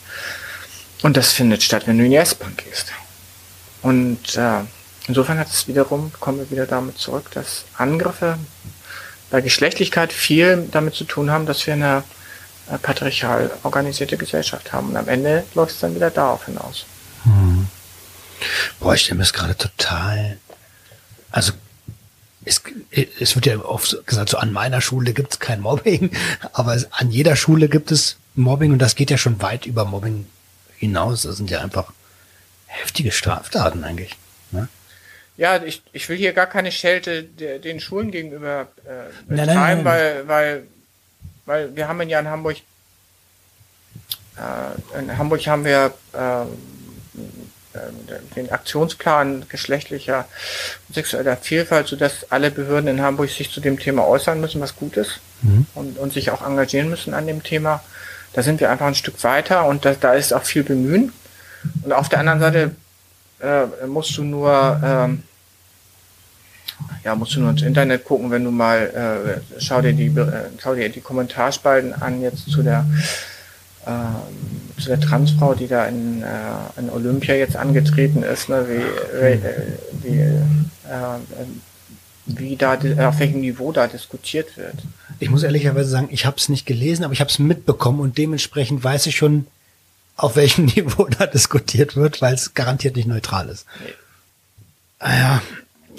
Und 1.02 1.16
das 1.16 1.32
findet 1.32 1.62
statt, 1.62 1.86
wenn 1.86 1.96
du 1.96 2.04
in 2.04 2.10
die 2.10 2.16
S-Bahn 2.16 2.54
gehst. 2.56 2.92
Und 3.80 4.36
äh, 4.36 4.64
insofern 5.08 5.38
hat 5.38 5.48
es 5.48 5.66
wiederum, 5.66 6.12
kommen 6.20 6.38
wir 6.38 6.50
wieder 6.50 6.66
damit 6.66 6.98
zurück, 6.98 7.30
dass 7.32 7.64
Angriffe 7.76 8.38
bei 9.30 9.40
Geschlechtlichkeit 9.40 10.12
viel 10.12 10.68
damit 10.70 10.94
zu 10.94 11.04
tun 11.04 11.30
haben, 11.30 11.46
dass 11.46 11.66
wir 11.66 11.74
eine 11.74 12.04
äh, 12.70 12.78
patriarchal 12.78 13.50
organisierte 13.62 14.16
Gesellschaft 14.16 14.72
haben. 14.72 14.90
Und 14.90 14.96
am 14.96 15.08
Ende 15.08 15.44
läuft 15.54 15.72
es 15.72 15.80
dann 15.80 15.94
wieder 15.94 16.10
darauf 16.10 16.46
hinaus. 16.46 16.86
Hm. 17.24 17.68
Boah, 18.80 18.94
ich 18.94 19.02
stelle 19.02 19.16
mir 19.16 19.24
das 19.24 19.32
gerade 19.32 19.56
total. 19.56 20.38
Also 21.30 21.52
es, 22.44 22.62
es 23.20 23.34
wird 23.34 23.46
ja 23.46 23.58
oft 23.58 24.06
gesagt, 24.06 24.30
so 24.30 24.38
an 24.38 24.52
meiner 24.52 24.80
Schule 24.80 25.12
gibt 25.12 25.32
es 25.32 25.38
kein 25.38 25.60
Mobbing, 25.60 26.10
aber 26.52 26.78
an 26.90 27.10
jeder 27.10 27.36
Schule 27.36 27.68
gibt 27.68 27.90
es 27.90 28.16
Mobbing 28.34 28.72
und 28.72 28.78
das 28.78 28.94
geht 28.94 29.10
ja 29.10 29.18
schon 29.18 29.42
weit 29.42 29.66
über 29.66 29.84
Mobbing 29.84 30.26
hinaus. 30.76 31.22
Das 31.22 31.36
sind 31.36 31.50
ja 31.50 31.60
einfach 31.60 31.92
heftige 32.66 33.12
Straftaten 33.12 33.84
eigentlich. 33.84 34.16
Ne? 34.52 34.68
Ja, 35.38 35.62
ich, 35.62 35.82
ich 35.92 36.08
will 36.08 36.16
hier 36.16 36.32
gar 36.32 36.46
keine 36.46 36.72
Schelte 36.72 37.22
den 37.22 37.78
Schulen 37.80 38.10
gegenüber 38.10 38.66
äh, 38.84 39.32
betreiben, 39.32 39.84
weil, 39.84 40.26
weil, 40.26 40.62
weil 41.46 41.76
wir 41.76 41.86
haben 41.86 42.06
ja 42.08 42.18
in 42.18 42.28
Hamburg, 42.28 42.56
äh, 44.36 44.98
in 44.98 45.16
Hamburg 45.16 45.46
haben 45.46 45.64
wir 45.64 45.94
äh, 46.12 46.44
den 48.34 48.50
Aktionsplan 48.50 49.44
geschlechtlicher 49.48 50.26
und 50.88 50.94
sexueller 50.94 51.36
Vielfalt, 51.36 51.86
sodass 51.86 52.32
alle 52.32 52.50
Behörden 52.50 52.88
in 52.88 53.00
Hamburg 53.00 53.30
sich 53.30 53.52
zu 53.52 53.60
dem 53.60 53.78
Thema 53.78 54.08
äußern 54.08 54.40
müssen, 54.40 54.60
was 54.60 54.74
gut 54.74 54.96
ist 54.96 55.20
mhm. 55.42 55.66
und, 55.76 55.98
und 55.98 56.12
sich 56.12 56.32
auch 56.32 56.44
engagieren 56.44 56.90
müssen 56.90 57.14
an 57.14 57.28
dem 57.28 57.44
Thema. 57.44 57.84
Da 58.32 58.42
sind 58.42 58.58
wir 58.58 58.70
einfach 58.70 58.86
ein 58.86 58.96
Stück 58.96 59.22
weiter 59.22 59.66
und 59.66 59.84
da, 59.84 59.94
da 59.94 60.14
ist 60.14 60.32
auch 60.32 60.44
viel 60.44 60.64
Bemühen. 60.64 61.12
Und 61.84 61.92
auf 61.92 62.08
der 62.08 62.18
anderen 62.18 62.40
Seite 62.40 62.72
äh, 63.40 63.86
musst 63.86 64.16
du 64.16 64.24
nur 64.24 64.80
ähm, 64.82 65.22
ja, 67.04 67.14
musst 67.14 67.34
du 67.34 67.40
nur 67.40 67.50
ins 67.50 67.62
Internet 67.62 68.04
gucken, 68.04 68.30
wenn 68.30 68.44
du 68.44 68.50
mal, 68.50 69.40
äh, 69.56 69.60
schau 69.60 69.80
dir 69.80 69.92
die, 69.92 70.06
äh, 70.06 70.50
schau 70.58 70.74
dir 70.74 70.88
die 70.88 71.00
Kommentarspalten 71.00 71.92
an 71.92 72.20
jetzt 72.20 72.50
zu 72.50 72.62
der, 72.62 72.86
äh, 73.86 74.80
zu 74.80 74.88
der 74.88 75.00
Transfrau, 75.00 75.54
die 75.54 75.68
da 75.68 75.86
in, 75.86 76.22
äh, 76.22 76.26
in 76.78 76.90
Olympia 76.90 77.34
jetzt 77.34 77.56
angetreten 77.56 78.22
ist, 78.22 78.48
ne, 78.48 78.66
wie, 78.68 80.08
wie, 80.08 80.18
äh, 80.18 81.18
wie 82.26 82.56
da, 82.56 82.78
auf 83.08 83.18
welchem 83.18 83.40
Niveau 83.40 83.72
da 83.72 83.86
diskutiert 83.86 84.56
wird. 84.56 84.74
Ich 85.18 85.30
muss 85.30 85.42
ehrlicherweise 85.42 85.88
sagen, 85.88 86.08
ich 86.10 86.26
habe 86.26 86.36
es 86.36 86.48
nicht 86.48 86.66
gelesen, 86.66 87.04
aber 87.04 87.12
ich 87.12 87.20
habe 87.20 87.30
es 87.30 87.38
mitbekommen 87.38 88.00
und 88.00 88.18
dementsprechend 88.18 88.84
weiß 88.84 89.06
ich 89.06 89.16
schon, 89.16 89.46
auf 90.18 90.36
welchem 90.36 90.64
Niveau 90.76 91.06
da 91.06 91.26
diskutiert 91.26 91.96
wird, 91.96 92.20
weil 92.20 92.34
es 92.34 92.52
garantiert 92.52 92.96
nicht 92.96 93.08
neutral 93.08 93.48
ist. 93.48 93.64
Nee. 93.82 93.94
Ah 94.98 95.16
ja, 95.16 95.42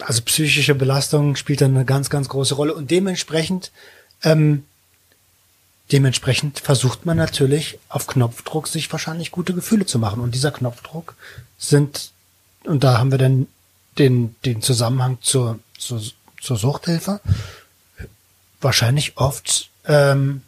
also 0.02 0.22
psychische 0.22 0.76
Belastung 0.76 1.36
spielt 1.36 1.62
dann 1.62 1.76
eine 1.76 1.86
ganz, 1.86 2.10
ganz 2.10 2.30
große 2.30 2.54
Rolle 2.54 2.74
und 2.74 2.92
dementsprechend, 2.92 3.72
ähm, 4.24 4.66
dementsprechend 5.92 6.60
versucht 6.60 7.06
man 7.06 7.16
natürlich 7.16 7.80
auf 7.88 8.08
Knopfdruck 8.08 8.68
sich 8.68 8.92
wahrscheinlich 8.92 9.32
gute 9.32 9.54
Gefühle 9.54 9.86
zu 9.86 10.00
machen 10.00 10.20
und 10.20 10.36
dieser 10.36 10.52
Knopfdruck 10.52 11.16
sind 11.58 12.12
und 12.66 12.84
da 12.84 12.98
haben 12.98 13.12
wir 13.12 13.18
dann 13.18 13.48
den 13.98 14.36
den 14.44 14.62
Zusammenhang 14.62 15.18
zur 15.22 15.60
zur, 15.78 16.02
zur 16.42 16.58
Suchthilfe 16.58 17.22
wahrscheinlich 18.60 19.18
oft 19.18 19.70
ähm, 19.86 20.42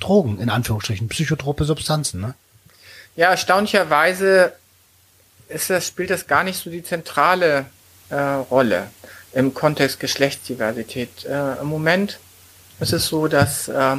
Drogen 0.00 0.40
in 0.40 0.50
Anführungsstrichen 0.50 1.08
psychotrope 1.08 1.64
Substanzen, 1.64 2.20
ne? 2.20 2.34
Ja, 3.18 3.30
erstaunlicherweise 3.30 4.52
ist 5.48 5.70
das, 5.70 5.88
spielt 5.88 6.10
das 6.10 6.28
gar 6.28 6.44
nicht 6.44 6.56
so 6.56 6.70
die 6.70 6.84
zentrale 6.84 7.66
äh, 8.10 8.14
Rolle 8.14 8.90
im 9.32 9.54
Kontext 9.54 9.98
Geschlechtsdiversität. 9.98 11.24
Äh, 11.24 11.60
Im 11.60 11.66
Moment 11.66 12.20
ist 12.78 12.92
es 12.92 13.06
so, 13.06 13.26
dass 13.26 13.66
äh, 13.66 13.96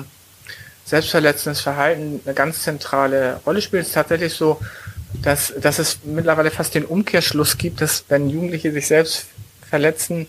selbstverletzendes 0.85 1.59
Verhalten 1.59 2.21
eine 2.23 2.33
ganz 2.33 2.63
zentrale 2.63 3.41
Rolle 3.45 3.61
spielt. 3.61 3.81
Es 3.81 3.89
ist 3.89 3.95
tatsächlich 3.95 4.35
so, 4.35 4.57
dass, 5.21 5.53
dass 5.59 5.79
es 5.79 5.99
mittlerweile 6.05 6.49
fast 6.49 6.73
den 6.73 6.85
Umkehrschluss 6.85 7.57
gibt, 7.57 7.81
dass 7.81 8.05
wenn 8.07 8.29
Jugendliche 8.29 8.71
sich 8.71 8.87
selbst 8.87 9.25
verletzen, 9.69 10.27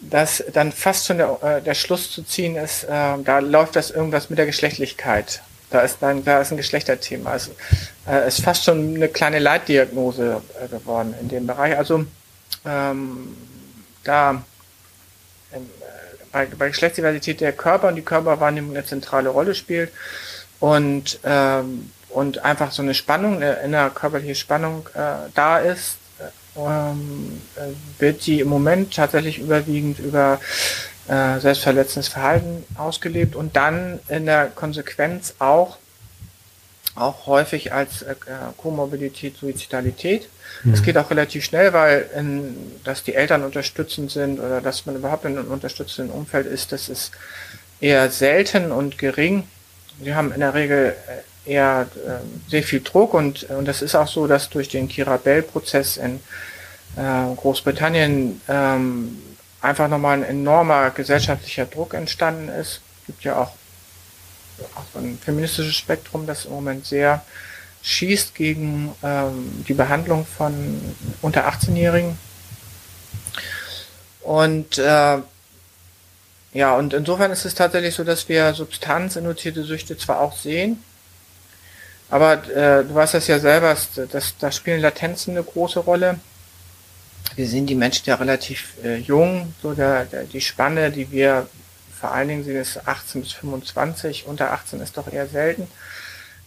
dass 0.00 0.42
dann 0.52 0.72
fast 0.72 1.06
schon 1.06 1.18
der, 1.18 1.38
äh, 1.44 1.62
der 1.62 1.74
Schluss 1.74 2.10
zu 2.10 2.24
ziehen 2.24 2.56
ist, 2.56 2.82
äh, 2.82 2.88
da 3.22 3.38
läuft 3.38 3.76
das 3.76 3.92
irgendwas 3.92 4.30
mit 4.30 4.38
der 4.40 4.46
Geschlechtlichkeit. 4.46 5.42
Da 5.70 5.80
ist 5.80 6.02
ein, 6.02 6.24
da 6.24 6.40
ist 6.40 6.52
ein 6.52 6.56
Geschlechterthema. 6.56 7.34
Es 7.34 7.50
äh, 8.08 8.28
ist 8.28 8.42
fast 8.42 8.64
schon 8.64 8.94
eine 8.94 9.08
kleine 9.08 9.38
Leitdiagnose 9.38 10.42
äh, 10.62 10.68
geworden 10.68 11.14
in 11.20 11.28
dem 11.28 11.46
Bereich. 11.46 11.76
Also 11.76 12.06
ähm, 12.64 13.36
da 14.04 14.42
äh, 15.52 15.58
bei, 16.30 16.46
bei 16.46 16.68
Geschlechtsdiversität 16.68 17.40
der 17.40 17.52
Körper 17.52 17.88
und 17.88 17.96
die 17.96 18.02
Körperwahrnehmung 18.02 18.76
eine 18.76 18.84
zentrale 18.84 19.28
Rolle 19.28 19.54
spielt 19.54 19.90
und, 20.60 21.18
ähm, 21.24 21.90
und 22.10 22.44
einfach 22.44 22.72
so 22.72 22.82
eine 22.82 22.94
Spannung, 22.94 23.36
eine 23.36 23.54
innerkörperliche 23.54 24.34
Spannung 24.34 24.88
äh, 24.94 25.30
da 25.34 25.58
ist, 25.58 25.98
ähm, 26.56 27.40
äh, 27.56 28.00
wird 28.00 28.26
die 28.26 28.40
im 28.40 28.48
Moment 28.48 28.94
tatsächlich 28.94 29.38
überwiegend 29.38 29.98
über 29.98 30.40
äh, 31.08 31.38
selbstverletzendes 31.40 32.08
Verhalten 32.08 32.64
ausgelebt 32.76 33.36
und 33.36 33.56
dann 33.56 34.00
in 34.08 34.26
der 34.26 34.46
Konsequenz 34.46 35.34
auch 35.38 35.78
auch 36.96 37.26
häufig 37.26 37.72
als 37.72 38.02
äh, 38.02 38.14
Komorbidität, 38.56 39.36
Suizidalität. 39.36 40.28
Das 40.64 40.80
mhm. 40.80 40.84
geht 40.84 40.98
auch 40.98 41.10
relativ 41.10 41.44
schnell, 41.44 41.72
weil 41.72 42.08
in, 42.16 42.56
dass 42.84 43.04
die 43.04 43.14
Eltern 43.14 43.44
unterstützend 43.44 44.10
sind 44.10 44.40
oder 44.40 44.60
dass 44.60 44.86
man 44.86 44.96
überhaupt 44.96 45.24
in 45.26 45.38
einem 45.38 45.50
unterstützenden 45.50 46.12
Umfeld 46.12 46.46
ist, 46.46 46.72
das 46.72 46.88
ist 46.88 47.12
eher 47.80 48.10
selten 48.10 48.72
und 48.72 48.96
gering. 48.98 49.44
Die 49.98 50.14
haben 50.14 50.32
in 50.32 50.40
der 50.40 50.54
Regel 50.54 50.94
äh, 51.44 51.52
eher 51.52 51.86
äh, 52.06 52.50
sehr 52.50 52.62
viel 52.62 52.80
Druck 52.80 53.14
und, 53.14 53.44
und 53.44 53.68
das 53.68 53.82
ist 53.82 53.94
auch 53.94 54.08
so, 54.08 54.26
dass 54.26 54.48
durch 54.48 54.68
den 54.68 54.88
Kirabel-Prozess 54.88 55.98
in 55.98 56.20
äh, 56.96 57.34
Großbritannien 57.36 58.40
ähm, 58.48 59.18
einfach 59.60 59.88
nochmal 59.88 60.18
ein 60.18 60.24
enormer 60.24 60.90
gesellschaftlicher 60.90 61.66
Druck 61.66 61.94
entstanden 61.94 62.48
ist. 62.48 62.80
Es 63.00 63.06
gibt 63.06 63.24
ja 63.24 63.38
auch, 63.38 63.52
ein 64.94 65.18
feministisches 65.22 65.76
Spektrum, 65.76 66.26
das 66.26 66.46
im 66.46 66.52
Moment 66.52 66.86
sehr 66.86 67.22
schießt 67.82 68.34
gegen 68.34 68.94
ähm, 69.02 69.64
die 69.68 69.74
Behandlung 69.74 70.26
von 70.26 70.80
unter 71.22 71.46
18-Jährigen. 71.46 72.18
Und 74.22 74.78
äh, 74.78 75.18
ja, 76.52 76.74
und 76.74 76.94
insofern 76.94 77.30
ist 77.30 77.44
es 77.44 77.54
tatsächlich 77.54 77.94
so, 77.94 78.02
dass 78.02 78.28
wir 78.28 78.54
substanzinduzierte 78.54 79.62
Süchte 79.62 79.98
zwar 79.98 80.20
auch 80.20 80.36
sehen, 80.36 80.82
aber 82.08 82.34
äh, 82.48 82.84
du 82.84 82.94
weißt 82.94 83.14
das 83.14 83.26
ja 83.26 83.38
selber, 83.38 83.76
dass, 84.10 84.38
da 84.38 84.52
spielen 84.52 84.80
Latenzen 84.80 85.32
eine 85.32 85.44
große 85.44 85.80
Rolle. 85.80 86.18
Wir 87.34 87.46
sehen 87.46 87.66
die 87.66 87.74
Menschen 87.74 88.04
ja 88.06 88.14
relativ 88.14 88.74
äh, 88.82 88.96
jung, 88.96 89.52
so 89.62 89.74
der, 89.74 90.04
der, 90.06 90.24
die 90.24 90.40
Spanne, 90.40 90.90
die 90.90 91.10
wir 91.10 91.48
vor 91.98 92.12
allen 92.12 92.28
Dingen 92.28 92.44
sehen, 92.44 92.56
ist 92.56 92.86
18 92.86 93.22
bis 93.22 93.32
25, 93.32 94.26
unter 94.26 94.52
18 94.52 94.80
ist 94.80 94.96
doch 94.96 95.12
eher 95.12 95.26
selten 95.26 95.66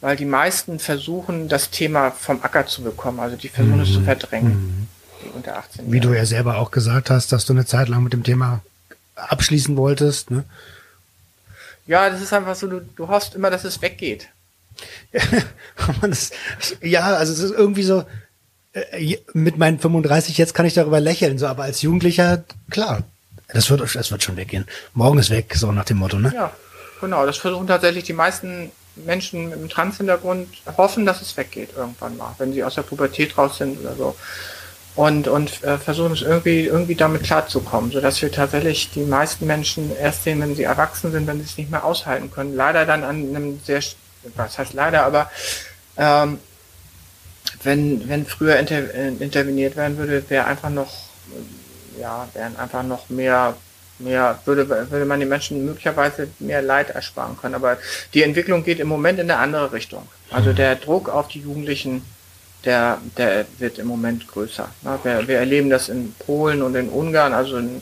weil 0.01 0.15
die 0.15 0.25
meisten 0.25 0.79
versuchen, 0.79 1.49
das 1.49 1.69
Thema 1.71 2.11
vom 2.11 2.41
Acker 2.41 2.65
zu 2.65 2.83
bekommen. 2.83 3.19
Also 3.19 3.35
die 3.35 3.49
versuchen 3.49 3.77
mhm. 3.77 3.83
es 3.83 3.93
zu 3.93 3.99
mhm. 3.99 4.05
verdrängen. 4.05 4.51
Mhm. 4.51 4.87
Die 5.23 5.29
unter 5.35 5.57
18 5.57 5.91
Wie 5.91 5.99
du 5.99 6.13
ja 6.13 6.25
selber 6.25 6.57
auch 6.57 6.71
gesagt 6.71 7.09
hast, 7.09 7.31
dass 7.31 7.45
du 7.45 7.53
eine 7.53 7.65
Zeit 7.65 7.89
lang 7.89 8.03
mit 8.03 8.13
dem 8.13 8.23
Thema 8.23 8.61
abschließen 9.15 9.75
wolltest. 9.75 10.31
Ne? 10.31 10.45
Ja, 11.85 12.09
das 12.09 12.21
ist 12.21 12.31
einfach 12.31 12.55
so, 12.55 12.67
du, 12.67 12.79
du 12.79 13.07
hoffst 13.09 13.35
immer, 13.35 13.49
dass 13.49 13.65
es 13.65 13.81
weggeht. 13.81 14.29
ja, 16.81 17.01
also 17.01 17.33
es 17.33 17.39
ist 17.39 17.51
irgendwie 17.51 17.83
so, 17.83 18.05
mit 19.33 19.57
meinen 19.57 19.79
35 19.79 20.37
jetzt 20.37 20.53
kann 20.53 20.65
ich 20.65 20.73
darüber 20.73 20.99
lächeln, 20.99 21.37
so, 21.37 21.47
aber 21.47 21.63
als 21.63 21.81
Jugendlicher, 21.81 22.43
klar, 22.69 23.03
das 23.47 23.69
wird, 23.69 23.81
das 23.95 24.11
wird 24.11 24.23
schon 24.23 24.37
weggehen. 24.37 24.65
Morgen 24.93 25.17
ist 25.17 25.31
weg, 25.31 25.53
so 25.55 25.71
nach 25.71 25.85
dem 25.85 25.97
Motto, 25.97 26.19
ne? 26.19 26.31
Ja, 26.35 26.51
genau, 27.01 27.25
das 27.25 27.37
versuchen 27.37 27.67
tatsächlich 27.67 28.03
die 28.03 28.13
meisten 28.13 28.71
Menschen 28.95 29.49
mit 29.49 29.57
einem 29.57 29.69
Trans-Hintergrund 29.69 30.49
hoffen, 30.77 31.05
dass 31.05 31.21
es 31.21 31.35
weggeht 31.35 31.69
irgendwann 31.75 32.17
mal, 32.17 32.35
wenn 32.37 32.53
sie 32.53 32.63
aus 32.63 32.75
der 32.75 32.83
Pubertät 32.83 33.37
raus 33.37 33.57
sind 33.57 33.79
oder 33.79 33.95
so. 33.95 34.15
Und, 34.95 35.27
und 35.27 35.63
äh, 35.63 35.77
versuchen 35.77 36.11
es 36.11 36.21
irgendwie, 36.21 36.65
irgendwie 36.65 36.95
damit 36.95 37.23
klarzukommen, 37.23 37.91
sodass 37.91 38.21
wir 38.21 38.31
tatsächlich 38.31 38.91
die 38.91 39.05
meisten 39.05 39.47
Menschen 39.47 39.95
erst 39.95 40.25
sehen, 40.25 40.41
wenn 40.41 40.55
sie 40.55 40.63
erwachsen 40.63 41.11
sind, 41.11 41.25
wenn 41.25 41.37
sie 41.37 41.45
es 41.45 41.57
nicht 41.57 41.71
mehr 41.71 41.85
aushalten 41.85 42.31
können. 42.31 42.55
Leider 42.55 42.85
dann 42.85 43.03
an 43.03 43.29
einem 43.29 43.59
sehr, 43.63 43.81
was 44.35 44.57
heißt 44.57 44.73
leider, 44.73 45.05
aber 45.05 45.31
ähm, 45.95 46.39
wenn, 47.63 48.07
wenn 48.07 48.25
früher 48.25 48.57
inter, 48.57 48.93
äh, 48.93 49.09
interveniert 49.09 49.75
werden 49.75 49.97
würde, 49.97 50.23
wäre 50.29 50.45
einfach 50.45 50.69
noch, 50.69 50.93
ja, 51.99 52.27
wären 52.33 52.55
einfach 52.57 52.83
noch 52.83 53.09
mehr 53.09 53.55
mehr, 53.99 54.39
würde, 54.45 54.67
würde 54.67 55.05
man 55.05 55.19
den 55.19 55.29
Menschen 55.29 55.65
möglicherweise 55.65 56.29
mehr 56.39 56.61
Leid 56.61 56.89
ersparen 56.89 57.37
können. 57.37 57.55
Aber 57.55 57.77
die 58.13 58.23
Entwicklung 58.23 58.63
geht 58.63 58.79
im 58.79 58.87
Moment 58.87 59.19
in 59.19 59.29
eine 59.29 59.39
andere 59.39 59.71
Richtung. 59.73 60.07
Also 60.31 60.53
der 60.53 60.75
Druck 60.75 61.09
auf 61.09 61.27
die 61.27 61.41
Jugendlichen, 61.41 62.03
der, 62.65 62.99
der 63.17 63.45
wird 63.57 63.77
im 63.77 63.87
Moment 63.87 64.27
größer. 64.27 64.69
Wir, 65.03 65.27
wir 65.27 65.37
erleben 65.37 65.69
das 65.69 65.89
in 65.89 66.13
Polen 66.13 66.61
und 66.61 66.75
in 66.75 66.89
Ungarn, 66.89 67.33
also 67.33 67.57
in 67.57 67.81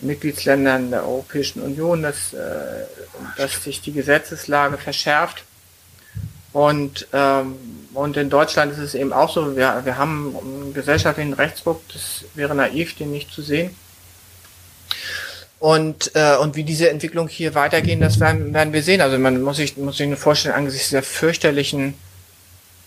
Mitgliedsländern 0.00 0.90
der 0.90 1.04
Europäischen 1.04 1.62
Union, 1.62 2.02
dass, 2.02 2.32
äh, 2.32 2.84
dass 3.36 3.64
sich 3.64 3.80
die 3.82 3.92
Gesetzeslage 3.92 4.78
verschärft. 4.78 5.44
Und, 6.52 7.06
ähm, 7.12 7.56
und 7.94 8.16
in 8.16 8.30
Deutschland 8.30 8.72
ist 8.72 8.78
es 8.78 8.94
eben 8.94 9.12
auch 9.12 9.32
so, 9.32 9.56
wir, 9.56 9.80
wir 9.84 9.98
haben 9.98 10.36
einen 10.36 10.74
gesellschaftlichen 10.74 11.32
Rechtsdruck, 11.32 11.82
das 11.92 12.24
wäre 12.34 12.54
naiv, 12.54 12.94
den 12.96 13.10
nicht 13.10 13.32
zu 13.32 13.42
sehen. 13.42 13.74
Und, 15.58 16.12
äh, 16.14 16.36
und 16.36 16.56
wie 16.56 16.64
diese 16.64 16.88
Entwicklung 16.88 17.28
hier 17.28 17.54
weitergehen, 17.54 18.00
das 18.00 18.18
werden, 18.18 18.54
werden 18.54 18.72
wir 18.72 18.82
sehen. 18.82 19.02
Also 19.02 19.18
man 19.18 19.42
muss 19.42 19.58
sich, 19.58 19.76
muss 19.76 19.98
sich 19.98 20.08
nur 20.08 20.16
vorstellen, 20.16 20.54
angesichts 20.54 20.88
dieser 20.88 21.02
fürchterlichen, 21.02 21.94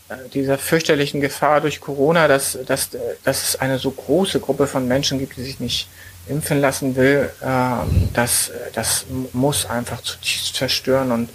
äh, 0.10 0.16
dieser 0.34 0.58
fürchterlichen 0.58 1.22
Gefahr 1.22 1.62
durch 1.62 1.82
Corona, 1.82 2.28
dass, 2.28 2.58
dass, 2.66 2.90
dass 3.24 3.50
es 3.50 3.56
eine 3.58 3.78
so 3.78 3.92
große 3.92 4.40
Gruppe 4.40 4.66
von 4.66 4.88
Menschen 4.88 5.20
gibt, 5.20 5.38
die 5.38 5.44
sich 5.44 5.60
nicht 5.60 5.88
impfen 6.28 6.62
lassen 6.62 6.96
will, 6.96 7.30
äh, 7.42 7.46
das, 8.14 8.52
das 8.74 9.06
muss 9.34 9.68
einfach 9.68 10.02
zutiefst 10.02 10.56
zerstören 10.56 11.12
und 11.12 11.30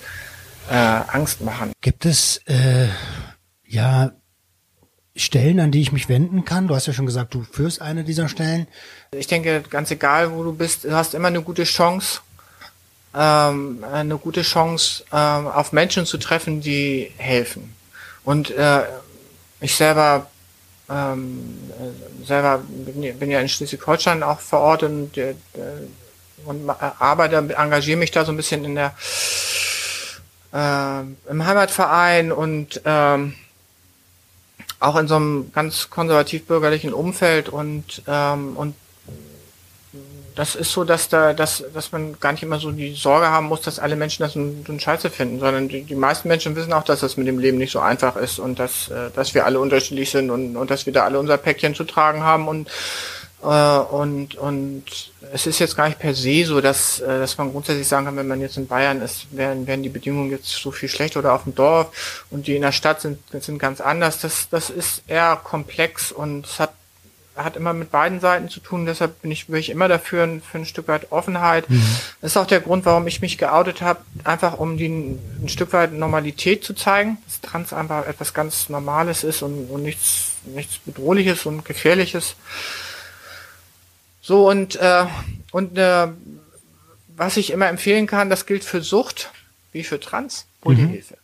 äh, 0.70 0.74
Angst 0.74 1.40
machen. 1.40 1.72
Gibt 1.80 2.04
es 2.04 2.38
äh, 2.46 2.88
ja 3.68 4.12
Stellen, 5.14 5.60
an 5.60 5.70
die 5.70 5.80
ich 5.80 5.92
mich 5.92 6.08
wenden 6.08 6.44
kann? 6.44 6.68
Du 6.68 6.74
hast 6.74 6.86
ja 6.86 6.92
schon 6.92 7.06
gesagt, 7.06 7.34
du 7.34 7.42
führst 7.42 7.82
eine 7.82 8.04
dieser 8.04 8.28
Stellen. 8.28 8.66
Ich 9.12 9.26
denke, 9.26 9.62
ganz 9.68 9.90
egal, 9.90 10.32
wo 10.32 10.42
du 10.42 10.52
bist, 10.52 10.84
du 10.84 10.92
hast 10.92 11.14
immer 11.14 11.28
eine 11.28 11.42
gute 11.42 11.64
Chance, 11.64 12.20
ähm, 13.14 13.84
eine 13.90 14.16
gute 14.18 14.42
Chance, 14.42 15.04
ähm, 15.12 15.46
auf 15.48 15.72
Menschen 15.72 16.06
zu 16.06 16.18
treffen, 16.18 16.60
die 16.60 17.12
helfen. 17.16 17.74
Und 18.24 18.50
äh, 18.50 18.82
ich 19.60 19.74
selber 19.74 20.28
ähm, 20.88 21.58
selber 22.24 22.62
bin, 22.68 23.18
bin 23.18 23.30
ja 23.30 23.40
in 23.40 23.48
Schleswig-Holstein 23.48 24.22
auch 24.22 24.40
verortet 24.40 24.90
und, 24.90 25.18
äh, 25.18 25.34
und 26.46 26.70
arbeite, 26.70 27.36
engagiere 27.36 27.98
mich 27.98 28.10
da 28.10 28.24
so 28.24 28.32
ein 28.32 28.36
bisschen 28.36 28.64
in 28.64 28.74
der 28.74 28.94
äh, 30.52 31.00
im 31.30 31.46
Heimatverein 31.46 32.32
und 32.32 32.80
ähm, 32.84 33.34
auch 34.80 34.96
in 34.96 35.08
so 35.08 35.16
einem 35.16 35.52
ganz 35.52 35.90
konservativ-bürgerlichen 35.90 36.92
Umfeld 36.92 37.48
und, 37.48 38.02
ähm, 38.06 38.56
und 38.56 38.74
das 40.38 40.54
ist 40.54 40.70
so, 40.70 40.84
dass 40.84 41.08
da, 41.08 41.32
dass, 41.32 41.64
dass 41.74 41.90
man 41.90 42.20
gar 42.20 42.30
nicht 42.30 42.44
immer 42.44 42.60
so 42.60 42.70
die 42.70 42.94
Sorge 42.94 43.26
haben 43.26 43.46
muss, 43.46 43.62
dass 43.62 43.80
alle 43.80 43.96
Menschen 43.96 44.22
das 44.22 44.34
so 44.34 44.38
ein 44.40 44.78
Scheiße 44.78 45.10
finden, 45.10 45.40
sondern 45.40 45.66
die, 45.68 45.82
die 45.82 45.96
meisten 45.96 46.28
Menschen 46.28 46.54
wissen 46.54 46.72
auch, 46.72 46.84
dass 46.84 47.00
das 47.00 47.16
mit 47.16 47.26
dem 47.26 47.40
Leben 47.40 47.58
nicht 47.58 47.72
so 47.72 47.80
einfach 47.80 48.14
ist 48.14 48.38
und 48.38 48.60
dass, 48.60 48.88
äh, 48.88 49.10
dass 49.16 49.34
wir 49.34 49.46
alle 49.46 49.58
unterschiedlich 49.58 50.10
sind 50.10 50.30
und, 50.30 50.56
und 50.56 50.70
dass 50.70 50.86
wir 50.86 50.92
da 50.92 51.02
alle 51.02 51.18
unser 51.18 51.38
Päckchen 51.38 51.74
zu 51.74 51.82
tragen 51.82 52.22
haben 52.22 52.46
und 52.46 52.70
und, 53.40 54.34
und 54.34 54.84
es 55.32 55.46
ist 55.46 55.60
jetzt 55.60 55.76
gar 55.76 55.86
nicht 55.86 56.00
per 56.00 56.14
se 56.14 56.44
so, 56.44 56.60
dass, 56.60 56.98
äh, 56.98 57.20
dass 57.20 57.38
man 57.38 57.52
grundsätzlich 57.52 57.86
sagen 57.86 58.06
kann, 58.06 58.16
wenn 58.16 58.26
man 58.26 58.40
jetzt 58.40 58.56
in 58.56 58.66
Bayern 58.66 59.00
ist, 59.00 59.26
werden, 59.30 59.66
werden 59.68 59.84
die 59.84 59.88
Bedingungen 59.88 60.30
jetzt 60.30 60.48
so 60.48 60.72
viel 60.72 60.88
schlechter 60.88 61.20
oder 61.20 61.34
auf 61.34 61.44
dem 61.44 61.54
Dorf 61.54 62.24
und 62.30 62.48
die 62.48 62.56
in 62.56 62.62
der 62.62 62.72
Stadt 62.72 63.00
sind, 63.00 63.20
sind 63.40 63.58
ganz 63.58 63.80
anders. 63.80 64.20
Das, 64.20 64.48
das 64.50 64.70
ist 64.70 65.02
eher 65.06 65.38
komplex 65.42 66.10
und 66.10 66.46
es 66.46 66.58
hat, 66.58 66.72
hat 67.36 67.54
immer 67.54 67.72
mit 67.72 67.92
beiden 67.92 68.18
Seiten 68.18 68.48
zu 68.48 68.58
tun. 68.58 68.86
Deshalb 68.86 69.22
bin 69.22 69.30
ich, 69.30 69.46
bin 69.46 69.60
ich 69.60 69.70
immer 69.70 69.86
dafür 69.86 70.40
für 70.50 70.58
ein 70.58 70.66
Stück 70.66 70.88
weit 70.88 71.12
Offenheit. 71.12 71.70
Mhm. 71.70 71.80
Das 72.20 72.32
ist 72.32 72.36
auch 72.36 72.46
der 72.46 72.60
Grund, 72.60 72.86
warum 72.86 73.06
ich 73.06 73.20
mich 73.20 73.38
geoutet 73.38 73.82
habe, 73.82 74.00
einfach 74.24 74.58
um 74.58 74.76
die 74.76 74.88
ein 74.88 75.48
Stück 75.48 75.72
weit 75.72 75.92
Normalität 75.92 76.64
zu 76.64 76.74
zeigen, 76.74 77.18
dass 77.24 77.40
Trans 77.40 77.72
einfach 77.72 78.04
etwas 78.08 78.34
ganz 78.34 78.68
Normales 78.68 79.22
ist 79.22 79.42
und, 79.42 79.70
und 79.70 79.84
nichts, 79.84 80.32
nichts 80.44 80.78
Bedrohliches 80.78 81.46
und 81.46 81.64
Gefährliches. 81.64 82.34
So 84.28 84.46
und 84.46 84.76
äh, 84.76 85.06
und 85.52 85.78
äh, 85.78 86.08
was 87.16 87.38
ich 87.38 87.50
immer 87.50 87.66
empfehlen 87.68 88.06
kann, 88.06 88.28
das 88.28 88.44
gilt 88.44 88.62
für 88.62 88.82
Sucht 88.82 89.30
wie 89.72 89.82
für 89.82 89.98
Trans, 90.00 90.44
hol 90.62 90.74
dir 90.74 90.82
mhm. 90.82 90.90
Hilfe. 90.90 91.16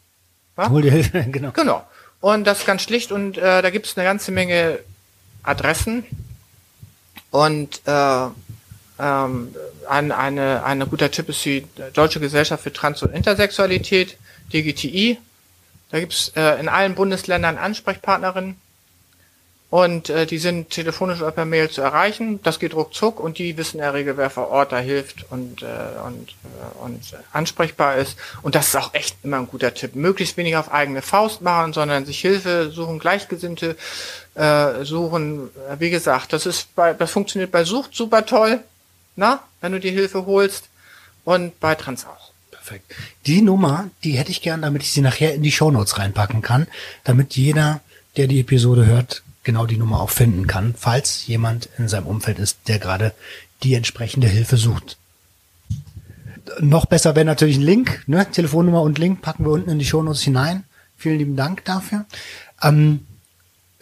Ja? 0.57 0.71
Hol 0.71 0.81
dir 0.81 0.91
Hilfe, 0.91 1.23
genau. 1.31 1.51
Genau. 1.51 1.87
Und 2.23 2.45
das 2.45 2.65
ganz 2.65 2.81
schlicht 2.81 3.13
und 3.13 3.37
äh, 3.37 3.61
da 3.61 3.69
gibt 3.69 3.85
es 3.85 3.99
eine 3.99 4.07
ganze 4.07 4.33
Menge 4.33 4.79
Adressen 5.43 6.05
und 7.31 7.83
äh, 7.85 8.27
ähm, 8.99 9.55
ein, 9.87 10.11
eine, 10.11 10.65
eine 10.65 10.87
guter 10.87 11.11
Tipp 11.11 11.29
ist 11.29 11.45
die 11.45 11.67
Deutsche 11.93 12.21
Gesellschaft 12.21 12.63
für 12.63 12.73
Trans- 12.73 13.03
und 13.03 13.13
Intersexualität, 13.13 14.17
DGTI. 14.51 15.19
Da 15.91 16.01
gibt 16.01 16.15
es 16.15 16.33
äh, 16.37 16.59
in 16.59 16.71
allen 16.71 16.95
Bundesländern 16.95 17.59
Ansprechpartnerinnen 17.59 18.57
und 19.75 20.09
äh, 20.09 20.25
die 20.25 20.39
sind 20.39 20.71
telefonisch 20.71 21.21
oder 21.21 21.33
per 21.33 21.47
Mail 21.47 21.69
zu 21.69 21.83
erreichen. 21.83 22.39
Das 22.45 22.61
geht 22.61 22.75
ruckzuck 22.75 23.19
und 23.19 23.39
die 23.39 23.57
wissen 23.57 23.79
in 23.79 23.83
der 23.83 23.93
Regel, 23.93 24.17
wer 24.17 24.31
vor 24.31 24.49
Ort 24.51 24.71
da 24.71 24.79
hilft 24.79 25.29
und, 25.33 25.63
äh, 25.63 25.67
und, 26.07 26.31
äh, 26.31 26.85
und 26.85 27.01
ansprechbar 27.33 27.97
ist. 27.97 28.17
Und 28.43 28.55
das 28.55 28.69
ist 28.69 28.77
auch 28.77 28.95
echt 28.95 29.17
immer 29.25 29.39
ein 29.39 29.49
guter 29.49 29.75
Tipp. 29.75 29.97
Möglichst 29.97 30.37
wenig 30.37 30.55
auf 30.57 30.71
eigene 30.71 31.03
Faust 31.03 31.43
machen, 31.43 31.73
sondern 31.73 32.07
sich 32.07 32.21
Hilfe 32.21 32.71
suchen, 32.71 33.01
Gleichgesinnte 33.01 33.77
äh, 34.37 34.85
suchen. 34.85 35.51
Wie 35.81 35.91
gesagt, 35.91 36.33
das 36.33 36.47
ist 36.47 36.73
bei, 36.77 36.93
das 36.93 37.11
funktioniert 37.11 37.51
bei 37.51 37.65
Sucht 37.65 37.97
super 37.97 38.25
toll. 38.25 38.61
Na, 39.17 39.43
wenn 39.61 39.73
du 39.73 39.81
die 39.81 39.91
Hilfe 39.91 40.25
holst 40.25 40.69
und 41.25 41.59
bei 41.59 41.75
Trans 41.75 42.07
auch. 42.07 42.31
Perfekt. 42.53 42.95
Die 43.27 43.43
Nummer, 43.43 43.91
die 44.05 44.13
hätte 44.13 44.31
ich 44.31 44.41
gern, 44.41 44.63
damit 44.63 44.85
ich 44.85 44.93
sie 44.93 45.01
nachher 45.01 45.35
in 45.35 45.43
die 45.43 45.51
Shownotes 45.51 45.99
reinpacken 45.99 46.43
kann, 46.43 46.69
damit 47.03 47.35
jeder, 47.35 47.81
der 48.17 48.29
die 48.29 48.39
Episode 48.39 48.87
hört, 48.87 49.24
genau 49.45 49.67
die 49.67 49.77
Nummer 49.77 50.01
auch 50.01 50.11
finden 50.11 50.47
kann, 50.47 50.75
falls 50.77 51.27
jemand 51.27 51.69
in 51.79 51.89
seinem 51.89 52.07
Umfeld 52.07 52.39
ist, 52.39 52.59
der 52.67 52.79
gerade 52.79 53.15
die 53.63 53.75
entsprechende 53.75 54.27
Hilfe 54.27 54.57
sucht. 54.57 54.97
Noch 56.61 56.87
besser 56.87 57.15
wäre 57.15 57.25
natürlich 57.25 57.57
ein 57.57 57.63
Link, 57.63 58.03
ne? 58.07 58.31
Telefonnummer 58.31 58.83
und 58.83 58.99
Link 58.99 59.23
packen 59.23 59.45
wir 59.45 59.53
unten 59.53 59.71
in 59.71 59.79
die 59.79 59.87
Shownotes 59.87 60.23
hinein. 60.23 60.65
Vielen 60.97 61.19
lieben 61.19 61.37
Dank 61.37 61.65
dafür. 61.65 62.05
Ähm, 62.63 63.07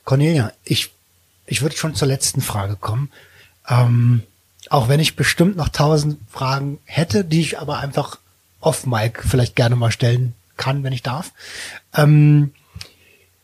Cornelia, 0.04 0.52
ich, 0.64 0.90
ich 1.46 1.62
würde 1.62 1.76
schon 1.76 1.94
zur 1.94 2.08
letzten 2.08 2.40
Frage 2.40 2.76
kommen. 2.76 3.10
Ähm, 3.68 4.22
auch 4.70 4.88
wenn 4.88 5.00
ich 5.00 5.16
bestimmt 5.16 5.56
noch 5.56 5.68
tausend 5.68 6.18
Fragen 6.30 6.78
hätte, 6.84 7.24
die 7.24 7.40
ich 7.40 7.58
aber 7.58 7.78
einfach 7.78 8.18
off 8.60 8.86
Mike 8.86 9.22
vielleicht 9.26 9.56
gerne 9.56 9.76
mal 9.76 9.90
stellen 9.90 10.34
kann, 10.56 10.84
wenn 10.84 10.92
ich 10.92 11.02
darf. 11.02 11.32
Ähm, 11.94 12.52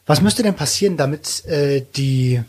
was 0.09 0.23
müsste 0.23 0.43
denn 0.43 0.57
passieren, 0.57 0.97
damit 0.97 1.45
äh, 1.45 1.85
die 1.95 2.43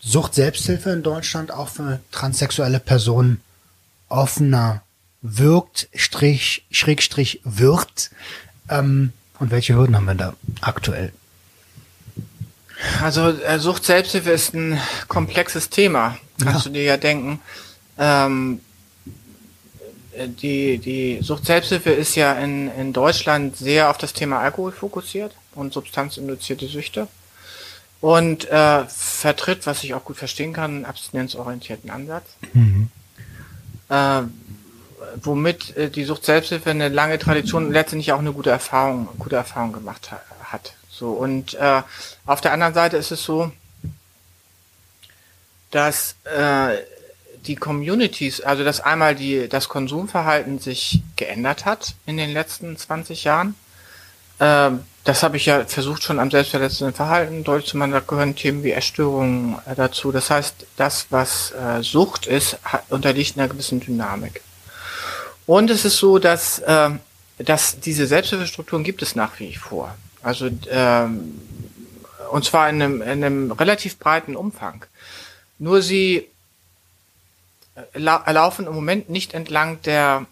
Sucht 0.00 0.34
Selbsthilfe 0.34 0.90
in 0.90 1.02
Deutschland 1.02 1.50
auch 1.50 1.68
für 1.68 1.98
transsexuelle 2.12 2.78
Personen 2.78 3.40
offener 4.08 4.82
wirkt, 5.22 5.88
Strich, 5.94 6.66
Schrägstrich 6.70 7.40
wirkt? 7.42 8.10
Ähm, 8.68 9.12
und 9.38 9.50
welche 9.50 9.74
Hürden 9.74 9.96
haben 9.96 10.04
wir 10.04 10.14
da 10.14 10.34
aktuell? 10.60 11.10
Also 13.02 13.30
äh, 13.30 13.58
Sucht 13.58 13.86
Selbsthilfe 13.86 14.30
ist 14.30 14.52
ein 14.52 14.78
komplexes 15.08 15.70
Thema, 15.70 16.18
kannst 16.38 16.66
ja. 16.66 16.70
du 16.70 16.74
dir 16.74 16.84
ja 16.84 16.96
denken. 16.98 17.40
Ähm, 17.98 18.60
die, 20.42 20.76
die 20.76 21.20
Sucht 21.22 21.46
Selbsthilfe 21.46 21.92
ist 21.92 22.14
ja 22.14 22.34
in, 22.34 22.70
in 22.72 22.92
Deutschland 22.92 23.56
sehr 23.56 23.88
auf 23.88 23.96
das 23.96 24.12
Thema 24.12 24.40
Alkohol 24.40 24.72
fokussiert 24.72 25.34
und 25.56 25.72
substanzinduzierte 25.72 26.66
Süchte 26.66 27.08
und 28.00 28.48
äh, 28.50 28.84
vertritt, 28.86 29.66
was 29.66 29.82
ich 29.82 29.94
auch 29.94 30.04
gut 30.04 30.16
verstehen 30.16 30.52
kann, 30.52 30.70
einen 30.70 30.84
abstinenzorientierten 30.84 31.90
Ansatz. 31.90 32.24
Mhm. 32.52 32.90
Äh, 33.88 34.22
womit 35.22 35.76
äh, 35.76 35.90
die 35.90 36.04
Sucht 36.04 36.24
Selbsthilfe 36.24 36.70
eine 36.70 36.88
lange 36.88 37.18
Tradition 37.18 37.66
und 37.66 37.72
letztendlich 37.72 38.12
auch 38.12 38.18
eine 38.18 38.32
gute 38.32 38.50
Erfahrung, 38.50 39.08
gute 39.18 39.36
Erfahrung 39.36 39.72
gemacht 39.72 40.10
ha 40.12 40.20
hat. 40.44 40.74
So 40.90 41.10
und 41.10 41.54
äh, 41.54 41.82
auf 42.24 42.40
der 42.40 42.52
anderen 42.52 42.74
Seite 42.74 42.96
ist 42.96 43.10
es 43.10 43.24
so, 43.24 43.50
dass 45.70 46.14
äh, 46.24 46.76
die 47.46 47.56
Communities, 47.56 48.40
also 48.40 48.64
dass 48.64 48.80
einmal 48.80 49.14
die, 49.14 49.48
das 49.48 49.68
Konsumverhalten 49.68 50.58
sich 50.58 51.02
geändert 51.16 51.64
hat 51.64 51.94
in 52.06 52.16
den 52.16 52.32
letzten 52.32 52.76
20 52.76 53.24
Jahren. 53.24 53.54
Ähm, 54.40 54.80
das 55.04 55.22
habe 55.22 55.36
ich 55.36 55.46
ja 55.46 55.64
versucht 55.64 56.02
schon 56.02 56.18
am 56.18 56.30
selbstverletzenden 56.30 56.94
Verhalten 56.94 57.44
deutlich 57.44 57.70
zu 57.70 57.76
machen. 57.76 57.92
Da 57.92 58.00
gehören 58.00 58.34
Themen 58.34 58.64
wie 58.64 58.72
Erstörungen 58.72 59.56
äh, 59.66 59.74
dazu. 59.74 60.10
Das 60.10 60.30
heißt, 60.30 60.66
das, 60.76 61.06
was 61.10 61.52
äh, 61.52 61.82
Sucht 61.82 62.26
ist, 62.26 62.58
hat, 62.64 62.84
unterliegt 62.90 63.38
einer 63.38 63.48
gewissen 63.48 63.80
Dynamik. 63.80 64.42
Und 65.46 65.70
es 65.70 65.84
ist 65.84 65.98
so, 65.98 66.18
dass, 66.18 66.58
äh, 66.58 66.90
dass 67.38 67.78
diese 67.78 68.06
Selbsthilfestrukturen 68.06 68.82
gibt 68.82 69.02
es 69.02 69.14
nach 69.14 69.38
wie 69.38 69.54
vor. 69.54 69.94
Also 70.22 70.50
ähm, 70.70 71.40
und 72.30 72.44
zwar 72.44 72.68
in 72.68 72.82
einem, 72.82 73.02
in 73.02 73.24
einem 73.24 73.52
relativ 73.52 73.98
breiten 73.98 74.36
Umfang. 74.36 74.84
Nur 75.58 75.82
sie 75.82 76.26
laufen 77.94 78.66
im 78.66 78.74
Moment 78.74 79.10
nicht 79.10 79.34
entlang 79.34 79.80
der 79.82 80.26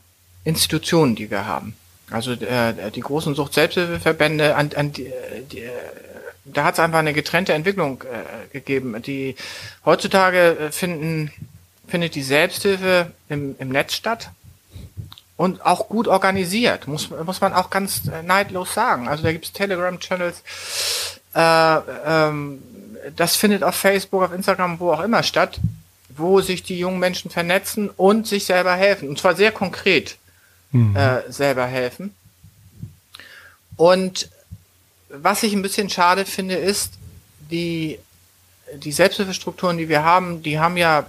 Institutionen, 0.45 1.15
die 1.15 1.31
wir 1.31 1.47
haben. 1.47 1.77
Also 2.15 2.33
äh, 2.33 2.91
die 2.91 3.01
großen 3.01 3.35
Sucht-Selbsthilfeverbände, 3.35 4.55
an, 4.55 4.71
an 4.75 4.93
die, 4.93 5.13
die, 5.53 5.63
da 6.45 6.65
hat 6.65 6.75
es 6.75 6.81
einfach 6.81 6.99
eine 6.99 7.13
getrennte 7.13 7.53
Entwicklung 7.53 8.03
äh, 8.03 8.53
gegeben. 8.53 9.01
Die 9.03 9.37
heutzutage 9.85 10.59
äh, 10.59 10.73
finden 10.73 11.33
findet 11.87 12.15
die 12.15 12.23
Selbsthilfe 12.23 13.13
im, 13.29 13.57
im 13.59 13.69
Netz 13.69 13.95
statt 13.95 14.31
und 15.37 15.67
auch 15.67 15.89
gut 15.89 16.09
organisiert, 16.09 16.87
muss, 16.89 17.11
muss 17.11 17.41
man 17.41 17.53
auch 17.53 17.69
ganz 17.69 18.03
äh, 18.07 18.23
neidlos 18.23 18.73
sagen. 18.73 19.09
Also 19.09 19.23
da 19.23 19.33
gibt 19.33 19.45
es 19.45 19.53
Telegram-Channels, 19.53 20.43
äh, 21.35 21.77
ähm, 22.07 22.63
das 23.17 23.37
findet 23.37 23.63
auf 23.63 23.75
Facebook, 23.75 24.23
auf 24.23 24.33
Instagram, 24.33 24.81
wo 24.81 24.93
auch 24.93 25.03
immer 25.03 25.23
statt 25.23 25.61
wo 26.17 26.41
sich 26.41 26.63
die 26.63 26.79
jungen 26.79 27.01
Menschen 27.01 27.31
vernetzen 27.31 27.91
und 27.91 28.27
sich 28.27 28.45
selber 28.45 28.75
helfen. 28.75 29.09
Und 29.09 29.19
zwar 29.19 29.35
sehr 29.35 29.53
konkret 29.53 30.17
mhm. 30.75 30.97
äh, 30.97 31.33
selber 31.33 31.67
helfen. 31.67 32.15
Und 33.77 34.29
was 35.09 35.43
ich 35.43 35.53
ein 35.53 35.63
bisschen 35.63 35.89
schade 35.89 36.25
finde, 36.25 36.55
ist, 36.57 36.95
die, 37.51 37.99
die 38.75 38.93
Selbsthilfestrukturen, 38.93 39.79
die 39.79 39.89
wir 39.89 40.03
haben, 40.03 40.43
die 40.43 40.59
haben 40.59 40.77
ja 40.77 41.07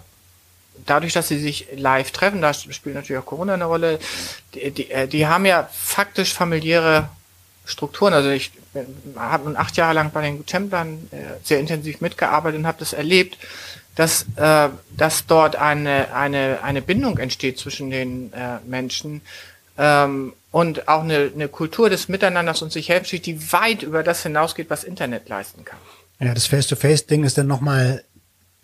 dadurch, 0.85 1.13
dass 1.13 1.27
sie 1.27 1.39
sich 1.39 1.67
live 1.75 2.11
treffen, 2.11 2.41
da 2.41 2.53
spielt 2.53 2.95
natürlich 2.95 3.21
auch 3.21 3.25
Corona 3.25 3.53
eine 3.53 3.65
Rolle, 3.65 3.99
die, 4.53 4.71
die, 4.71 4.91
äh, 4.91 5.07
die 5.07 5.27
haben 5.27 5.45
ja 5.45 5.69
faktisch 5.71 6.33
familiäre 6.33 7.09
Strukturen. 7.65 8.13
Also 8.13 8.29
ich 8.29 8.51
habe 9.15 9.45
nun 9.45 9.57
acht 9.57 9.77
Jahre 9.77 9.93
lang 9.93 10.11
bei 10.11 10.21
den 10.21 10.45
Templern 10.45 11.07
äh, 11.11 11.15
sehr 11.43 11.59
intensiv 11.59 12.01
mitgearbeitet 12.01 12.59
und 12.59 12.67
habe 12.67 12.79
das 12.79 12.93
erlebt, 12.93 13.37
dass, 13.95 14.25
äh, 14.35 14.69
dass 14.95 15.25
dort 15.25 15.55
eine, 15.55 16.13
eine, 16.13 16.59
eine 16.61 16.81
Bindung 16.81 17.17
entsteht 17.17 17.57
zwischen 17.57 17.89
den 17.89 18.33
äh, 18.33 18.59
Menschen 18.67 19.21
ähm, 19.77 20.33
und 20.51 20.87
auch 20.87 21.03
eine, 21.03 21.31
eine 21.33 21.47
Kultur 21.47 21.89
des 21.89 22.07
Miteinanders 22.07 22.61
und 22.61 22.71
sich 22.71 22.89
helfen 22.89 23.21
die 23.21 23.51
weit 23.51 23.83
über 23.83 24.03
das 24.03 24.23
hinausgeht, 24.23 24.69
was 24.69 24.83
Internet 24.83 25.27
leisten 25.27 25.65
kann. 25.65 25.79
Ja, 26.19 26.33
das 26.33 26.47
Face-to-Face-Ding 26.47 27.25
ist 27.25 27.37
dann 27.37 27.47
nochmal 27.47 28.03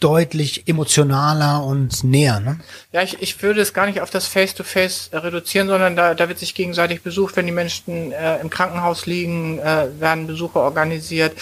deutlich 0.01 0.67
emotionaler 0.67 1.63
und 1.63 2.03
näher, 2.03 2.39
ne? 2.39 2.59
Ja, 2.91 3.03
ich, 3.03 3.21
ich 3.21 3.41
würde 3.41 3.61
es 3.61 3.73
gar 3.73 3.85
nicht 3.85 4.01
auf 4.01 4.09
das 4.09 4.27
Face-to-Face 4.27 5.11
-face 5.11 5.23
reduzieren, 5.23 5.67
sondern 5.67 5.95
da, 5.95 6.15
da 6.15 6.27
wird 6.27 6.39
sich 6.39 6.55
gegenseitig 6.55 7.03
besucht, 7.03 7.35
wenn 7.35 7.45
die 7.45 7.51
Menschen 7.51 8.11
äh, 8.11 8.39
im 8.39 8.49
Krankenhaus 8.49 9.05
liegen, 9.05 9.59
äh, 9.59 9.87
werden 9.99 10.27
Besuche 10.27 10.59
organisiert. 10.59 11.33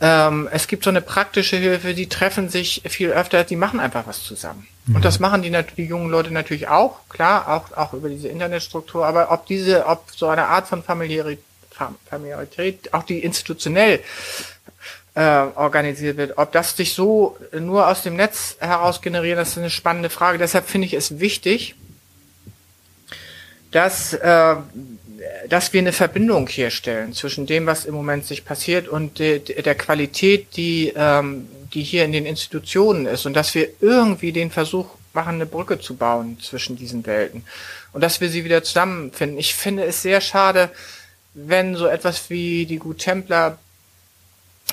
Ähm, 0.00 0.48
es 0.52 0.68
gibt 0.68 0.84
so 0.84 0.90
eine 0.90 1.00
praktische 1.00 1.56
Hilfe, 1.56 1.94
die 1.94 2.08
treffen 2.08 2.50
sich 2.50 2.82
viel 2.86 3.10
öfter, 3.10 3.44
die 3.44 3.56
machen 3.56 3.80
einfach 3.80 4.06
was 4.06 4.22
zusammen. 4.22 4.66
Mhm. 4.86 4.96
Und 4.96 5.04
das 5.04 5.20
machen 5.20 5.42
die, 5.42 5.56
die 5.76 5.84
jungen 5.84 6.10
Leute 6.10 6.32
natürlich 6.32 6.68
auch, 6.68 7.08
klar, 7.08 7.48
auch, 7.48 7.76
auch 7.76 7.92
über 7.92 8.08
diese 8.08 8.28
Internetstruktur, 8.28 9.06
aber 9.06 9.30
ob 9.30 9.46
diese, 9.46 9.86
ob 9.86 10.10
so 10.14 10.28
eine 10.28 10.46
Art 10.46 10.66
von 10.66 10.82
Familiarität, 10.82 11.44
Familiarität 12.08 12.92
auch 12.94 13.02
die 13.02 13.20
institutionell 13.20 14.00
äh, 15.14 15.20
organisiert 15.20 16.16
wird. 16.16 16.38
Ob 16.38 16.52
das 16.52 16.76
sich 16.76 16.94
so 16.94 17.36
nur 17.58 17.88
aus 17.88 18.02
dem 18.02 18.16
Netz 18.16 18.56
heraus 18.60 19.00
generiert, 19.02 19.38
das 19.38 19.50
ist 19.50 19.58
eine 19.58 19.70
spannende 19.70 20.10
Frage. 20.10 20.38
Deshalb 20.38 20.68
finde 20.68 20.86
ich 20.86 20.94
es 20.94 21.18
wichtig, 21.18 21.74
dass, 23.70 24.12
äh, 24.12 24.56
dass 25.48 25.72
wir 25.72 25.80
eine 25.80 25.92
Verbindung 25.92 26.46
herstellen 26.46 27.12
zwischen 27.12 27.46
dem, 27.46 27.66
was 27.66 27.84
im 27.84 27.94
Moment 27.94 28.26
sich 28.26 28.44
passiert 28.44 28.88
und 28.88 29.18
de, 29.18 29.38
de, 29.38 29.62
der 29.62 29.74
Qualität, 29.74 30.56
die, 30.56 30.92
ähm, 30.94 31.48
die 31.74 31.82
hier 31.82 32.04
in 32.04 32.12
den 32.12 32.26
Institutionen 32.26 33.06
ist 33.06 33.26
und 33.26 33.34
dass 33.34 33.54
wir 33.54 33.68
irgendwie 33.80 34.32
den 34.32 34.50
Versuch 34.50 34.86
machen, 35.12 35.36
eine 35.36 35.46
Brücke 35.46 35.78
zu 35.78 35.96
bauen 35.96 36.38
zwischen 36.40 36.76
diesen 36.76 37.04
Welten 37.06 37.44
und 37.92 38.02
dass 38.02 38.20
wir 38.20 38.28
sie 38.28 38.44
wieder 38.44 38.62
zusammenfinden. 38.62 39.38
Ich 39.38 39.54
finde 39.54 39.84
es 39.84 40.02
sehr 40.02 40.20
schade, 40.20 40.70
wenn 41.34 41.76
so 41.76 41.86
etwas 41.86 42.30
wie 42.30 42.66
die 42.66 42.78
Gut 42.78 42.98
Templer 42.98 43.58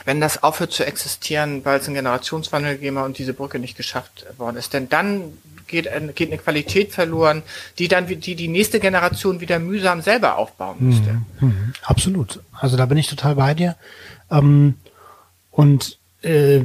wenn 0.06 0.22
das 0.22 0.44
aufhört 0.44 0.72
zu 0.72 0.86
existieren, 0.86 1.66
weil 1.66 1.80
es 1.80 1.86
einen 1.86 1.96
Generationswandel 1.96 2.76
gegeben 2.76 3.00
hat 3.00 3.06
und 3.06 3.18
diese 3.18 3.34
Brücke 3.34 3.60
nicht 3.60 3.78
geschafft 3.78 4.26
worden 4.38 4.58
ist. 4.58 4.74
Denn 4.74 4.90
dann 4.90 5.34
geht, 5.68 5.90
geht 6.16 6.32
eine 6.32 6.38
Qualität 6.42 6.94
verloren, 6.94 7.44
die 7.78 7.88
dann 7.88 8.08
die, 8.08 8.36
die 8.36 8.48
nächste 8.48 8.80
Generation 8.80 9.40
wieder 9.40 9.60
mühsam 9.60 10.02
selber 10.02 10.38
aufbauen 10.38 10.78
müsste. 10.80 11.14
Mhm, 11.40 11.48
mhm. 11.48 11.74
absolut. 11.84 12.40
Also 12.54 12.78
da 12.78 12.86
bin 12.86 12.98
ich 12.98 13.08
total 13.08 13.36
bei 13.36 13.54
dir. 13.54 13.76
Ähm, 14.32 14.76
und 15.52 15.99
äh, 16.22 16.62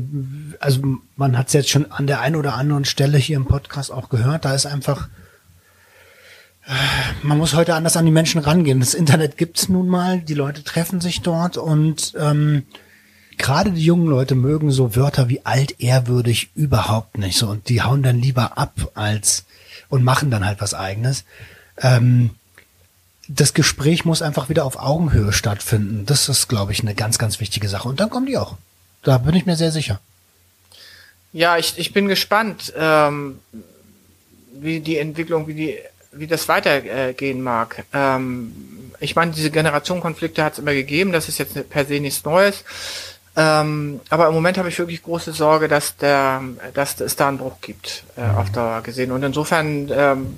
also 0.60 0.82
man 1.16 1.38
hat 1.38 1.48
es 1.48 1.52
jetzt 1.52 1.70
schon 1.70 1.90
an 1.90 2.06
der 2.06 2.20
einen 2.20 2.36
oder 2.36 2.54
anderen 2.54 2.84
Stelle 2.84 3.18
hier 3.18 3.36
im 3.36 3.46
Podcast 3.46 3.92
auch 3.92 4.08
gehört, 4.08 4.44
da 4.44 4.54
ist 4.54 4.66
einfach 4.66 5.08
äh, 6.66 6.72
man 7.22 7.38
muss 7.38 7.54
heute 7.54 7.74
anders 7.74 7.96
an 7.96 8.06
die 8.06 8.12
Menschen 8.12 8.40
rangehen. 8.40 8.80
Das 8.80 8.94
Internet 8.94 9.36
gibt's 9.36 9.68
nun 9.68 9.88
mal, 9.88 10.20
die 10.20 10.34
Leute 10.34 10.64
treffen 10.64 11.00
sich 11.00 11.20
dort 11.20 11.56
und 11.56 12.14
ähm, 12.18 12.64
gerade 13.36 13.72
die 13.72 13.84
jungen 13.84 14.06
Leute 14.06 14.34
mögen 14.34 14.70
so 14.70 14.96
Wörter 14.96 15.28
wie 15.28 15.44
altehrwürdig 15.44 16.50
überhaupt 16.54 17.18
nicht 17.18 17.36
so 17.38 17.48
und 17.48 17.68
die 17.68 17.82
hauen 17.82 18.02
dann 18.02 18.20
lieber 18.20 18.56
ab 18.56 18.90
als 18.94 19.44
und 19.88 20.04
machen 20.04 20.30
dann 20.30 20.44
halt 20.44 20.60
was 20.60 20.74
eigenes. 20.74 21.24
Ähm, 21.78 22.30
das 23.28 23.54
Gespräch 23.54 24.04
muss 24.04 24.22
einfach 24.22 24.48
wieder 24.48 24.64
auf 24.64 24.78
Augenhöhe 24.78 25.32
stattfinden. 25.32 26.04
Das 26.06 26.28
ist, 26.28 26.48
glaube 26.48 26.72
ich, 26.72 26.80
eine 26.80 26.94
ganz, 26.94 27.18
ganz 27.18 27.40
wichtige 27.40 27.68
Sache. 27.68 27.88
Und 27.88 28.00
dann 28.00 28.10
kommen 28.10 28.26
die 28.26 28.36
auch. 28.36 28.56
Da 29.04 29.18
bin 29.18 29.34
ich 29.34 29.46
mir 29.46 29.56
sehr 29.56 29.70
sicher. 29.70 30.00
Ja, 31.32 31.56
ich, 31.56 31.78
ich 31.78 31.92
bin 31.92 32.08
gespannt, 32.08 32.72
ähm, 32.76 33.40
wie 34.52 34.80
die 34.80 34.98
Entwicklung, 34.98 35.46
wie 35.46 35.54
die 35.54 35.78
wie 36.16 36.26
das 36.26 36.48
weitergehen 36.48 37.42
mag. 37.42 37.84
Ähm, 37.92 38.54
ich 39.00 39.16
meine, 39.16 39.32
diese 39.32 39.50
Generationenkonflikte 39.50 40.42
hat 40.42 40.54
es 40.54 40.58
immer 40.60 40.72
gegeben, 40.72 41.12
das 41.12 41.28
ist 41.28 41.38
jetzt 41.38 41.68
per 41.70 41.84
se 41.84 42.00
nichts 42.00 42.24
Neues. 42.24 42.64
Ähm, 43.36 44.00
aber 44.10 44.28
im 44.28 44.34
Moment 44.34 44.58
habe 44.58 44.68
ich 44.68 44.78
wirklich 44.78 45.02
große 45.02 45.32
Sorge, 45.32 45.66
dass 45.66 45.96
der, 45.96 46.40
dass 46.72 47.00
es 47.00 47.16
da 47.16 47.28
einen 47.28 47.38
Bruch 47.38 47.60
gibt, 47.60 48.04
äh, 48.16 48.22
mhm. 48.22 48.36
auf 48.36 48.52
Dauer 48.52 48.82
gesehen. 48.82 49.10
Und 49.10 49.24
insofern 49.24 49.90
ähm, 49.92 50.36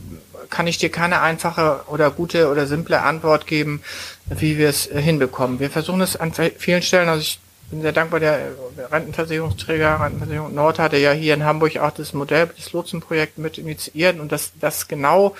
kann 0.48 0.66
ich 0.66 0.78
dir 0.78 0.90
keine 0.90 1.20
einfache 1.20 1.82
oder 1.88 2.10
gute 2.10 2.50
oder 2.50 2.66
simple 2.66 3.02
Antwort 3.02 3.46
geben, 3.46 3.82
wie 4.30 4.56
wir 4.56 4.70
es 4.70 4.84
hinbekommen. 4.84 5.60
Wir 5.60 5.70
versuchen 5.70 6.00
es 6.00 6.16
an 6.16 6.32
vielen 6.32 6.82
Stellen, 6.82 7.08
also 7.08 7.20
ich 7.20 7.38
bin 7.70 7.82
sehr 7.82 7.92
dankbar, 7.92 8.20
der 8.20 8.50
Rentenversicherungsträger, 8.90 10.00
Rentenversicherung 10.00 10.54
Nord 10.54 10.78
hatte 10.78 10.96
ja 10.98 11.12
hier 11.12 11.34
in 11.34 11.44
Hamburg 11.44 11.76
auch 11.78 11.90
das 11.90 12.12
Modell, 12.12 12.50
das 12.56 12.72
Lotsenprojekt 12.72 13.38
mit 13.38 13.58
initiiert 13.58 14.20
und 14.20 14.32
das, 14.32 14.52
das 14.60 14.88
genau 14.88 15.34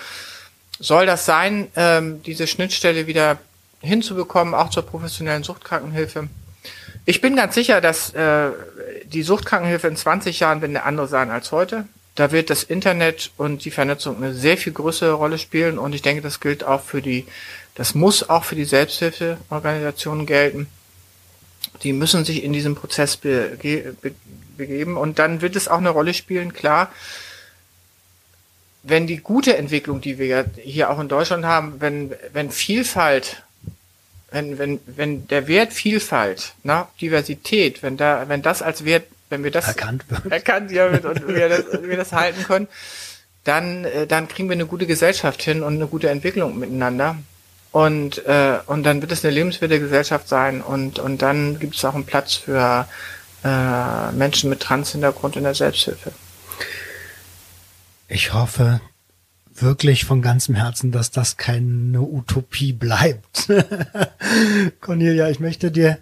soll 0.79 1.07
das 1.07 1.24
sein, 1.24 1.68
ähm, 1.77 2.22
diese 2.22 2.47
Schnittstelle 2.47 3.07
wieder 3.07 3.39
hinzubekommen, 3.81 4.55
auch 4.55 4.70
zur 4.70 4.85
professionellen 4.85 5.43
Suchtkrankenhilfe. 5.43 6.29
Ich 7.05 7.20
bin 7.20 7.37
ganz 7.37 7.55
sicher, 7.55 7.81
dass 7.81 8.12
äh, 8.14 8.51
die 9.05 9.22
Suchtkrankenhilfe 9.22 9.87
in 9.87 9.97
20 9.97 10.41
Jahren 10.41 10.61
wird 10.61 10.70
eine 10.70 10.83
andere 10.83 11.09
sein 11.09 11.31
als 11.31 11.53
heute. 11.53 11.87
Da 12.16 12.33
wird 12.33 12.51
das 12.51 12.62
Internet 12.62 13.31
und 13.37 13.64
die 13.64 13.70
Vernetzung 13.70 14.16
eine 14.16 14.35
sehr 14.35 14.57
viel 14.57 14.72
größere 14.72 15.12
Rolle 15.12 15.39
spielen 15.39 15.79
und 15.79 15.95
ich 15.95 16.03
denke, 16.03 16.22
das 16.22 16.41
gilt 16.41 16.64
auch 16.64 16.83
für 16.83 17.03
die, 17.03 17.27
das 17.74 17.95
muss 17.95 18.29
auch 18.29 18.45
für 18.45 18.57
die 18.57 18.64
Selbsthilfeorganisationen 18.64 20.27
gelten. 20.27 20.66
Die 21.83 21.93
müssen 21.93 22.24
sich 22.24 22.43
in 22.43 22.53
diesem 22.53 22.74
Prozess 22.74 23.16
bege 23.16 23.95
be 24.01 24.12
begeben 24.57 24.97
und 24.97 25.18
dann 25.18 25.43
wird 25.43 25.55
es 25.55 25.68
auch 25.68 25.79
eine 25.79 25.91
Rolle 25.91 26.14
spielen, 26.14 26.55
klar, 26.55 26.91
wenn 28.83 29.07
die 29.07 29.18
gute 29.18 29.55
Entwicklung, 29.59 30.01
die 30.01 30.18
wir 30.18 30.47
hier 30.57 30.89
auch 30.89 30.99
in 30.99 31.09
Deutschland 31.09 31.45
haben, 31.45 31.81
wenn, 31.81 32.14
wenn 32.33 32.51
Vielfalt 32.51 33.43
wenn, 34.31 34.59
wenn, 34.59 34.81
wenn 34.87 35.29
der 35.29 35.49
Wert 35.49 35.72
Vielfalt, 35.72 36.55
na, 36.62 36.89
Diversität, 37.01 37.83
wenn 37.83 37.97
da, 37.97 38.29
wenn 38.29 38.43
das 38.43 38.62
als 38.62 38.85
Wert, 38.85 39.07
wenn 39.31 39.45
wir 39.45 39.51
das 39.51 39.68
erkannt 39.68 40.05
wird, 40.09 40.27
erkannt 40.31 40.70
ja, 40.70 40.91
wird 40.93 41.05
und 41.05 41.27
wir 41.29 41.49
das, 41.49 41.64
wir 41.83 41.97
das 41.97 42.12
halten 42.12 42.43
können, 42.45 42.68
dann, 43.45 43.85
äh, 43.85 44.07
dann 44.07 44.29
kriegen 44.29 44.49
wir 44.49 44.55
eine 44.55 44.66
gute 44.66 44.87
Gesellschaft 44.87 45.43
hin 45.43 45.62
und 45.62 45.74
eine 45.74 45.87
gute 45.87 46.11
Entwicklung 46.11 46.59
miteinander. 46.59 47.16
Und, 47.77 48.24
äh, 48.24 48.61
und 48.64 48.85
dann 48.85 49.03
wird 49.03 49.12
es 49.12 49.22
eine 49.22 49.35
lebenswerte 49.35 49.79
Gesellschaft 49.79 50.31
sein 50.31 50.62
und, 50.62 50.99
und 50.99 51.20
dann 51.20 51.59
gibt 51.59 51.77
es 51.77 51.85
auch 51.85 51.95
einen 51.95 52.07
Platz 52.07 52.33
für 52.33 52.89
äh, 53.45 54.12
Menschen 54.12 54.49
mit 54.49 54.61
Trans-Hintergrund 54.61 55.37
in 55.37 55.43
der 55.43 55.55
Selbsthilfe. 55.55 56.11
Ich 58.09 58.33
hoffe, 58.33 58.81
wirklich 59.53 60.07
von 60.07 60.22
ganzem 60.22 60.55
Herzen, 60.55 60.91
dass 60.91 61.11
das 61.11 61.37
keine 61.37 62.01
Utopie 62.01 62.72
bleibt. 62.72 63.53
Cornelia, 64.81 65.29
ich 65.29 65.41
möchte 65.41 65.70
dir 65.70 65.99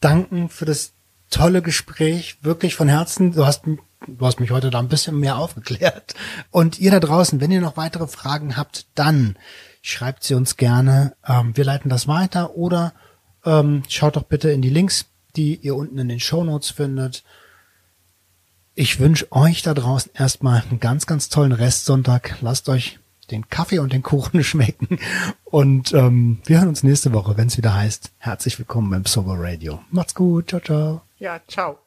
danken 0.00 0.48
für 0.48 0.64
das 0.64 0.94
tolle 1.30 1.62
Gespräch, 1.62 2.38
wirklich 2.42 2.74
von 2.74 2.88
Herzen. 2.88 3.34
Du 3.34 3.46
hast, 3.46 3.62
du 3.66 4.26
hast 4.26 4.40
mich 4.40 4.50
heute 4.50 4.70
da 4.70 4.80
ein 4.80 4.88
bisschen 4.88 5.20
mehr 5.20 5.38
aufgeklärt. 5.38 6.16
Und 6.50 6.80
ihr 6.80 6.90
da 6.90 6.98
draußen, 6.98 7.40
wenn 7.40 7.52
ihr 7.52 7.60
noch 7.60 7.76
weitere 7.76 8.08
Fragen 8.08 8.56
habt, 8.56 8.86
dann 8.96 9.36
schreibt 9.84 10.24
sie 10.24 10.34
uns 10.34 10.56
gerne. 10.56 11.14
Ähm, 11.26 11.54
wir 11.56 11.64
leiten 11.64 11.90
das 11.90 12.08
weiter 12.08 12.56
oder 12.56 12.94
ähm, 13.44 13.82
schaut 13.88 14.16
doch 14.16 14.22
bitte 14.22 14.50
in 14.50 14.62
die 14.62 14.70
Links, 14.70 15.06
die 15.36 15.56
ihr 15.56 15.76
unten 15.76 15.98
in 15.98 16.08
den 16.08 16.20
Show 16.20 16.42
Notes 16.42 16.70
findet. 16.70 17.22
Ich 18.74 18.98
wünsche 18.98 19.30
euch 19.30 19.60
da 19.62 19.74
draußen 19.74 20.10
erstmal 20.14 20.62
einen 20.62 20.80
ganz, 20.80 21.06
ganz 21.06 21.28
tollen 21.28 21.52
Restsonntag. 21.52 22.38
Lasst 22.40 22.70
euch 22.70 22.98
den 23.30 23.48
Kaffee 23.48 23.78
und 23.78 23.92
den 23.92 24.02
Kuchen 24.02 24.42
schmecken. 24.44 24.98
Und 25.44 25.92
ähm, 25.92 26.38
wir 26.46 26.60
hören 26.60 26.68
uns 26.68 26.82
nächste 26.82 27.12
Woche, 27.12 27.36
wenn 27.36 27.48
es 27.48 27.58
wieder 27.58 27.74
heißt, 27.74 28.10
herzlich 28.16 28.58
willkommen 28.58 28.90
beim 28.90 29.04
Sober 29.04 29.36
Radio. 29.36 29.80
Macht's 29.90 30.14
gut. 30.14 30.48
Ciao, 30.48 30.60
ciao. 30.60 31.02
Ja, 31.18 31.40
ciao. 31.46 31.78